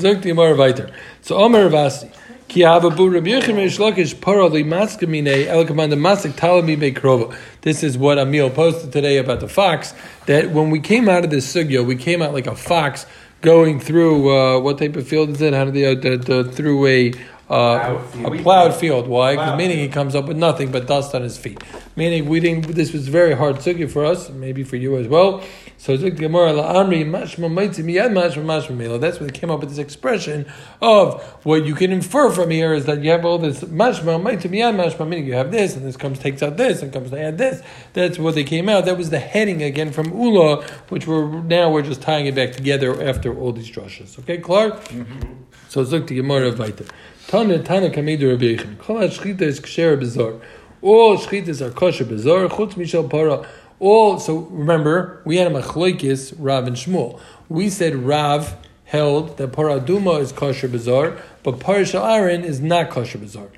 Zuk 0.00 0.22
the 0.22 0.28
Gemara 0.28 0.56
weiter. 0.56 0.90
So 1.20 1.36
Omer 1.36 1.68
Ravasi. 1.68 2.10
Ki 2.50 2.62
havabu 2.62 3.14
Rabbi 3.14 3.28
Yechim 3.28 3.54
Reish 3.54 3.78
Lakish 3.78 4.12
parali 4.12 4.64
maskamine 4.64 5.46
el 5.46 5.64
kamanda 5.64 5.94
masik 5.96 6.32
talami 6.32 6.76
bekrova. 6.76 7.32
This 7.60 7.84
is 7.84 7.96
what 7.96 8.18
Emil 8.18 8.50
posted 8.50 8.92
today 8.92 9.18
about 9.18 9.38
the 9.38 9.46
fox. 9.46 9.94
That 10.26 10.50
when 10.50 10.70
we 10.70 10.80
came 10.80 11.08
out 11.08 11.22
of 11.22 11.30
this 11.30 11.46
sugya, 11.54 11.86
we 11.86 11.94
came 11.94 12.20
out 12.20 12.32
like 12.32 12.48
a 12.48 12.56
fox 12.56 13.06
going 13.40 13.78
through 13.78 14.36
uh, 14.36 14.58
what 14.58 14.78
type 14.78 14.96
of 14.96 15.06
field 15.06 15.30
is 15.30 15.40
it? 15.40 15.54
How 15.54 15.66
did 15.66 15.74
they 15.74 15.84
uh, 15.84 15.94
the, 15.94 16.16
the, 16.16 16.50
through 16.50 16.88
a 16.88 17.12
uh, 17.48 18.02
a 18.24 18.42
plowed 18.42 18.74
field? 18.74 19.06
Why? 19.06 19.36
'Cause 19.36 19.44
Plowed 19.44 19.58
meaning 19.58 19.78
he 19.78 19.86
comes 19.86 20.16
up 20.16 20.26
with 20.26 20.36
nothing 20.36 20.72
but 20.72 20.88
dust 20.88 21.14
on 21.14 21.22
his 21.22 21.38
feet. 21.38 21.62
Meaning 21.94 22.28
we 22.28 22.40
didn't. 22.40 22.66
This 22.74 22.92
was 22.92 23.06
very 23.06 23.36
hard 23.36 23.58
sugya 23.58 23.88
for 23.88 24.04
us, 24.04 24.28
maybe 24.28 24.64
for 24.64 24.74
you 24.74 24.96
as 24.96 25.06
well. 25.06 25.44
So 25.80 25.94
it's 25.94 26.02
Zuk 26.02 26.10
the 26.14 26.28
Gemara 26.28 26.52
la'amri 26.52 27.06
mashma 27.06 27.50
maitzi 27.50 27.82
miyad 27.82 28.12
mashma 28.12 28.44
mashma 28.44 28.76
mela. 28.76 28.98
That's 28.98 29.18
where 29.18 29.30
they 29.30 29.38
came 29.38 29.50
up 29.50 29.60
with 29.60 29.70
this 29.70 29.78
expression 29.78 30.44
of 30.82 31.22
what 31.42 31.64
you 31.64 31.74
can 31.74 31.90
infer 31.90 32.30
from 32.30 32.50
here 32.50 32.74
is 32.74 32.84
that 32.84 33.02
you 33.02 33.10
have 33.10 33.24
all 33.24 33.38
this 33.38 33.60
mashma 33.60 34.20
maitzi 34.22 34.50
miyad 34.50 34.76
mashma 34.76 35.08
meaning 35.08 35.24
you 35.24 35.32
have 35.32 35.50
this 35.50 35.76
and 35.76 35.86
this 35.86 35.96
comes 35.96 36.18
takes 36.18 36.42
out 36.42 36.58
this 36.58 36.82
and 36.82 36.92
comes 36.92 37.08
to 37.12 37.18
add 37.18 37.38
this. 37.38 37.62
That's 37.94 38.18
what 38.18 38.34
they 38.34 38.44
came 38.44 38.68
out. 38.68 38.84
That 38.84 38.98
was 38.98 39.08
the 39.08 39.20
heading 39.20 39.62
again 39.62 39.90
from 39.90 40.12
Ula, 40.12 40.62
which 40.90 41.06
we're 41.06 41.26
now 41.44 41.70
we're 41.70 41.80
just 41.80 42.02
tying 42.02 42.26
it 42.26 42.34
back 42.34 42.52
together 42.52 43.02
after 43.02 43.34
all 43.34 43.52
these 43.52 43.70
drushes. 43.70 44.18
Okay, 44.18 44.36
Clark. 44.36 44.84
Mm-hmm. 44.88 45.32
So 45.70 45.82
Zuk 45.82 46.08
the 46.08 46.16
Gemara 46.16 46.54
weiter. 46.56 46.84
Tana 47.26 47.58
Tana 47.62 47.88
Kamidu 47.88 48.32
Rabbi 48.32 48.56
Yechim. 48.56 48.78
Kol 48.80 48.96
hashchita 48.96 49.40
is 49.40 49.60
ksher 49.60 49.98
bizar. 49.98 50.42
All 50.82 51.16
shchitas 51.16 51.62
are 51.62 51.70
kosher 51.70 52.04
bizar. 52.04 52.50
Chutz 52.50 52.74
mishal 52.74 53.08
para. 53.08 53.48
All 53.80 54.20
so 54.20 54.36
remember 54.50 55.22
we 55.24 55.38
had 55.38 55.50
a 55.50 55.50
machloikis 55.50 56.34
Rav 56.38 56.66
and 56.66 56.76
Shmuel. 56.76 57.18
We 57.48 57.70
said 57.70 57.94
Rav 57.96 58.54
held 58.84 59.38
that 59.38 59.52
paraduma 59.52 60.20
is 60.20 60.32
kosher 60.32 60.68
bizar, 60.68 61.18
but 61.42 61.58
parashal 61.58 62.06
Aaron 62.06 62.44
is 62.44 62.60
not 62.60 62.90
kosher 62.90 63.18
bizar. 63.18 63.48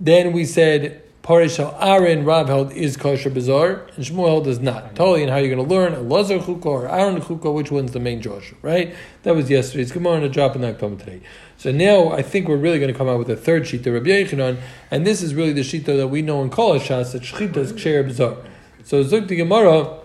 Then 0.00 0.32
we 0.32 0.44
said 0.44 1.02
parashal 1.22 1.76
Aaron 1.80 2.24
Rav 2.24 2.48
held 2.48 2.72
is 2.72 2.96
kosher 2.96 3.30
bizar, 3.30 3.88
and 3.94 4.04
Shmuel 4.04 4.26
held 4.26 4.48
is 4.48 4.58
not. 4.58 4.96
Totally, 4.96 5.22
and 5.22 5.30
how 5.30 5.36
you're 5.36 5.54
going 5.54 5.68
to 5.68 5.74
learn 5.74 5.94
a 5.94 6.00
Lazar 6.00 6.40
chukah 6.40 6.66
or 6.66 6.88
Aaron 6.88 7.20
chukah, 7.20 7.54
which 7.54 7.70
one's 7.70 7.92
the 7.92 8.00
main 8.00 8.20
Joshua, 8.20 8.58
right? 8.60 8.92
That 9.22 9.36
was 9.36 9.48
yesterday's 9.48 9.92
Gemara 9.92 10.14
and 10.14 10.24
a 10.24 10.28
drop 10.28 10.56
in 10.56 10.62
that 10.62 10.80
comment 10.80 10.98
today. 10.98 11.20
So 11.58 11.70
now 11.70 12.08
I 12.08 12.22
think 12.22 12.48
we're 12.48 12.56
really 12.56 12.80
going 12.80 12.92
to 12.92 12.98
come 12.98 13.08
out 13.08 13.18
with 13.18 13.30
a 13.30 13.36
third 13.36 13.68
sheet, 13.68 13.84
the 13.84 13.92
Rabbi 13.92 14.08
Yechanan, 14.08 14.58
and 14.90 15.06
this 15.06 15.22
is 15.22 15.32
really 15.32 15.52
the 15.52 15.62
sheet 15.62 15.86
that 15.86 16.08
we 16.08 16.22
know 16.22 16.42
in 16.42 16.50
Kol 16.50 16.74
Hashas 16.74 17.12
that 17.12 17.22
Shechita 17.22 17.58
is 17.58 17.72
ksher 17.72 18.04
bizar. 18.10 18.44
So 18.86 19.02
Zuk 19.02 19.28
the 19.28 19.36
Gemara, 19.36 19.98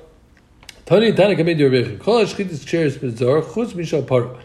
Tani 0.86 1.12
Kamid 1.12 1.38
Rabbi 1.38 1.50
Yechanan, 1.52 2.00
Kol 2.00 2.24
Shechita 2.24 2.50
is 2.50 2.64
ksher 2.64 2.98
bizar, 2.98 3.44
chutz 3.44 3.74
mishal 3.74 4.08
para. 4.08 4.40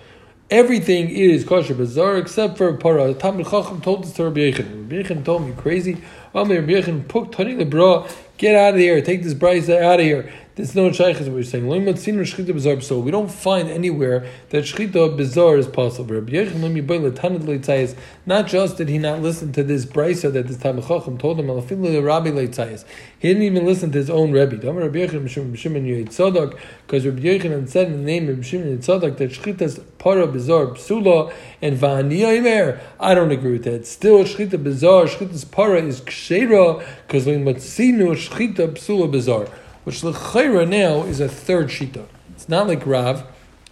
Everything 0.51 1.09
is 1.09 1.44
kosher 1.44 1.75
bizarre 1.75 2.18
except 2.18 2.59
for 2.59 2.77
para. 2.77 3.14
Talmud 3.14 3.47
Chacham 3.47 3.81
told 3.81 4.03
this 4.03 4.12
to 4.14 4.25
Rabbi 4.25 4.51
Yechon. 4.51 4.90
Rabbi 4.90 5.23
told 5.23 5.47
me 5.47 5.55
crazy. 5.57 5.99
Amir 6.35 6.62
Rabbi 6.62 6.73
Yechon 6.73 7.07
puk 7.07 7.30
tani 7.30 7.55
lebra. 7.55 8.11
Get 8.37 8.57
out 8.57 8.74
of 8.74 8.80
here. 8.80 9.01
Take 9.01 9.22
this 9.22 9.35
brisa 9.35 9.80
out 9.80 10.01
of 10.01 10.05
here. 10.05 10.32
This 10.57 10.72
no 10.76 10.92
shaykh 10.92 11.20
is 11.20 11.26
what 11.26 11.34
we're 11.34 11.42
saying. 11.42 11.64
Shchita 11.64 12.55
psul. 12.55 13.02
We 13.02 13.11
don't 13.11 13.28
find 13.28 13.68
anywhere 13.68 14.24
that 14.50 14.62
shchita 14.62 15.16
b'zar 15.16 15.59
is 15.59 15.66
possible. 15.66 16.22
Not 18.24 18.46
just 18.46 18.76
did 18.76 18.88
he 18.88 18.98
not 18.98 19.20
listen 19.20 19.50
to 19.50 19.64
this 19.64 19.84
brisa 19.84 20.32
that 20.32 20.46
this 20.46 20.59
time 20.59 20.80
Chacham 20.80 21.18
told 21.18 21.40
him. 21.40 21.48
He 21.48 23.28
didn't 23.28 23.42
even 23.42 23.66
listen 23.66 23.90
to 23.90 23.98
his 23.98 24.09
own 24.09 24.30
Rebbe. 24.30 24.59
Because 24.59 24.76
Rabbi 24.76 24.98
Yechon 27.20 27.68
said 27.68 27.88
in 27.88 27.92
the 27.94 28.05
name 28.05 28.28
of 28.28 28.36
B'shimon 28.36 28.78
yoyit 28.78 28.84
tzadok 28.84 29.16
that 29.16 29.32
shchita's 29.32 29.80
para 29.98 30.28
b'zar 30.28 30.68
psula 30.76 31.32
and. 31.61 31.82
I 33.00 33.14
don't 33.14 33.32
agree 33.32 33.55
with 33.55 33.64
that. 33.64 33.88
Still, 33.88 34.22
shchita 34.22 34.50
b'zar, 34.62 35.09
shchita's 35.09 35.44
para 35.44 35.82
is 35.82 36.00
kshera, 36.02 36.86
because 37.09 37.26
shchita 37.26 38.68
psula 38.76 39.11
b'zar 39.12 39.50
which 39.85 40.03
l'chayra 40.03 40.68
now 40.68 41.03
is 41.05 41.20
a 41.20 41.28
third 41.28 41.68
shita. 41.68 42.07
It's 42.35 42.49
not 42.49 42.66
like 42.66 42.85
Rav, 42.87 43.24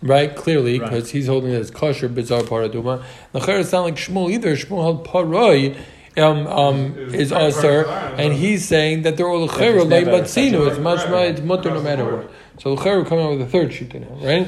right? 0.03 0.35
Clearly, 0.35 0.79
because 0.79 1.05
Right. 1.05 1.11
he's 1.13 1.27
holding 1.27 1.51
it 1.53 1.57
as 1.59 1.71
kosher 1.71 2.09
bizarre 2.09 2.43
paraduma. 2.43 3.03
L'chayra 3.33 3.59
is 3.61 3.73
not 3.73 3.83
like 3.83 3.97
Shmuel 3.97 4.31
either. 4.31 4.55
Shmuel 4.57 4.83
held 4.83 5.07
paroi. 5.07 5.77
Um, 6.15 6.47
um, 6.47 6.95
is 7.15 7.33
usher, 7.33 7.87
and 7.87 8.35
he's 8.35 8.67
saying 8.69 9.01
that 9.05 9.17
they're 9.17 9.27
all 9.27 9.47
lay 9.47 10.05
never 10.05 10.11
batzinu. 10.11 10.69
It's 10.69 10.79
much 10.79 11.09
Right. 11.09 11.31
it's 11.31 11.41
mutter 11.41 11.71
no 11.71 11.81
matter 11.81 12.05
what. 12.05 12.31
So 12.61 12.75
l'chayra 12.75 13.07
coming 13.07 13.25
out 13.25 13.31
with 13.31 13.41
a 13.41 13.47
third 13.47 13.71
shita 13.71 13.99
now, 13.99 14.27
right? 14.27 14.47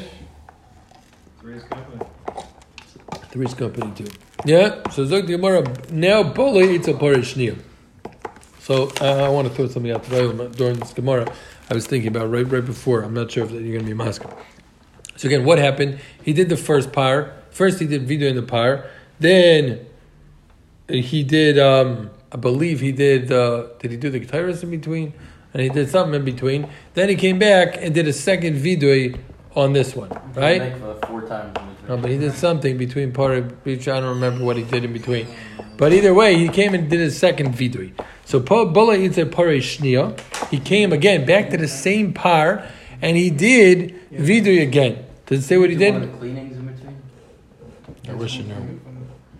Three's 1.40 1.62
company. 1.62 2.00
Three's 3.30 3.54
company 3.54 3.92
too. 3.96 4.06
Yeah. 4.44 4.82
So 4.90 5.06
Zog 5.06 5.26
Gemara 5.26 5.64
now 5.90 6.22
Bola 6.22 6.64
it's 6.64 6.86
a 6.88 6.92
parishnia. 6.92 7.56
So 8.60 8.92
uh, 9.00 9.24
I 9.24 9.28
want 9.30 9.48
to 9.48 9.54
throw 9.54 9.66
something 9.68 9.90
out 9.90 10.04
today 10.04 10.48
during 10.56 10.78
this 10.78 10.92
Gemara. 10.92 11.26
I 11.70 11.74
was 11.74 11.86
thinking 11.86 12.08
about 12.08 12.30
right 12.30 12.46
right 12.46 12.64
before. 12.64 13.02
I'm 13.02 13.14
not 13.14 13.30
sure 13.30 13.44
if 13.44 13.50
you're 13.50 13.60
going 13.60 13.78
to 13.78 13.84
be 13.84 13.94
Moscow. 13.94 14.36
So 15.16 15.28
again, 15.28 15.44
what 15.44 15.58
happened? 15.58 16.00
He 16.22 16.32
did 16.32 16.48
the 16.48 16.56
first 16.56 16.92
par. 16.92 17.32
First, 17.50 17.78
he 17.78 17.86
did 17.86 18.02
video 18.02 18.28
in 18.28 18.36
the 18.36 18.42
par. 18.42 18.86
Then 19.20 19.86
he 20.88 21.22
did. 21.22 21.58
Um, 21.58 22.10
I 22.32 22.36
believe 22.36 22.80
he 22.80 22.92
did. 22.92 23.30
Uh, 23.30 23.68
did 23.78 23.92
he 23.92 23.96
do 23.96 24.10
the 24.10 24.20
guitarist 24.20 24.62
in 24.62 24.70
between? 24.70 25.14
And 25.52 25.62
he 25.62 25.68
did 25.68 25.88
something 25.88 26.14
in 26.14 26.24
between. 26.24 26.68
Then 26.94 27.08
he 27.08 27.14
came 27.14 27.38
back 27.38 27.76
and 27.78 27.94
did 27.94 28.08
a 28.08 28.12
second 28.12 28.56
video 28.56 29.16
on 29.54 29.72
this 29.72 29.94
one, 29.94 30.10
right? 30.34 30.76
Four 31.06 31.22
times. 31.22 31.56
No, 31.88 31.96
but 31.96 32.10
he 32.10 32.18
did 32.18 32.32
something 32.32 32.76
between 32.76 33.12
part 33.12 33.38
of 33.38 33.66
each. 33.66 33.86
I 33.86 34.00
don't 34.00 34.14
remember 34.14 34.44
what 34.44 34.56
he 34.56 34.64
did 34.64 34.84
in 34.84 34.92
between. 34.92 35.28
But 35.76 35.92
either 35.92 36.12
way, 36.12 36.36
he 36.36 36.48
came 36.48 36.74
and 36.74 36.90
did 36.90 36.98
his 36.98 37.16
second 37.16 37.54
vidui. 37.54 37.92
So 38.24 38.40
Bola 38.40 38.96
Itze 38.96 39.30
Pare 39.30 39.58
Shnia. 39.58 40.18
He 40.48 40.58
came 40.58 40.92
again 40.92 41.26
back 41.26 41.50
to 41.50 41.56
the 41.56 41.68
same 41.68 42.12
par, 42.12 42.66
and 43.02 43.16
he 43.16 43.30
did 43.30 43.94
vidui 44.10 44.62
again. 44.62 45.04
Does 45.26 45.40
it 45.40 45.42
say 45.46 45.56
what 45.56 45.70
he 45.70 45.76
did? 45.76 45.94
of 45.94 46.00
the 46.00 46.18
cleanings 46.18 46.56
in 46.56 46.66
between. 46.66 46.96
I 48.08 48.14
wish 48.14 48.38
I 48.38 48.42
knew. 48.42 48.80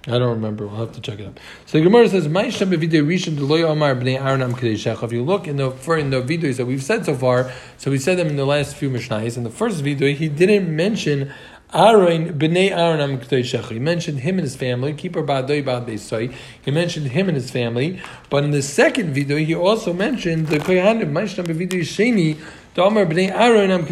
I 0.06 0.18
don't 0.18 0.34
remember. 0.34 0.66
We'll 0.66 0.76
have 0.76 0.92
to 0.92 1.00
check 1.00 1.18
it 1.18 1.26
out. 1.26 1.40
So 1.64 1.78
the 1.78 1.84
Gemara 1.84 2.08
says, 2.10 2.28
"My 2.28 2.50
shem 2.50 2.70
b'videi 2.70 3.02
rishon 3.02 3.36
deloy 3.36 3.70
amar 3.70 3.94
b'nei 3.94 4.20
Aaron 4.20 4.42
am 4.42 4.54
shech." 4.54 5.02
If 5.02 5.12
you 5.12 5.22
look 5.22 5.48
in 5.48 5.56
the 5.56 5.70
for 5.70 5.96
in 5.96 6.10
the 6.10 6.20
videos 6.20 6.58
that 6.58 6.66
we've 6.66 6.82
said 6.82 7.06
so 7.06 7.14
far, 7.14 7.50
so 7.78 7.90
we 7.90 7.96
said 7.96 8.18
them 8.18 8.28
in 8.28 8.36
the 8.36 8.44
last 8.44 8.76
few 8.76 8.90
mishnayos. 8.90 9.38
In 9.38 9.44
the 9.44 9.50
first 9.50 9.82
video, 9.82 10.12
he 10.12 10.28
didn't 10.28 10.74
mention 10.74 11.32
Aaron 11.72 12.38
b'nei 12.38 12.70
Aaron 12.70 13.00
am. 13.00 13.20
He 13.20 13.78
mentioned 13.78 14.20
him 14.20 14.38
and 14.38 14.44
his 14.44 14.56
family. 14.56 14.92
Keeper 14.92 15.22
ba'adoi 15.22 15.64
ba'ad 15.64 15.86
beisai. 15.86 16.34
He 16.64 16.70
mentioned 16.70 17.08
him 17.08 17.28
and 17.28 17.36
his 17.36 17.50
family. 17.50 18.00
But 18.30 18.44
in 18.44 18.50
the 18.50 18.62
second 18.62 19.14
video, 19.14 19.36
he 19.36 19.54
also 19.54 19.92
mentioned 19.92 20.48
the 20.48 20.58
kohanim. 20.58 21.12
My 21.12 21.26
shem 21.26 21.46
b'videi 21.46 21.80
sheni 21.80 22.38
damar 22.74 23.06
b'nei 23.06 23.30
Aaron 23.30 23.70
am. 23.70 23.86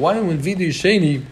Why 0.00 0.20
when 0.20 0.38
video 0.38 0.68
sheni? 0.68 1.24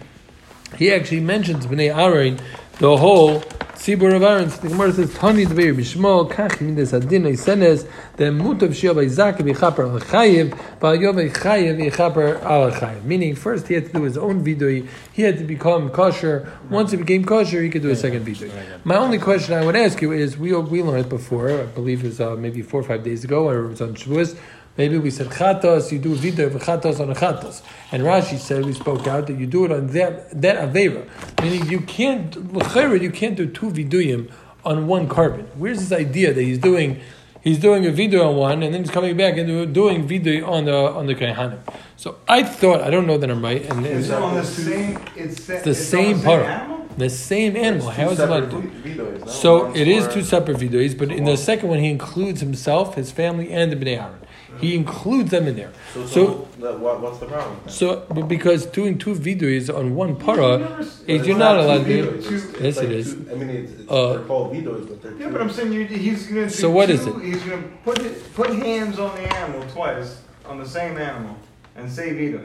he 0.78 0.92
actually 0.92 1.20
mentions 1.20 1.66
Bnei 1.66 1.94
Aaron, 1.94 2.38
the 2.78 2.96
whole 2.96 3.42
Tzibur 3.86 4.16
of 4.16 4.22
Aaron. 4.24 4.48
The 4.48 4.68
Gemara 4.68 4.92
says, 4.92 5.14
Tani 5.14 5.46
Dveir 5.46 5.72
Bishmo, 5.72 6.28
Kach 6.28 6.60
Midas 6.60 6.92
Adin 6.92 7.22
Eisenes, 7.22 7.88
the 8.16 8.24
Mutav 8.24 8.70
Shio 8.70 8.92
Vayzak 8.92 9.36
V'chaper 9.36 9.88
Al 9.88 10.00
Chayiv, 10.00 10.50
V'ayov 10.80 11.30
Chayiv 11.30 11.92
V'chaper 11.92 12.42
Al 12.42 12.72
Chayiv. 12.72 13.04
Meaning, 13.04 13.36
first 13.36 13.68
he 13.68 13.74
had 13.74 13.86
to 13.86 13.92
do 13.92 14.02
his 14.02 14.18
own 14.18 14.44
vidui, 14.44 14.88
he 15.12 15.22
had 15.22 15.38
to 15.38 15.44
become 15.44 15.88
kosher. 15.90 16.52
Once 16.68 16.90
he 16.90 16.96
became 16.96 17.24
kosher, 17.24 17.62
he 17.62 17.70
could 17.70 17.82
do 17.82 17.90
a 17.90 17.94
second 17.94 18.26
vidui. 18.26 18.50
My 18.82 18.96
only 18.96 19.18
question 19.18 19.54
I 19.54 19.64
would 19.64 19.76
ask 19.76 20.02
you 20.02 20.10
is, 20.10 20.36
we, 20.36 20.52
we 20.52 20.82
learned 20.82 21.08
before, 21.08 21.48
I 21.52 21.66
believe 21.66 22.02
it 22.02 22.08
was 22.08 22.20
uh, 22.20 22.34
maybe 22.34 22.62
four 22.62 22.80
or 22.80 22.84
five 22.84 23.04
days 23.04 23.22
ago, 23.22 23.48
or 23.48 23.66
it 23.66 23.68
was 23.68 23.80
on 23.80 23.94
Shavuos, 23.94 24.36
Maybe 24.76 24.98
we 24.98 25.10
said 25.10 25.28
chatos, 25.28 25.90
you 25.90 25.98
do 25.98 26.14
video 26.14 26.46
of 26.46 26.54
on 26.56 27.10
a 27.10 27.14
chatos. 27.14 27.62
And 27.92 28.02
Rashi 28.02 28.38
said, 28.38 28.64
we 28.64 28.74
spoke 28.74 29.06
out, 29.06 29.26
that 29.26 29.38
you 29.38 29.46
do 29.46 29.64
it 29.64 29.72
on 29.72 29.86
that, 29.88 30.40
that 30.40 30.56
avera. 30.56 31.08
Meaning 31.42 31.70
you 31.70 31.80
can't, 31.80 32.34
you 32.36 33.10
can't 33.10 33.36
do 33.36 33.46
two 33.46 33.70
viduyim 33.70 34.30
on 34.64 34.86
one 34.86 35.08
korban. 35.08 35.46
Where's 35.56 35.78
this 35.78 35.98
idea 35.98 36.34
that 36.34 36.42
he's 36.42 36.58
doing, 36.58 37.00
he's 37.40 37.58
doing 37.58 37.86
a 37.86 37.90
video 37.90 38.28
on 38.28 38.36
one, 38.36 38.62
and 38.62 38.74
then 38.74 38.82
he's 38.82 38.90
coming 38.90 39.16
back 39.16 39.38
and 39.38 39.72
doing 39.72 40.06
video 40.06 40.50
on 40.50 40.66
the, 40.66 40.74
on 40.74 41.06
the 41.06 41.14
kaihanim. 41.14 41.60
So 41.96 42.18
I 42.28 42.42
thought, 42.42 42.82
I 42.82 42.90
don't 42.90 43.06
know 43.06 43.16
that 43.16 43.30
I'm 43.30 43.42
right, 43.42 43.64
and 43.70 43.86
It's 43.86 44.08
it's 44.08 44.14
on 44.14 44.34
the 44.34 44.44
same. 44.44 45.00
It's, 45.16 45.46
the 45.46 45.74
same 45.74 46.20
part. 46.20 46.98
The 46.98 47.10
same 47.10 47.56
animal. 47.56 47.90
How 47.90 48.10
is 48.10 48.18
it 48.18 48.26
to? 48.26 49.28
So 49.28 49.74
it 49.74 49.86
is 49.86 50.08
two 50.08 50.22
separate 50.22 50.56
videos, 50.56 50.96
but 50.96 51.12
in 51.12 51.24
the 51.24 51.36
second 51.36 51.68
one, 51.68 51.78
he 51.78 51.90
includes 51.90 52.40
himself, 52.40 52.94
his 52.94 53.10
family, 53.10 53.52
and 53.52 53.70
the 53.70 53.76
Bnei 53.76 53.98
Aaron. 53.98 54.18
He 54.60 54.74
includes 54.74 55.30
them 55.30 55.46
in 55.48 55.56
there. 55.56 55.70
So, 55.94 56.06
So- 56.06 56.48
so, 56.60 56.76
what's 56.78 57.18
the 57.18 57.26
problem? 57.26 57.56
then? 57.64 57.72
So, 57.72 58.04
but 58.08 58.28
because 58.28 58.66
doing 58.66 58.98
two 58.98 59.14
videos 59.14 59.74
on 59.74 59.94
one 59.94 60.16
para, 60.16 60.78
is 60.80 61.02
It's 61.06 61.26
you're 61.26 61.38
not 61.38 61.58
allowed 61.58 61.84
to 61.84 62.02
do. 62.02 62.08
It's 62.10 62.30
Yes, 62.60 62.76
like 62.76 62.86
it 62.86 62.92
is. 62.92 63.14
two- 63.14 63.26
I 63.30 63.34
mean, 63.34 63.50
it's, 63.50 63.72
it's, 63.72 63.90
Uh, 63.90 64.12
they're 64.14 64.18
called 64.20 64.52
videos, 64.54 64.88
but 64.88 65.02
they're 65.02 65.12
Yeah, 65.12 65.26
two. 65.26 65.32
but 65.32 65.40
I'm 65.40 65.50
saying 65.50 65.72
you, 65.72 65.84
he's 65.84 66.26
gonna. 66.26 66.50
So 66.50 66.70
what 66.70 66.86
two, 66.86 66.92
is 66.94 67.06
it? 67.06 67.14
He's 67.22 67.42
gonna 67.42 67.62
put 67.84 67.98
it, 68.00 68.34
put 68.34 68.50
hands 68.50 68.98
on 68.98 69.14
the 69.16 69.36
animal 69.36 69.62
twice 69.72 70.18
on 70.48 70.58
the 70.58 70.68
same 70.68 70.96
animal 70.98 71.36
and 71.76 71.90
say 71.90 72.12
vito. 72.12 72.40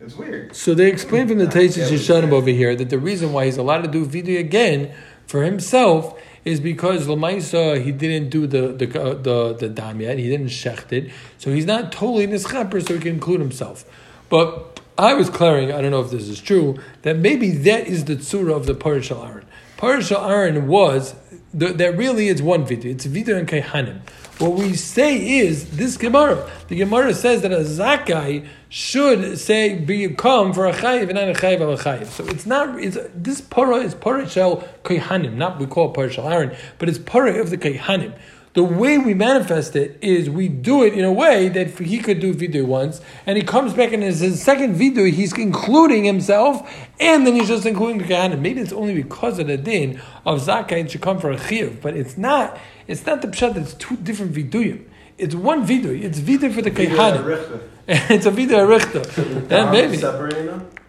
It's 0.00 0.16
weird. 0.16 0.54
So 0.54 0.74
they 0.74 0.88
explain 0.88 1.26
from 1.26 1.38
the 1.38 1.46
Taisus 1.46 1.90
Yeshanim 1.90 2.30
over 2.32 2.50
here 2.50 2.76
that 2.76 2.90
the 2.90 2.98
reason 2.98 3.32
why 3.32 3.46
he's 3.46 3.56
allowed 3.56 3.82
to 3.82 3.88
do 3.88 4.04
video 4.04 4.38
again 4.40 4.90
for 5.26 5.42
himself 5.42 6.14
is 6.46 6.60
because 6.60 7.08
Lamaisa 7.08 7.82
he 7.82 7.90
didn't 7.92 8.30
do 8.30 8.46
the 8.46 8.68
the 8.68 9.02
uh, 9.02 9.14
the 9.14 9.52
the 9.52 9.68
dam 9.68 10.00
yet. 10.00 10.16
He 10.16 10.28
didn't 10.30 10.46
shecht 10.46 10.92
it, 10.92 11.12
so 11.36 11.50
he's 11.50 11.66
not 11.66 11.92
totally 11.92 12.26
nischaper, 12.26 12.86
so 12.86 12.94
he 12.94 13.00
can 13.00 13.14
include 13.14 13.40
himself. 13.40 13.84
But 14.30 14.80
I 14.96 15.12
was 15.14 15.28
clearing. 15.28 15.72
I 15.72 15.82
don't 15.82 15.90
know 15.90 16.00
if 16.00 16.10
this 16.10 16.28
is 16.28 16.40
true. 16.40 16.78
That 17.02 17.16
maybe 17.16 17.50
that 17.50 17.88
is 17.88 18.04
the 18.04 18.14
tzura 18.16 18.54
of 18.56 18.66
the 18.66 18.74
Parashal 18.74 19.28
Aaron. 19.28 19.44
Parashal 19.76 20.26
Aaron 20.30 20.68
was 20.68 21.16
the, 21.52 21.72
that 21.72 21.96
really 21.96 22.28
is 22.28 22.40
one 22.40 22.64
video. 22.64 22.92
It's 22.92 23.04
video 23.04 23.36
and 23.36 23.48
kaihanim. 23.48 24.00
What 24.38 24.52
we 24.52 24.74
say 24.74 25.38
is 25.38 25.78
this 25.78 25.96
Gemara. 25.96 26.50
The 26.68 26.76
Gemara 26.76 27.14
says 27.14 27.40
that 27.40 27.52
a 27.52 27.60
zakai 27.60 28.46
should 28.68 29.38
say 29.38 29.78
be 29.78 30.06
become 30.06 30.52
for 30.52 30.66
a 30.66 30.74
chayiv 30.74 31.04
and 31.04 31.14
not 31.14 31.30
a 31.30 31.32
chayiv 31.32 31.62
a 31.62 31.82
chayiv. 31.82 32.06
So 32.08 32.26
it's 32.26 32.44
not. 32.44 32.78
It's 32.78 32.98
this 33.14 33.40
para 33.40 33.76
is 33.76 33.94
para 33.94 34.28
shel 34.28 34.68
kaihanim. 34.84 35.36
Not 35.36 35.58
we 35.58 35.64
call 35.64 35.88
it 35.88 35.94
para 35.94 36.10
shel 36.10 36.28
Aaron, 36.28 36.54
but 36.78 36.90
it's 36.90 36.98
para 36.98 37.40
of 37.40 37.48
the 37.48 37.56
kaihanim. 37.56 38.12
The 38.56 38.64
way 38.64 38.96
we 38.96 39.12
manifest 39.12 39.76
it 39.76 39.98
is 40.00 40.30
we 40.30 40.48
do 40.48 40.82
it 40.82 40.94
in 40.94 41.04
a 41.04 41.12
way 41.12 41.50
that 41.50 41.78
he 41.78 41.98
could 41.98 42.20
do 42.20 42.32
video 42.32 42.64
once, 42.64 43.02
and 43.26 43.36
he 43.36 43.44
comes 43.44 43.74
back 43.74 43.92
and 43.92 44.02
in 44.02 44.14
his 44.14 44.42
second 44.42 44.76
video 44.76 45.04
he's 45.04 45.36
including 45.36 46.04
himself, 46.04 46.66
and 46.98 47.26
then 47.26 47.34
he's 47.34 47.48
just 47.48 47.66
including 47.66 47.98
the 47.98 48.04
kahanim. 48.04 48.40
Maybe 48.40 48.62
it's 48.62 48.72
only 48.72 48.94
because 48.94 49.38
of 49.38 49.48
the 49.48 49.58
din 49.58 50.00
of 50.24 50.40
zakai 50.40 50.84
it 50.86 50.90
should 50.90 51.02
come 51.02 51.20
for 51.20 51.30
a 51.30 51.36
chiyuv, 51.36 51.82
but 51.82 51.98
it's 51.98 52.16
not. 52.16 52.58
It's 52.86 53.04
not 53.04 53.20
the 53.20 53.28
pshat. 53.28 53.56
It's 53.56 53.74
two 53.74 53.98
different 53.98 54.32
viduyim. 54.32 54.86
It's 55.18 55.34
one 55.34 55.66
video. 55.66 55.92
It's 55.92 56.18
video 56.18 56.50
for 56.50 56.62
the 56.62 56.70
kahanim. 56.70 57.60
It's 57.88 58.24
a 58.24 58.30
video 58.30 58.66
arichta. 58.66 59.48
Then 59.48 59.70
maybe? 59.70 59.98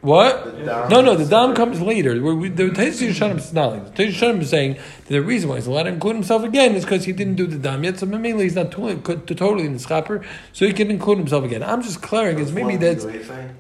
What? 0.01 0.59
No, 0.59 1.01
no, 1.01 1.15
the 1.15 1.25
dam 1.25 1.55
comes 1.55 1.81
later. 1.81 2.21
Where 2.21 2.35
we, 2.35 2.49
the 2.49 2.69
Taisus 2.69 3.09
Yeshanim 3.09 3.37
is 3.37 3.51
not 3.51 3.71
that. 3.71 3.95
Taisus 3.95 4.13
Yeshanim 4.13 4.41
is 4.41 4.49
saying 4.49 4.73
that 4.73 5.07
the 5.07 5.21
reason 5.21 5.49
why 5.49 5.55
he's 5.55 5.67
allowed 5.67 5.83
to 5.83 5.89
include 5.89 6.15
himself 6.15 6.43
again 6.43 6.75
is 6.75 6.83
because 6.85 7.05
he 7.05 7.13
didn't 7.13 7.35
do 7.35 7.47
the 7.47 7.57
dam 7.57 7.83
yet. 7.83 7.97
So 7.99 8.05
mainly 8.05 8.43
he's 8.43 8.55
not 8.55 8.71
totally, 8.71 8.97
totally 9.35 9.65
in 9.65 9.73
the 9.73 9.79
schapper, 9.79 10.25
so 10.53 10.65
he 10.65 10.73
can 10.73 10.91
include 10.91 11.17
himself 11.17 11.45
again. 11.45 11.63
I'm 11.63 11.81
just 11.81 12.01
clearing 12.01 12.39
is 12.39 12.51
maybe 12.51 12.77
that's 12.77 13.03
video, 13.03 13.19
you're 13.19 13.27
saying? 13.27 13.55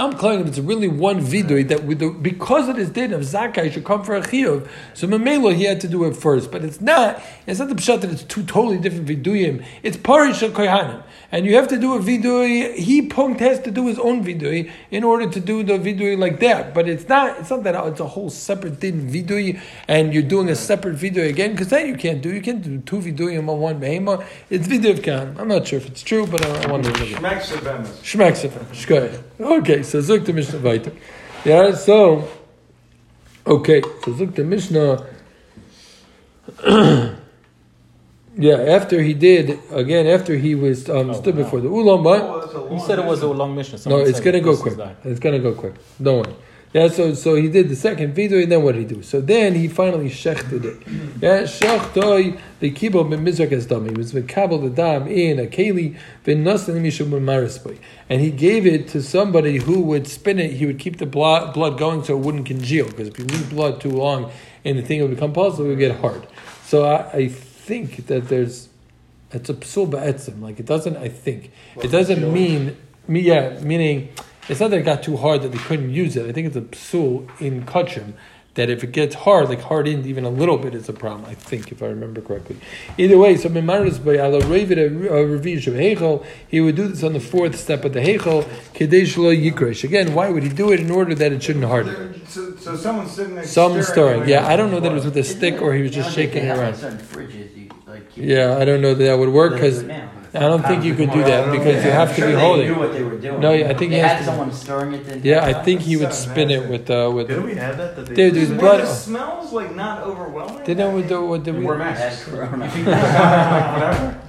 I'm 0.00 0.12
claiming 0.12 0.46
it's 0.46 0.60
really 0.60 0.86
one 0.86 1.20
vidui 1.20 1.66
that 1.66 1.82
with 1.82 1.98
the, 1.98 2.10
because 2.10 2.68
of 2.68 2.76
this 2.76 2.88
din 2.88 3.12
of 3.12 3.22
zakai 3.22 3.72
should 3.72 3.84
come 3.84 4.04
for 4.04 4.14
a 4.14 4.20
chiyuv. 4.20 4.68
So 4.94 5.08
memelo 5.08 5.52
he 5.52 5.64
had 5.64 5.80
to 5.80 5.88
do 5.88 6.04
it 6.04 6.14
first, 6.14 6.52
but 6.52 6.64
it's 6.64 6.80
not. 6.80 7.20
It's 7.48 7.58
not 7.58 7.68
the 7.68 7.74
pshat 7.74 8.02
that 8.02 8.10
it's 8.12 8.22
two 8.22 8.44
totally 8.44 8.78
different 8.78 9.08
viduyim. 9.08 9.64
It's 9.82 9.96
parish 9.96 10.40
of 10.42 10.52
kohanim, 10.52 11.02
and 11.32 11.44
you 11.44 11.56
have 11.56 11.66
to 11.68 11.78
do 11.80 11.94
a 11.94 11.98
vidui. 11.98 12.76
He 12.76 13.08
punkt 13.08 13.40
has 13.40 13.58
to 13.62 13.72
do 13.72 13.88
his 13.88 13.98
own 13.98 14.24
vidui 14.24 14.70
in 14.92 15.02
order 15.02 15.28
to 15.28 15.40
do 15.40 15.64
the 15.64 15.72
vidui 15.72 16.16
like 16.16 16.38
that. 16.38 16.74
But 16.74 16.88
it's 16.88 17.08
not. 17.08 17.40
It's 17.40 17.50
not 17.50 17.64
that 17.64 17.74
it's 17.88 17.98
a 17.98 18.06
whole 18.06 18.30
separate 18.30 18.78
din 18.78 19.10
vidui, 19.10 19.58
and 19.88 20.14
you're 20.14 20.22
doing 20.22 20.48
a 20.48 20.54
separate 20.54 20.94
vidui 20.94 21.28
again 21.28 21.50
because 21.50 21.70
that 21.70 21.88
you 21.88 21.96
can't 21.96 22.22
do. 22.22 22.32
You 22.32 22.40
can't 22.40 22.62
do 22.62 22.78
two 22.82 22.98
viduyim 22.98 23.48
on 23.48 23.58
one 23.58 23.80
behema. 23.80 24.24
It's 24.48 24.68
vidui 24.68 24.92
of. 24.92 25.40
I'm 25.40 25.48
not 25.48 25.66
sure 25.66 25.78
if 25.78 25.88
it's 25.88 26.02
true, 26.02 26.24
but 26.24 26.46
I, 26.46 26.62
I 26.62 26.70
wonder. 26.70 26.90
Shmek 26.90 27.40
Shebemis. 27.40 27.88
Shmek 28.04 28.36
sefer. 28.36 28.60
Shkoyach. 28.72 29.22
Okay, 29.40 29.82
so 29.88 29.98
zuk 30.00 30.24
the 30.24 30.32
Mishnah 30.32 30.60
weiter. 30.60 30.92
Yeah, 31.44 31.74
so 31.74 32.28
okay, 33.46 33.80
so 34.04 34.12
zuk 34.12 34.34
the 34.34 34.44
Mishnah. 34.44 35.06
yeah, 38.36 38.54
after 38.76 39.02
he 39.02 39.14
did 39.14 39.58
again, 39.70 40.06
after 40.06 40.36
he 40.36 40.54
was 40.54 40.88
um, 40.88 41.12
stood 41.14 41.36
before 41.36 41.60
the 41.60 41.68
ulam, 41.68 42.02
but 42.04 42.20
Oh, 42.22 42.40
that's 42.40 42.54
a 42.54 42.74
You 42.74 42.80
said 42.80 42.98
it 42.98 43.04
was 43.04 43.22
a 43.22 43.28
long 43.28 43.54
mission. 43.54 43.78
no, 43.86 43.98
it's 43.98 44.20
gonna 44.20 44.40
go 44.40 44.56
quick. 44.56 44.76
like- 44.76 44.96
It's 45.04 45.20
gonna 45.20 45.38
go 45.40 45.52
quick. 45.52 45.74
Don't 46.02 46.24
worry. 46.26 46.36
Yeah, 46.74 46.88
so 46.88 47.14
so 47.14 47.34
he 47.34 47.48
did 47.48 47.70
the 47.70 47.76
second 47.76 48.12
video, 48.12 48.42
and 48.42 48.52
then 48.52 48.62
what 48.62 48.72
did 48.72 48.88
he 48.88 48.94
do? 48.94 49.02
So 49.02 49.22
then 49.22 49.54
he 49.54 49.68
finally 49.68 50.10
shechted 50.10 50.64
it. 50.64 50.86
Yeah, 51.22 51.42
shechtoi 51.44 52.38
the 52.60 52.70
kibo 52.70 53.08
b'mizrak 53.08 53.52
as 53.52 53.64
dam. 53.64 53.88
He 53.88 53.94
was 53.94 54.12
v'kabel 54.12 54.60
the 54.60 54.68
dam 54.68 55.06
in 55.06 55.38
a 55.38 55.46
keli 55.46 55.96
v'nasan 56.26 56.82
mishum 56.82 57.08
b'marisboy, 57.08 57.78
and 58.10 58.20
he 58.20 58.30
gave 58.30 58.66
it 58.66 58.86
to 58.88 59.02
somebody 59.02 59.56
who 59.56 59.80
would 59.80 60.06
spin 60.06 60.38
it. 60.38 60.52
He 60.52 60.66
would 60.66 60.78
keep 60.78 60.98
the 60.98 61.06
blood 61.06 61.54
blood 61.54 61.78
going 61.78 62.04
so 62.04 62.18
it 62.18 62.20
wouldn't 62.20 62.44
congeal. 62.44 62.86
Because 62.86 63.08
if 63.08 63.18
you 63.18 63.24
leave 63.24 63.48
blood 63.48 63.80
too 63.80 63.90
long, 63.90 64.30
and 64.62 64.78
the 64.78 64.82
thing 64.82 65.00
would 65.00 65.10
become 65.10 65.32
pulsed, 65.32 65.58
it 65.58 65.62
would 65.62 65.78
get 65.78 65.98
hard. 66.00 66.26
So 66.64 66.84
I, 66.84 67.10
I 67.12 67.28
think 67.28 68.08
that 68.08 68.28
there's 68.28 68.68
it's 69.32 69.48
a 69.48 69.54
psul 69.54 69.88
ba'etzim. 69.88 70.42
Like 70.42 70.60
it 70.60 70.66
doesn't. 70.66 70.98
I 70.98 71.08
think 71.08 71.50
it 71.82 71.88
doesn't 71.90 72.30
mean 72.30 72.76
me. 73.06 73.20
Yeah, 73.20 73.58
meaning 73.60 74.10
it's 74.48 74.60
not 74.60 74.70
that 74.70 74.78
it 74.78 74.84
got 74.84 75.02
too 75.02 75.16
hard 75.16 75.42
that 75.42 75.52
they 75.52 75.58
couldn't 75.58 75.90
use 75.90 76.16
it. 76.16 76.26
I 76.26 76.32
think 76.32 76.46
it's 76.46 76.56
a 76.56 76.62
psul 76.62 77.28
in 77.40 77.64
kachim 77.64 78.14
that 78.58 78.68
if 78.68 78.82
it 78.82 78.90
gets 78.90 79.14
hard, 79.14 79.48
like 79.48 79.60
hard 79.60 79.86
in 79.86 80.04
even 80.04 80.24
a 80.24 80.28
little 80.28 80.58
bit, 80.58 80.74
is 80.74 80.88
a 80.88 80.92
problem. 80.92 81.24
I 81.30 81.34
think 81.34 81.70
if 81.70 81.80
I 81.80 81.86
remember 81.86 82.20
correctly. 82.20 82.56
Either 82.98 83.16
way, 83.16 83.36
so 83.36 83.48
mimaris 83.48 84.04
by 84.04 84.14
ala 84.14 84.40
ravid 84.40 84.78
a 84.78 84.86
uh, 84.86 85.14
uh, 85.14 85.38
revish 85.38 85.68
of 85.68 85.74
hechel. 85.74 86.26
He 86.48 86.60
would 86.60 86.74
do 86.74 86.88
this 86.88 87.04
on 87.04 87.12
the 87.12 87.20
fourth 87.20 87.56
step 87.56 87.84
of 87.84 87.92
the 87.92 88.00
hechel 88.00 88.48
kadesh 88.74 89.16
lo 89.16 89.32
yikresh. 89.32 89.84
Again, 89.84 90.12
why 90.12 90.30
would 90.30 90.42
he 90.42 90.48
do 90.48 90.72
it 90.72 90.80
in 90.80 90.90
order 90.90 91.14
that 91.14 91.30
it 91.30 91.40
shouldn't 91.40 91.66
harden? 91.66 92.26
So, 92.26 92.56
so 92.56 92.76
someone's 92.76 93.12
sitting 93.12 93.36
there. 93.36 93.44
Some 93.44 93.80
stirring. 93.80 94.22
on 94.22 94.28
Yeah, 94.28 94.44
I 94.44 94.56
don't 94.56 94.72
know 94.72 94.80
that 94.80 94.90
it 94.90 94.94
was 94.94 95.04
with 95.04 95.16
a 95.18 95.24
stick 95.24 95.62
or 95.62 95.74
he 95.74 95.82
was 95.82 95.92
just 95.92 96.12
shaking 96.12 96.44
it 96.46 96.58
around. 96.58 96.74
Fridges, 96.74 97.56
you 97.56 97.70
like. 97.86 98.16
Yeah, 98.16 98.56
I 98.58 98.64
don't 98.64 98.80
know 98.80 98.94
that 98.94 99.04
that 99.04 99.18
would 99.20 99.28
work 99.28 99.52
because. 99.52 99.84
Now. 100.34 100.40
I 100.46 100.48
don't 100.50 100.62
think 100.66 100.84
you 100.84 100.94
could 100.94 101.10
do 101.10 101.22
that 101.24 101.50
because 101.50 101.84
you 101.84 101.90
have 101.90 102.14
to 102.16 102.20
be 102.20 102.32
They 102.32 102.40
holding. 102.40 102.66
knew 102.68 102.78
what 102.78 102.92
they 102.92 103.02
were 103.02 103.16
doing. 103.16 103.40
No, 103.40 103.50
I 103.52 103.72
think 103.74 103.90
they 103.90 103.96
he 103.96 104.02
has 104.02 104.10
had 104.12 104.18
to- 104.18 104.24
someone 104.26 104.52
stirring 104.52 104.92
it. 104.94 105.04
the 105.06 105.18
Yeah, 105.28 105.44
I 105.44 105.54
think 105.64 105.80
he 105.80 105.96
would 105.96 106.12
spin 106.12 106.50
it 106.50 106.68
with 106.68 106.90
uh, 106.90 107.10
with. 107.14 107.28
Didn't 107.28 107.44
we 107.44 107.54
have 107.54 107.76
that? 107.78 107.96
that 107.96 108.06
they, 108.06 108.14
Dude, 108.14 108.34
dude, 108.34 108.50
Were 108.50 108.56
blood- 108.56 108.80
the 108.82 108.86
smells 108.86 109.52
like 109.52 109.74
not 109.74 110.02
overwhelming? 110.02 110.64
Didn't 110.64 110.92
we 110.94 111.02
do 111.02 111.24
what 111.24 111.44
did 111.44 111.56
we? 111.58 111.64
Wear 111.64 111.78
They 111.78 111.84
masks. 111.84 112.24
corona. 112.24 112.68
Whatever. 112.68 114.20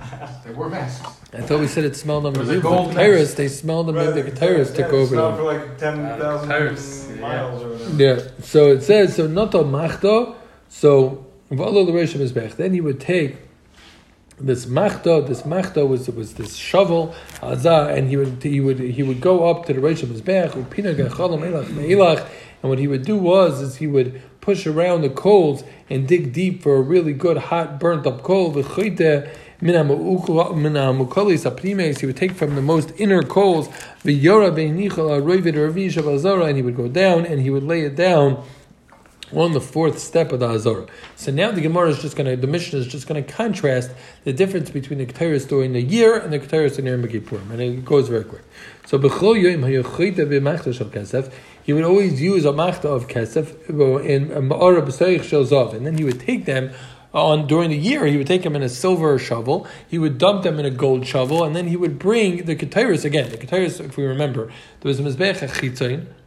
They 0.45 0.52
wore 0.54 0.70
masks. 0.70 1.06
I 1.34 1.41
thought 1.41 1.60
we 1.60 1.68
said 1.68 1.84
it 1.84 1.95
smelled 1.95 2.24
them. 2.26 2.34
It 2.36 2.39
was 2.39 2.47
The 2.47 2.58
a 2.58 2.62
gold 2.62 2.93
terrorists, 2.93 3.36
they 3.36 3.47
smelled 3.50 3.88
them. 3.88 3.95
Right, 3.95 4.14
The 4.14 4.32
terrorists 4.32 4.76
yeah, 4.78 4.86
took 4.86 4.93
it 4.93 4.97
over 4.97 5.08
smelled 5.16 5.34
them. 5.34 5.39
for 5.39 5.54
like 5.54 5.78
ten 5.78 5.95
thousand 6.20 6.50
Tyrus, 6.50 7.08
yeah. 7.10 7.22
miles 7.22 7.64
or 7.64 7.70
whatever. 7.70 8.04
Yeah. 8.04 8.20
So 8.41 8.72
it 8.72 8.82
says 8.84 9.16
so. 9.16 9.28
Noto 9.28 9.64
machto. 9.64 10.36
So 10.70 11.26
v'alo 11.52 11.86
l'reish 11.86 12.14
mizbech. 12.16 12.56
Then 12.56 12.74
he 12.74 12.82
would 12.82 13.00
take 13.00 13.38
this 14.40 14.66
machto. 14.66 15.26
This 15.26 15.44
machto 15.44 15.88
was 15.88 16.08
was 16.10 16.34
this 16.34 16.56
shovel 16.56 17.14
azah, 17.42 17.96
and 17.96 18.10
he 18.10 18.18
would 18.18 18.42
he 18.44 18.60
would 18.60 18.80
he 18.80 19.04
would 19.04 19.22
go 19.22 19.50
up 19.50 19.66
to 19.66 19.74
the 19.74 19.82
elach 19.82 21.66
meilach. 21.66 22.28
And 22.62 22.70
what 22.70 22.80
he 22.80 22.88
would 22.88 23.06
do 23.06 23.16
was 23.16 23.62
is 23.62 23.78
he 23.78 23.88
would 23.88 24.22
push 24.42 24.68
around 24.68 25.02
the 25.02 25.10
coals 25.10 25.64
and 25.90 26.08
dig 26.08 26.34
deep 26.34 26.62
for 26.62 26.76
a 26.76 26.82
really 26.82 27.14
good 27.14 27.38
hot 27.38 27.80
burnt 27.80 28.06
up 28.06 28.22
coal. 28.24 28.52
He 28.52 28.58
would 28.58 28.66
take 32.18 32.32
from 32.32 32.56
the 32.56 32.62
most 32.62 32.92
inner 32.98 33.22
coals. 33.24 33.70
And 34.04 34.22
he 34.22 34.30
would 36.62 36.76
go 36.76 36.88
down 36.88 37.26
and 37.26 37.42
he 37.42 37.50
would 37.50 37.64
lay 37.64 37.82
it 37.82 37.96
down 37.96 38.44
on 39.34 39.54
the 39.54 39.62
fourth 39.62 40.00
step 40.00 40.32
of 40.32 40.40
the 40.40 40.48
Azara. 40.48 40.88
So 41.16 41.32
now 41.32 41.52
the 41.52 41.62
Gemara 41.62 41.90
is 41.90 42.02
just 42.02 42.16
going 42.16 42.30
to, 42.30 42.36
the 42.36 42.48
Mishnah 42.48 42.80
is 42.80 42.88
just 42.88 43.08
going 43.08 43.24
to 43.24 43.32
contrast 43.32 43.92
the 44.24 44.34
difference 44.34 44.70
between 44.70 45.00
the 45.00 45.06
Keteris 45.06 45.48
during 45.48 45.74
the 45.74 45.82
year 45.82 46.18
and 46.18 46.34
the 46.34 46.40
Keteris 46.40 46.80
in 46.80 46.86
Yom 46.86 47.04
Kippurim, 47.04 47.52
and 47.52 47.62
it 47.62 47.86
goes 47.86 48.10
very 48.10 48.24
quick. 48.24 48.44
So 48.86 48.98
he 48.98 49.04
would 51.74 51.84
always 51.84 52.22
use 52.22 52.46
a 52.46 52.52
machta 52.52 52.90
of 52.90 53.08
kesef 53.08 53.70
in 54.04 54.30
ma'ara 54.30 54.82
b'seich 54.82 55.24
shel 55.24 55.44
zav, 55.44 55.74
and 55.74 55.86
then 55.86 55.98
he 55.98 56.04
would 56.04 56.20
take 56.20 56.46
them 56.46 56.72
on 57.14 57.48
during 57.48 57.70
the 57.70 57.78
year, 57.78 58.06
he 58.06 58.18
would 58.18 58.28
take 58.28 58.44
them 58.44 58.56
in 58.56 58.64
a 58.64 58.70
silver 58.70 59.18
shovel, 59.18 59.68
he 59.88 59.98
would 59.98 60.18
dump 60.18 60.44
them 60.44 60.60
in 60.60 60.66
a 60.66 60.70
gold 60.70 61.06
shovel, 61.06 61.44
and 61.44 61.56
then 61.56 61.68
he 61.68 61.76
would 61.76 61.98
bring 61.98 62.46
the 62.46 62.56
Keteris 62.56 63.06
again. 63.06 63.30
The 63.30 63.38
Keteris, 63.38 63.84
if 63.84 63.98
we 63.98 64.06
remember, 64.06 64.52
there 64.82 64.90
was 64.90 65.00
a 65.00 65.04
Mizbech 65.04 65.42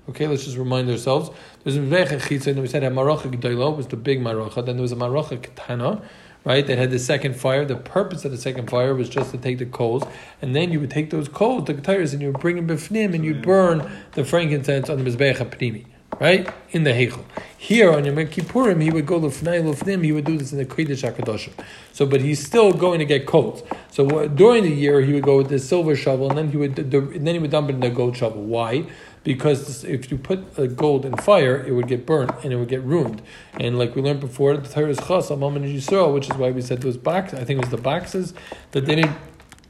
Okay, 0.09 0.27
let's 0.27 0.45
just 0.45 0.57
remind 0.57 0.91
ourselves. 0.91 1.31
There's 1.63 1.77
a 1.77 1.81
Mizbech 1.81 2.09
HaChitzain, 2.09 2.49
and 2.49 2.63
we 2.63 2.67
said 2.67 2.83
a 2.83 2.91
Marocha 2.91 3.33
G'dayla 3.33 3.77
was 3.77 3.87
the 3.87 3.97
big 3.97 4.21
Marocha, 4.21 4.67
then 4.67 4.75
there 4.75 4.83
was 4.83 4.91
a 4.91 4.97
Marocha 4.97 5.39
Ketana, 5.39 6.03
right, 6.45 6.67
that 6.67 6.77
had 6.77 6.91
the 6.91 6.99
second 6.99 7.37
fire. 7.37 7.65
The 7.65 7.77
purpose 7.77 8.25
of 8.25 8.33
the 8.33 8.37
second 8.37 8.69
fire 8.69 8.97
was 8.97 9.09
just 9.09 9.31
to 9.31 9.39
take 9.39 9.59
the 9.59 9.67
coals, 9.67 10.03
and 10.41 10.57
then 10.57 10.73
you 10.73 10.81
would 10.81 10.91
take 10.91 11.11
those 11.11 11.29
coals, 11.29 11.67
the 11.67 11.75
Keteris, 11.75 12.13
and 12.13 12.21
you 12.21 12.33
would 12.33 12.41
bring 12.41 12.57
them 12.57 12.67
b'fnim, 12.67 13.15
and 13.15 13.25
you'd 13.25 13.43
burn 13.43 13.89
the 14.13 14.25
frankincense 14.25 14.91
on 14.91 15.05
the 15.05 15.09
Mizbech 15.09 15.37
HaPnimi 15.37 15.87
right? 16.21 16.49
In 16.71 16.85
the 16.85 16.91
Heichel. 16.91 17.25
Here 17.57 17.93
on 17.93 18.05
Yom 18.05 18.17
Kippurim, 18.17 18.83
he 18.83 18.91
would 18.91 19.07
go 19.07 19.21
lufnai 19.21 19.63
lufnim. 19.63 20.05
He 20.05 20.13
would 20.13 20.25
do 20.25 20.37
this 20.37 20.53
in 20.53 20.59
the 20.59 20.65
Kodesh 20.65 21.03
Hakadoshim. 21.03 21.53
So, 21.93 22.07
but 22.07 22.21
he's 22.21 22.45
still 22.45 22.73
going 22.73 22.99
to 22.99 23.05
get 23.05 23.27
coals. 23.27 23.63
So 23.91 24.29
during 24.29 24.65
the 24.65 24.71
year, 24.71 25.01
he 25.01 25.13
would 25.13 25.23
go 25.23 25.39
with 25.39 25.49
the 25.49 25.59
silver 25.59 25.97
shovel, 25.97 26.29
and 26.29 26.39
then 26.39 26.51
he 26.51 26.57
would 26.57 26.77
the, 26.77 26.99
and 26.99 27.27
then 27.27 27.35
he 27.35 27.39
would 27.39 27.51
dump 27.51 27.71
it 27.71 27.75
in 27.75 27.81
the 27.81 27.91
gold 27.91 28.17
shovel. 28.17 28.43
Why? 28.43 28.87
Because 29.25 29.85
if 29.85 30.11
you 30.11 30.19
put 30.19 30.59
uh, 30.59 30.67
gold 30.67 31.05
in 31.05 31.17
fire, 31.17 31.63
it 31.65 31.73
would 31.73 31.87
get 31.87 32.05
burnt 32.05 32.33
and 32.43 32.53
it 32.53 32.57
would 32.57 32.69
get 32.69 32.83
ruined. 32.83 33.23
And 33.61 33.79
like 33.79 33.95
we 33.95 34.03
learned 34.03 34.21
before, 34.21 34.57
the 34.57 34.69
Torah 34.69 34.91
is 34.91 34.99
chas 34.99 35.31
al 35.31 35.37
Mammon 35.37 35.63
Yisrael, 35.65 36.13
which 36.13 36.29
is 36.29 36.37
why 36.37 36.51
we 36.51 36.61
said 36.61 36.83
those 36.83 36.97
boxes. 36.97 37.39
I 37.39 37.45
think 37.45 37.59
it 37.59 37.65
was 37.67 37.71
the 37.71 37.77
boxes 37.83 38.35
that 38.73 38.85
they 38.87 38.97
didn't 38.97 39.17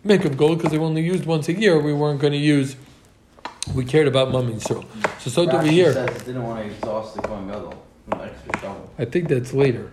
make 0.05 0.24
of 0.24 0.36
gold 0.38 0.59
because 0.59 0.72
they 0.72 0.78
were 0.78 0.86
only 0.86 1.03
used 1.03 1.26
once 1.26 1.48
a 1.48 1.53
year. 1.53 1.78
We 1.78 1.92
weren't 1.92 2.20
going 2.20 2.32
to 2.32 2.38
use. 2.38 2.76
We 3.74 3.84
cared 3.84 4.09
about 4.09 4.32
Mammon 4.32 4.55
Yisrael. 4.59 4.86
So 5.20 5.30
so 5.30 5.44
do 5.44 5.59
we 5.59 5.64
Rashi 5.64 5.70
here. 5.70 5.92
says 5.92 6.09
it 6.16 6.24
didn't 6.24 6.42
want 6.44 6.64
to 6.64 6.70
exhaust 6.72 7.14
the 7.16 7.22
Kohen 7.22 7.46
Gadol 7.46 7.74
with 8.07 8.20
an 8.20 8.28
extra 8.28 8.61
shovel. 8.61 8.90
I 8.98 9.05
think 9.05 9.28
that's 9.28 9.53
later. 9.53 9.92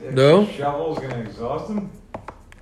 The 0.00 0.12
No? 0.12 0.46
Shovel's 0.46 0.98
gonna 0.98 1.20
exhaust 1.20 1.68
them. 1.68 1.90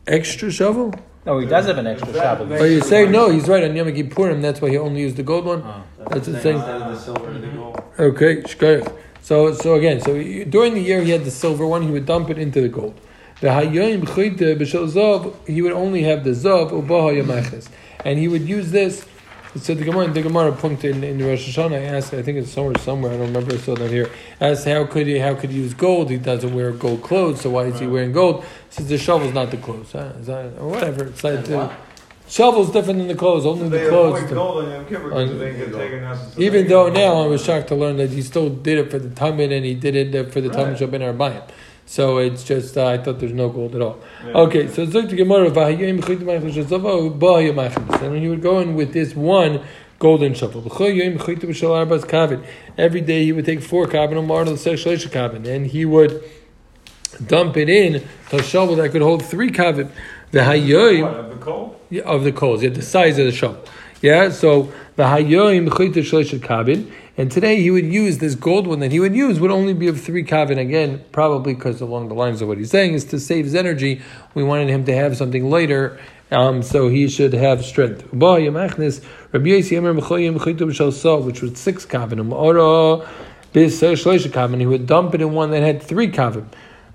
Extra 0.06 0.50
shovel? 0.52 0.94
No, 1.26 1.38
he 1.40 1.46
does 1.46 1.66
have 1.66 1.78
an 1.78 1.88
extra 1.88 2.12
That- 2.12 2.22
shovel. 2.22 2.46
that- 2.46 2.60
Oh, 2.60 2.64
you 2.64 2.80
say 2.80 3.06
no? 3.08 3.28
He's 3.30 3.48
right 3.48 3.64
on 3.64 3.74
Yom 3.74 3.88
Kippurim. 3.88 4.40
That's 4.42 4.60
why 4.62 4.70
he 4.70 4.78
only 4.78 5.00
used 5.00 5.16
the 5.16 5.24
gold 5.24 5.44
one. 5.44 5.62
Oh. 5.66 5.82
That's 6.10 6.26
the 6.26 6.32
the 6.34 6.38
thing. 6.38 6.58
The 6.58 6.96
silver 6.96 7.32
to 7.32 7.38
the 7.38 7.48
gold. 7.48 7.80
Okay, 7.98 8.36
shkoyach. 8.42 8.92
So 9.22 9.52
so 9.52 9.74
again, 9.74 10.00
so 10.00 10.12
during 10.54 10.74
the 10.74 10.80
year 10.80 11.00
he 11.02 11.10
had 11.10 11.24
the 11.24 11.32
silver 11.32 11.66
one. 11.66 11.82
He 11.82 11.90
would 11.90 12.06
dump 12.06 12.30
it 12.30 12.38
into 12.38 12.60
the 12.60 12.68
gold. 12.68 12.94
The 13.40 13.48
hayyim 13.48 14.02
chayte 14.02 14.56
b'shel 14.60 14.86
zav. 14.88 15.34
He 15.48 15.60
would 15.62 15.72
only 15.72 16.02
have 16.04 16.22
the 16.22 16.30
zav 16.30 16.70
ubaha 16.70 17.10
yamaches, 17.20 17.66
and 18.04 18.18
he 18.20 18.28
would 18.28 18.48
use 18.48 18.70
this. 18.70 19.04
So 19.58 19.74
the 19.74 19.84
Gemara, 19.84 20.08
the 20.08 20.22
Gemara 20.22 20.52
point 20.52 20.84
in, 20.84 21.02
in 21.04 21.24
Rosh 21.24 21.48
Hashanah 21.56 21.80
asked, 21.92 22.12
I 22.14 22.22
think 22.22 22.38
it's 22.38 22.50
somewhere, 22.50 22.76
somewhere, 22.78 23.12
I 23.12 23.16
don't 23.16 23.26
remember, 23.28 23.54
I 23.54 23.58
saw 23.58 23.74
that 23.76 23.90
here. 23.90 24.10
Asked 24.40 24.66
how 24.66 24.84
could 24.86 25.06
he, 25.06 25.18
how 25.18 25.34
could 25.34 25.50
he 25.50 25.56
use 25.58 25.72
gold? 25.74 26.10
He 26.10 26.18
doesn't 26.18 26.54
wear 26.54 26.72
gold 26.72 27.02
clothes, 27.02 27.40
so 27.40 27.50
why 27.50 27.64
is 27.64 27.78
he 27.80 27.86
wearing 27.86 28.12
gold? 28.12 28.44
Since 28.70 28.88
the 28.88 28.98
shovel's 28.98 29.32
not 29.34 29.50
the 29.50 29.56
clothes, 29.56 29.92
huh? 29.92 30.12
Is 30.20 30.26
that, 30.26 30.58
or 30.58 30.68
whatever. 30.68 31.04
It's 31.06 31.22
like 31.24 31.34
And 31.38 31.46
the, 31.46 31.56
what? 31.58 31.72
shovel's 32.28 32.70
different 32.72 32.98
than 32.98 33.08
the 33.08 33.14
clothes. 33.14 33.46
Only 33.46 33.68
They 33.68 33.84
the 33.84 33.88
clothes. 33.90 34.18
avoid 34.22 34.30
the- 34.30 34.40
on 34.40 34.70
Yom 34.72 34.84
Kippur 34.86 35.14
on- 35.14 35.26
because 35.26 35.38
they 35.40 35.52
get 35.54 35.72
taken 35.72 36.04
out. 36.04 36.16
so 36.18 36.40
even 36.40 36.66
though 36.68 36.88
now 36.90 37.22
I 37.22 37.26
was 37.26 37.44
shocked 37.44 37.68
to 37.68 37.74
learn 37.76 37.96
that 37.98 38.10
he 38.10 38.22
still 38.22 38.50
did 38.50 38.78
it 38.78 38.90
for 38.90 38.98
the 38.98 39.10
Talmud 39.10 39.52
and 39.52 39.64
he 39.64 39.74
did 39.74 39.94
it 39.96 40.14
uh, 40.14 40.28
for 40.30 40.40
the 40.40 40.48
Talmud 40.50 40.80
Right. 40.80 40.90
Shabbat 40.90 41.16
Arbayim. 41.16 41.42
So 41.88 42.18
it's 42.18 42.42
just 42.42 42.76
uh, 42.76 42.86
I 42.86 42.98
thought 42.98 43.20
there's 43.20 43.32
no 43.32 43.48
gold 43.48 43.74
at 43.76 43.80
all. 43.80 43.98
Yeah. 44.24 44.32
Okay, 44.32 44.66
so 44.68 44.84
Zuk 44.86 45.08
the 45.08 45.16
Gemara 45.16 45.50
"V'hayyim 45.50 46.00
chayim 46.00 46.18
ma'achas 46.18 46.54
shezava 46.54 47.16
u'ba'ayim 47.16 47.54
ma'achas." 47.54 48.02
and 48.02 48.18
he 48.18 48.28
would 48.28 48.42
go 48.42 48.58
in 48.58 48.74
with 48.74 48.92
this 48.92 49.14
one 49.14 49.62
golden 50.00 50.34
shovel. 50.34 50.62
V'chayyim 50.62 51.16
chayim 51.18 51.38
b'shal 51.38 51.86
arbas 51.86 52.04
kavin. 52.04 52.44
Every 52.76 53.00
day 53.00 53.24
he 53.24 53.32
would 53.32 53.46
take 53.46 53.62
four 53.62 53.86
kavin 53.86 54.18
and 54.18 54.26
marl 54.26 54.46
the 54.46 54.52
shalish 54.52 55.06
kavin, 55.08 55.46
and 55.46 55.66
he 55.68 55.84
would 55.84 56.24
dump 57.24 57.56
it 57.56 57.68
in 57.68 58.04
a 58.32 58.42
shovel 58.42 58.74
that 58.76 58.90
could 58.90 59.02
hold 59.02 59.24
three 59.24 59.50
kavin. 59.50 59.88
The 60.32 60.40
hayyim 60.40 61.02
What, 61.02 61.14
of 61.14 61.28
the 61.30 61.36
coal? 61.36 61.80
yeah, 61.88 62.02
of 62.02 62.24
the 62.24 62.32
coals, 62.32 62.64
yeah, 62.64 62.70
the 62.70 62.82
size 62.82 63.16
of 63.18 63.26
the 63.26 63.32
shovel. 63.32 63.64
Yeah, 64.02 64.30
so 64.30 64.72
V'hayoim 64.98 65.68
chayta 65.68 66.02
shleishet 66.02 66.40
kavin. 66.40 66.90
And 67.18 67.32
today 67.32 67.62
he 67.62 67.70
would 67.70 67.86
use 67.86 68.18
this 68.18 68.34
gold 68.34 68.66
one 68.66 68.80
that 68.80 68.92
he 68.92 69.00
would 69.00 69.16
use 69.16 69.40
would 69.40 69.50
only 69.50 69.72
be 69.72 69.88
of 69.88 69.98
three 69.98 70.22
kavin 70.22 70.58
again, 70.58 71.02
probably 71.12 71.54
because 71.54 71.80
along 71.80 72.08
the 72.08 72.14
lines 72.14 72.42
of 72.42 72.48
what 72.48 72.58
he's 72.58 72.70
saying 72.70 72.92
is 72.92 73.06
to 73.06 73.18
save 73.18 73.46
his 73.46 73.54
energy. 73.54 74.02
We 74.34 74.42
wanted 74.42 74.68
him 74.68 74.84
to 74.84 74.94
have 74.94 75.16
something 75.16 75.48
later, 75.48 75.98
um, 76.30 76.62
so 76.62 76.88
he 76.88 77.08
should 77.08 77.32
have 77.32 77.64
strength. 77.64 78.02
Which 78.12 78.20
was 78.20 79.00
six 81.58 81.86
kavin. 81.86 82.18
Shleishet 83.54 84.32
kavin. 84.32 84.60
He 84.60 84.66
would 84.66 84.86
dump 84.86 85.14
it 85.14 85.22
in 85.22 85.32
one 85.32 85.52
that 85.52 85.62
had 85.62 85.82
three 85.82 86.10
kavin. 86.10 86.44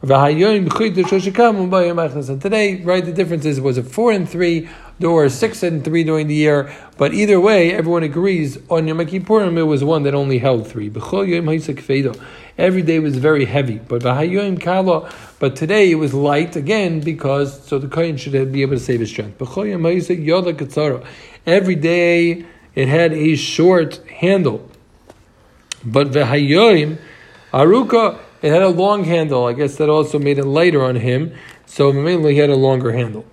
And 0.04 2.42
today, 2.42 2.82
right, 2.82 3.06
the 3.06 3.14
difference 3.14 3.46
is 3.46 3.62
was 3.62 3.78
it 3.78 3.86
four 3.86 4.12
and 4.12 4.28
three 4.28 4.68
or 5.04 5.30
six 5.30 5.64
and 5.64 5.84
three 5.84 6.04
during 6.04 6.28
the 6.28 6.36
year. 6.36 6.72
But 6.98 7.14
either 7.14 7.40
way, 7.40 7.74
everyone 7.74 8.04
agrees 8.04 8.58
on 8.70 8.88
Yom 8.88 9.00
Kippurim 9.00 9.58
it 9.58 9.64
was 9.64 9.84
one 9.84 10.04
that 10.04 10.14
only 10.14 10.38
held 10.38 10.68
three. 10.68 10.90
Every 12.58 12.82
day 12.82 13.00
was 13.00 13.18
very 13.18 13.46
heavy, 13.46 13.80
but. 13.80 14.04
But 15.40 15.56
today 15.56 15.92
it 15.92 15.96
was 15.96 16.14
light 16.14 16.56
again 16.56 17.00
because 17.00 17.66
so 17.66 17.80
the 17.80 17.88
kohen 17.88 18.18
should 18.18 18.52
be 18.52 18.62
able 18.62 18.76
to 18.76 18.80
save 18.80 19.00
his 19.00 19.10
strength. 19.10 19.40
Every 21.48 21.76
day 21.76 22.46
it 22.76 22.88
had 22.88 23.14
a 23.14 23.36
short 23.36 23.96
handle, 24.08 24.70
but 25.84 26.12
aruka 26.12 26.98
it 28.42 28.52
had 28.52 28.64
a 28.64 28.70
long 28.70 29.04
handle. 29.04 29.46
I 29.46 29.54
guess 29.54 29.78
that 29.78 29.90
also 29.90 30.18
made 30.18 30.40
it 30.40 30.46
lighter 30.46 30.84
on 30.84 30.96
him. 30.96 31.34
So 31.72 31.94
mainly 31.94 32.34
he 32.34 32.40
had 32.40 32.50
a 32.50 32.56
longer 32.58 32.92
handle. 32.92 33.24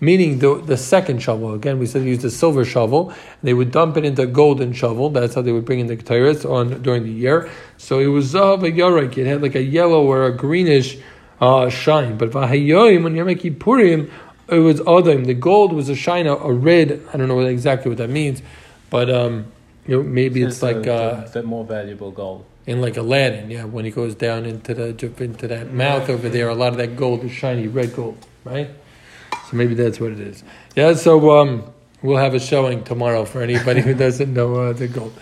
Meaning 0.00 0.38
the, 0.38 0.62
the 0.64 0.78
second 0.78 1.22
shovel. 1.22 1.52
Again, 1.52 1.78
we 1.78 1.84
said 1.84 2.04
used 2.04 2.24
a 2.24 2.30
silver 2.30 2.64
shovel. 2.64 3.12
They 3.42 3.52
would 3.52 3.70
dump 3.70 3.98
it 3.98 4.06
into 4.06 4.22
a 4.22 4.26
golden 4.26 4.72
shovel. 4.72 5.10
That's 5.10 5.34
how 5.34 5.42
they 5.42 5.52
would 5.52 5.66
bring 5.66 5.80
in 5.80 5.88
the 5.88 5.98
ketairis 5.98 6.50
on 6.50 6.80
during 6.80 7.02
the 7.02 7.12
year. 7.12 7.50
So 7.76 7.98
it 7.98 8.06
was 8.06 8.32
zahava 8.32 8.74
yarek. 8.74 9.18
It 9.18 9.26
had 9.26 9.42
like 9.42 9.54
a 9.54 9.62
yellow 9.62 10.02
or 10.02 10.24
a 10.24 10.34
greenish 10.34 10.96
uh, 11.38 11.68
shine. 11.68 12.16
But 12.16 12.30
vahayoim 12.30 13.04
when 13.04 13.14
Yom 13.14 13.28
Kippurim, 13.28 14.10
it 14.48 14.58
was 14.58 14.80
adam. 14.80 15.24
The 15.24 15.34
gold 15.34 15.74
was 15.74 15.90
a 15.90 15.94
shine, 15.94 16.26
a, 16.26 16.34
a 16.34 16.50
red. 16.50 17.02
I 17.12 17.18
don't 17.18 17.28
know 17.28 17.40
exactly 17.40 17.90
what 17.90 17.98
that 17.98 18.08
means, 18.08 18.40
but 18.88 19.10
um, 19.10 19.52
you 19.86 19.98
know, 19.98 20.02
maybe 20.02 20.42
it's, 20.42 20.54
It's 20.54 20.62
like. 20.62 20.86
a, 20.86 20.94
Uh, 20.94 21.24
the, 21.26 21.40
the 21.40 21.42
more 21.42 21.66
valuable 21.66 22.10
gold. 22.10 22.46
In 22.66 22.80
like 22.80 22.96
Aladdin, 22.96 23.50
yeah, 23.50 23.64
when 23.64 23.84
he 23.84 23.90
goes 23.90 24.14
down 24.14 24.44
into 24.44 24.74
the 24.74 25.14
into 25.18 25.48
that 25.48 25.72
mouth 25.72 26.08
over 26.08 26.28
there, 26.28 26.48
a 26.48 26.54
lot 26.54 26.72
of 26.72 26.78
that 26.78 26.96
gold 26.96 27.24
is 27.24 27.32
shiny 27.32 27.66
red 27.66 27.94
gold, 27.94 28.24
right? 28.44 28.70
So 29.50 29.56
maybe 29.56 29.74
that's 29.74 29.98
what 29.98 30.12
it 30.12 30.20
is. 30.20 30.44
Yeah, 30.76 30.94
so 30.94 31.38
um, 31.38 31.64
we'll 32.02 32.18
have 32.18 32.34
a 32.34 32.40
showing 32.40 32.84
tomorrow 32.84 33.24
for 33.24 33.42
anybody 33.42 33.80
who 33.80 33.94
doesn't 34.06 34.32
know 34.32 34.54
uh, 34.56 34.72
the 34.72 34.88
gold. 34.88 35.12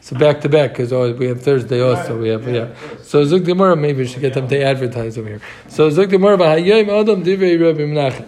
So 0.00 0.16
back 0.16 0.40
to 0.42 0.48
back 0.48 0.70
because 0.70 0.92
oh, 0.92 1.12
we 1.14 1.26
have 1.26 1.42
Thursday 1.42 1.82
also. 1.82 2.16
We 2.18 2.28
have 2.28 2.46
yeah. 2.46 2.74
So 3.02 3.24
Zuk 3.24 3.44
Gemara, 3.44 3.74
maybe 3.74 3.98
we 3.98 4.06
should 4.06 4.20
get 4.20 4.34
them 4.34 4.46
to 4.48 4.62
advertise 4.62 5.18
over 5.18 5.28
here. 5.28 5.40
So 5.68 5.90
Zuk 5.90 6.10
Gemara 6.10 6.34
Adam. 6.36 6.70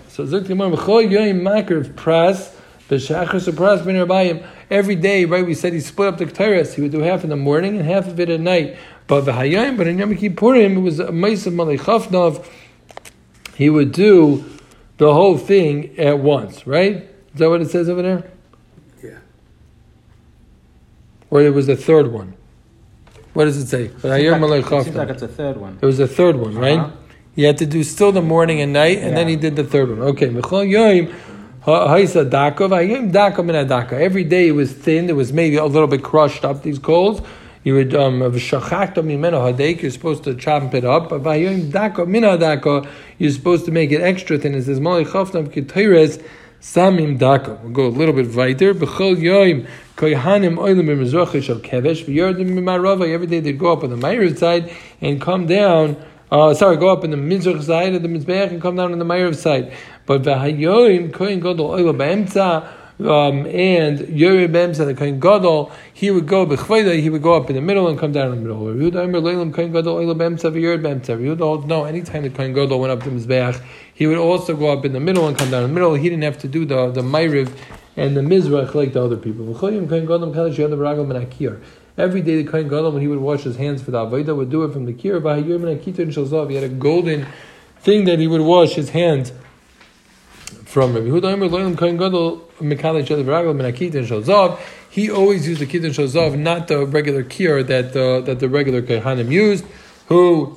So 0.08 0.24
Zuk 0.24 0.46
Gemara 0.48 0.70
b'Chol 0.70 1.08
Yoyim 1.08 1.40
Makar 1.40 1.84
Pras 1.84 2.57
b'Shachar 2.88 3.52
Pras 3.52 3.84
Ben 3.84 3.94
Rabbayim. 3.94 4.46
Every 4.70 4.96
day, 4.96 5.24
right? 5.24 5.46
We 5.46 5.54
said 5.54 5.72
he 5.72 5.80
split 5.80 6.08
up 6.08 6.18
the 6.18 6.26
Ketores. 6.26 6.74
He 6.74 6.82
would 6.82 6.92
do 6.92 7.00
half 7.00 7.24
in 7.24 7.30
the 7.30 7.36
morning 7.36 7.76
and 7.76 7.86
half 7.86 8.06
of 8.06 8.18
it 8.20 8.28
at 8.28 8.40
night. 8.40 8.76
But 9.06 9.24
v'Hayyim, 9.24 9.76
but 9.76 9.86
in 9.86 9.98
Yom 9.98 10.14
Kippurim, 10.14 10.76
it 10.76 10.80
was 10.80 11.00
a 11.00 11.06
Ma'asav 11.06 11.52
Malei 11.54 11.78
Chafnav. 11.78 12.46
He 13.54 13.70
would 13.70 13.92
do 13.92 14.44
the 14.98 15.12
whole 15.12 15.38
thing 15.38 15.98
at 15.98 16.18
once, 16.18 16.66
right? 16.66 16.96
Is 17.32 17.38
that 17.38 17.48
what 17.48 17.62
it 17.62 17.70
says 17.70 17.88
over 17.88 18.02
there? 18.02 18.30
Yeah. 19.02 19.18
Or 21.30 21.40
it 21.40 21.54
was 21.54 21.66
the 21.66 21.76
third 21.76 22.12
one. 22.12 22.34
What 23.32 23.44
does 23.44 23.56
it 23.56 23.66
say? 23.66 23.88
Seems 23.88 24.02
V'Hayyim 24.02 24.38
Malei 24.40 24.62
like, 24.62 24.72
it 24.72 24.84
seems 24.84 24.96
like 24.96 25.08
it's 25.10 25.22
a 25.22 25.28
third 25.28 25.56
one. 25.56 25.78
It 25.80 25.86
was 25.86 25.98
the 25.98 26.08
third 26.08 26.36
one, 26.36 26.56
right? 26.56 26.78
Uh-huh. 26.78 26.90
He 27.34 27.44
had 27.44 27.58
to 27.58 27.66
do 27.66 27.84
still 27.84 28.10
the 28.10 28.20
morning 28.20 28.60
and 28.60 28.72
night, 28.72 28.98
and 28.98 29.16
then 29.16 29.28
he 29.28 29.36
did 29.36 29.54
the 29.54 29.62
third 29.62 29.90
one. 29.90 30.00
Okay, 30.08 30.28
Mechol 30.28 30.68
Yoim, 30.68 31.14
Haisa 31.68 32.28
Daka, 32.28 32.64
Vayim 32.64 33.12
Daka 33.12 33.42
Min 33.42 33.66
Daka. 33.68 34.00
Every 34.00 34.24
day 34.24 34.48
it 34.48 34.52
was 34.52 34.72
thin, 34.72 35.10
it 35.10 35.16
was 35.16 35.34
maybe 35.34 35.56
a 35.56 35.66
little 35.66 35.86
bit 35.86 36.02
crushed 36.02 36.44
up, 36.44 36.62
these 36.62 36.78
coals. 36.78 37.20
You 37.62 37.74
would, 37.74 37.94
um, 37.94 38.20
Hadek, 38.20 39.82
you're 39.82 39.90
supposed 39.90 40.24
to 40.24 40.34
chop 40.34 40.72
it 40.72 40.86
up. 40.86 41.10
But 41.10 41.24
Daka, 41.24 42.88
you're 43.18 43.30
supposed 43.30 43.64
to 43.66 43.70
make 43.70 43.92
it 43.92 44.00
extra 44.00 44.38
thin. 44.38 44.54
It 44.54 44.62
says, 44.62 44.80
Mali 44.80 45.04
Chafnam 45.04 45.48
Ketires 45.48 46.24
Samim 46.62 47.18
Daka. 47.18 47.58
We'll 47.62 47.72
go 47.72 47.86
a 47.86 47.88
little 47.88 48.14
bit 48.14 48.34
weiter. 48.34 48.72
B'chol 48.72 49.18
Yoim, 49.18 49.68
Koyhanim 49.96 50.56
Oilim 50.56 50.86
B'mizrachi 50.86 51.42
Shal 51.42 51.56
Kevesh, 51.56 52.06
V'yardim 52.06 52.48
B'marava. 52.50 53.06
Every 53.12 53.26
day 53.26 53.40
they'd 53.40 53.58
go 53.58 53.72
up 53.72 53.84
on 53.84 53.90
the 53.90 53.96
Ma'ariv 53.96 54.38
side 54.38 54.74
and 55.02 55.20
come 55.20 55.46
down 55.46 56.02
uh, 56.30 56.52
sorry, 56.52 56.76
go 56.76 56.90
up 56.90 57.04
in 57.04 57.10
the 57.10 57.16
Mizrach 57.16 57.62
side 57.62 57.94
of 57.94 58.02
the 58.02 58.08
Mizbeach 58.08 58.50
and 58.50 58.60
come 58.60 58.76
down 58.76 58.92
on 58.92 58.98
the 58.98 59.04
Ma'ariv 59.04 59.34
side. 59.34 59.72
But 60.08 60.22
v'hayoim 60.22 61.12
kohen 61.12 61.38
gadol 61.38 61.68
oila 61.68 61.94
b'emtza 61.94 62.66
um, 62.98 63.46
and 63.46 64.08
Yori 64.08 64.48
b'emtza 64.48 64.86
the 64.86 64.94
kohen 64.94 65.20
gadol 65.20 65.70
he 65.92 66.10
would 66.10 66.26
go 66.26 66.46
b'chvayda 66.46 66.98
he 66.98 67.10
would 67.10 67.20
go 67.20 67.34
up 67.34 67.50
in 67.50 67.56
the 67.56 67.60
middle 67.60 67.88
and 67.88 67.98
come 67.98 68.12
down 68.12 68.32
in 68.32 68.42
the 68.42 68.48
middle. 68.48 68.62
Yehuda 68.62 69.04
Omer 69.04 69.20
leilim 69.20 69.52
kohen 69.52 69.70
gadol. 69.70 69.98
Yehuda 69.98 71.38
holds 71.38 71.66
no. 71.66 71.84
Anytime 71.84 72.22
the 72.22 72.30
kohen 72.30 72.54
gadol 72.54 72.80
went 72.80 72.90
up 72.90 73.02
to 73.02 73.10
Mizbeach, 73.10 73.62
he 73.92 74.06
would 74.06 74.16
also 74.16 74.56
go 74.56 74.72
up 74.72 74.86
in 74.86 74.94
the 74.94 75.00
middle 75.00 75.28
and 75.28 75.36
come 75.36 75.50
down 75.50 75.64
in 75.64 75.68
the 75.68 75.74
middle. 75.74 75.92
He 75.92 76.08
didn't 76.08 76.24
have 76.24 76.38
to 76.38 76.48
do 76.48 76.64
the 76.64 76.90
the 76.90 77.02
Ma'ariv 77.02 77.54
and 77.98 78.16
the 78.16 78.22
Mizrach 78.22 78.74
like 78.74 78.94
the 78.94 79.04
other 79.04 79.18
people. 79.18 79.44
V'choyim 79.44 79.90
kohen 79.90 80.06
gadol 80.06 80.32
kalash 80.32 80.56
yad 80.56 80.70
b'ragel 80.70 81.06
menakir. 81.06 81.60
Every 81.98 82.22
day 82.22 82.40
the 82.42 82.48
Kohen 82.48 82.68
Gadol, 82.68 82.92
when 82.92 83.02
he 83.02 83.08
would 83.08 83.18
wash 83.18 83.42
his 83.42 83.56
hands 83.56 83.82
for 83.82 83.90
the 83.90 83.98
Avodah, 83.98 84.36
would 84.36 84.50
do 84.50 84.62
it 84.62 84.72
from 84.72 84.86
the 84.86 84.92
Kir. 84.92 85.18
He 85.18 86.54
had 86.54 86.64
a 86.64 86.68
golden 86.68 87.26
thing 87.80 88.04
that 88.04 88.20
he 88.20 88.28
would 88.28 88.40
wash 88.40 88.74
his 88.74 88.90
hands 88.90 89.32
from. 90.68 90.94
Rabbi 90.94 91.06
Yehuda 91.06 91.32
Omer 91.32 91.48
Loyim 91.48 91.76
Kohen 91.76 91.96
Gadol 91.96 92.38
Mekalish 92.60 93.06
Yad 93.06 93.24
V'Ragel 93.24 93.54
Menakit 93.56 93.94
and 93.94 94.06
Shalzav. 94.06 94.58
He 94.90 95.10
always 95.10 95.48
used 95.48 95.60
the 95.60 95.66
Kit 95.66 95.84
and 95.84 95.94
Shalzav, 95.94 96.38
not 96.38 96.68
the 96.68 96.84
regular 96.86 97.22
Kir 97.22 97.62
that 97.62 97.92
the, 97.92 98.20
that 98.24 98.40
the 98.40 98.48
regular 98.48 98.82
Kohanim 98.82 99.30
used, 99.30 99.64
who 100.08 100.56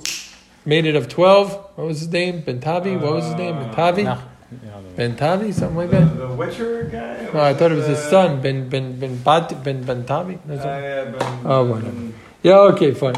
made 0.66 0.86
it 0.86 0.96
of 0.96 1.08
12. 1.10 1.52
What 1.76 1.88
was 1.88 2.00
his 2.02 2.10
name? 2.10 2.44
Bentavi? 2.44 3.00
What 3.00 3.14
was 3.14 3.26
his 3.26 3.36
name? 3.36 3.56
Bentavi? 3.56 4.04
Nah, 4.04 4.22
yeah, 4.64 4.82
Bentavi? 4.98 5.54
Something 5.54 5.78
like 5.78 5.90
that? 5.92 6.18
The 6.18 6.28
Witcher 6.28 6.84
guy? 6.84 7.30
No, 7.34 7.42
I 7.42 7.54
thought 7.54 7.72
it 7.72 7.76
was 7.76 7.88
his 7.88 8.00
Uh, 8.00 8.10
son, 8.10 8.42
Ben 8.42 8.68
Ben 8.70 9.00
Ben 9.00 9.16
Bat 9.18 9.64
Ben 9.64 9.84
Bentavi. 9.84 10.38
Uh, 10.50 10.54
yeah, 10.54 11.06
ben, 11.06 11.40
Oh, 11.46 11.64
whatever. 11.66 11.92
Ben, 11.92 12.14
Yeah, 12.44 12.60
okay, 12.74 12.94
fine. 12.94 13.16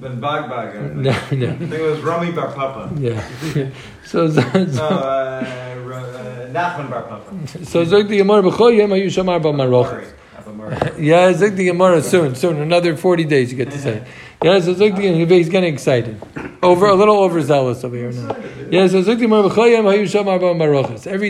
Ben 0.00 0.20
someone. 0.20 0.20
Ben 0.20 0.20
Bagbag. 0.20 0.76
I 0.76 0.94
No, 0.94 1.12
think. 1.12 1.40
no. 1.42 1.48
I 1.50 1.56
think 1.56 1.72
it 1.72 1.80
was 1.82 2.00
Rami 2.00 2.32
Bar 2.32 2.52
Papa. 2.52 2.90
Yeah. 2.98 3.22
so, 4.04 4.28
so, 4.30 4.40
so, 4.66 4.84
uh, 4.84 5.76
Ra- 5.84 5.96
uh, 5.96 6.48
Nachman 6.50 6.90
Bar 6.90 7.02
Papa. 7.02 7.64
so 7.64 7.84
Zog 7.84 8.08
the 8.08 8.16
Gemara 8.18 8.42
b'chol 8.42 8.76
yom 8.76 8.90
hayu 8.90 9.06
shamar 9.06 9.40
b'marochas. 9.42 9.92
Murray. 9.92 10.06
Papa 10.34 10.52
Murray. 10.52 11.06
Yeah, 11.06 11.32
Zog 11.32 11.54
the 11.56 11.64
Gemara 11.66 12.02
soon, 12.02 12.34
soon, 12.34 12.56
another 12.60 12.96
40 12.96 13.24
days 13.24 13.50
you 13.52 13.56
get 13.56 13.70
to 13.70 13.78
say. 13.78 14.02
Yeah, 14.42 14.58
so 14.60 14.72
he's 14.72 15.50
getting 15.50 15.74
excited. 15.74 16.18
Over, 16.62 16.86
a 16.86 16.94
little 16.94 17.18
overzealous 17.18 17.84
over 17.84 17.94
here 17.94 18.10
now. 18.10 18.34
Yeah, 18.70 18.86
so. 18.86 19.00
Every 19.00 19.26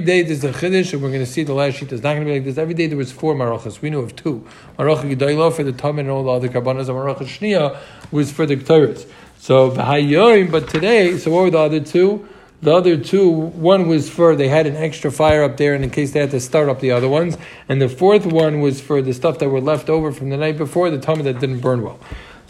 day 0.01 0.23
there's 0.23 0.45
a 0.45 0.53
chiddush, 0.53 0.93
and 0.93 1.03
we're 1.03 1.09
going 1.09 1.19
to 1.19 1.27
see 1.27 1.43
the 1.43 1.53
last 1.53 1.75
sheet 1.75 1.91
is 1.91 2.05
not 2.05 2.15
going 2.15 2.21
to 2.21 2.27
be 2.27 2.35
like 2.35 2.45
this. 2.45 2.57
Every 2.57 2.75
day 2.75 2.87
there 2.87 2.97
was 2.97 3.11
four 3.11 3.35
marochas. 3.35 3.83
We 3.83 3.91
knew 3.91 3.99
of 3.99 4.15
two. 4.15 4.47
Marocha 4.79 5.13
Gedoylo 5.13 5.53
for 5.53 5.65
the 5.65 5.73
Tamid 5.73 5.99
and 6.01 6.11
all 6.11 6.23
the 6.23 6.31
other 6.31 6.49
karbanas, 6.49 6.89
and 6.89 6.91
Marocha 6.91 7.23
Shnia 7.23 7.77
was 8.13 8.31
for 8.31 8.47
the 8.47 8.57
Ketores. 8.57 9.11
So, 9.39 9.73
but 9.73 10.69
today, 10.69 11.19
so 11.19 11.33
what 11.33 11.43
were 11.43 11.51
the 11.51 11.59
other 11.59 11.81
two? 11.81 12.29
The 12.63 12.73
other 12.73 12.97
two, 12.97 13.29
one 13.29 13.89
was 13.89 14.09
for 14.09 14.37
they 14.37 14.49
had 14.49 14.69
an 14.69 14.77
extra 14.77 15.11
fire 15.11 15.43
up 15.43 15.57
there, 15.57 15.75
and 15.75 15.83
in 15.83 15.91
case 15.91 16.13
they 16.13 16.21
had 16.21 16.31
to 16.31 16.39
start 16.39 16.69
up 16.69 16.79
the 16.79 16.93
other 16.93 17.09
ones, 17.09 17.37
and 17.69 17.83
the 17.83 17.89
fourth 17.89 18.27
one 18.27 18.61
was 18.61 18.81
for 18.81 19.03
the 19.03 19.15
stuff 19.15 19.41
that 19.41 19.49
were 19.49 19.61
left 19.61 19.91
over 19.91 20.13
from 20.13 20.29
the 20.29 20.37
night 20.37 20.59
before, 20.59 20.91
the 20.91 21.01
tummy 21.01 21.23
that 21.23 21.41
didn't 21.41 21.59
burn 21.59 21.83
well. 21.83 21.99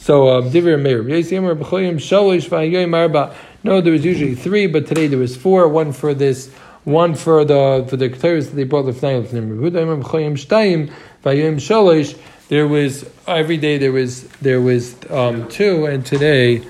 So, 0.00 0.30
um, 0.30 0.50
Divir 0.50 0.80
Meir, 0.80 1.02
Yisiyamar 1.04 1.58
b'choyim 1.58 1.96
shalosh 1.96 2.48
v'hayoim 2.48 2.96
arba. 2.96 3.34
No, 3.62 3.82
there 3.82 3.92
was 3.92 4.02
usually 4.02 4.34
three, 4.34 4.66
but 4.66 4.86
today 4.86 5.06
there 5.06 5.18
was 5.18 5.36
four. 5.36 5.68
One 5.68 5.92
for 5.92 6.14
this, 6.14 6.48
one 6.84 7.14
for 7.14 7.44
the 7.44 7.86
for 7.88 7.98
the 7.98 8.08
ketores 8.08 8.46
that 8.46 8.56
they 8.56 8.64
brought 8.64 8.84
the 8.84 8.92
Yehuda 8.92 10.02
b'choyim 10.02 10.32
shtayim 10.42 10.90
v'hayoim 11.22 11.56
shalosh. 11.56 12.18
There 12.48 12.66
was 12.66 13.04
every 13.26 13.58
day 13.58 13.76
there 13.76 13.92
was 13.92 14.22
there 14.40 14.62
was 14.62 14.96
um, 15.10 15.46
two, 15.48 15.84
and 15.84 16.04
today. 16.04 16.62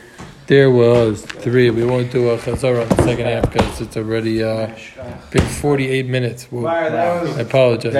There 0.46 0.68
was 0.68 1.24
three. 1.24 1.70
We 1.70 1.84
won't 1.84 2.10
do 2.10 2.30
a 2.30 2.36
chazara 2.36 2.82
on 2.82 2.88
the 2.88 3.04
second 3.04 3.26
half 3.26 3.52
because 3.52 3.80
it's 3.80 3.96
already 3.96 4.42
uh, 4.42 4.74
been 5.30 5.46
48 5.46 6.06
minutes. 6.08 6.48
We'll- 6.50 6.64
Fire, 6.64 6.90
that 6.90 7.22
was 7.22 7.38
I 7.38 7.42
apologize. 7.42 7.92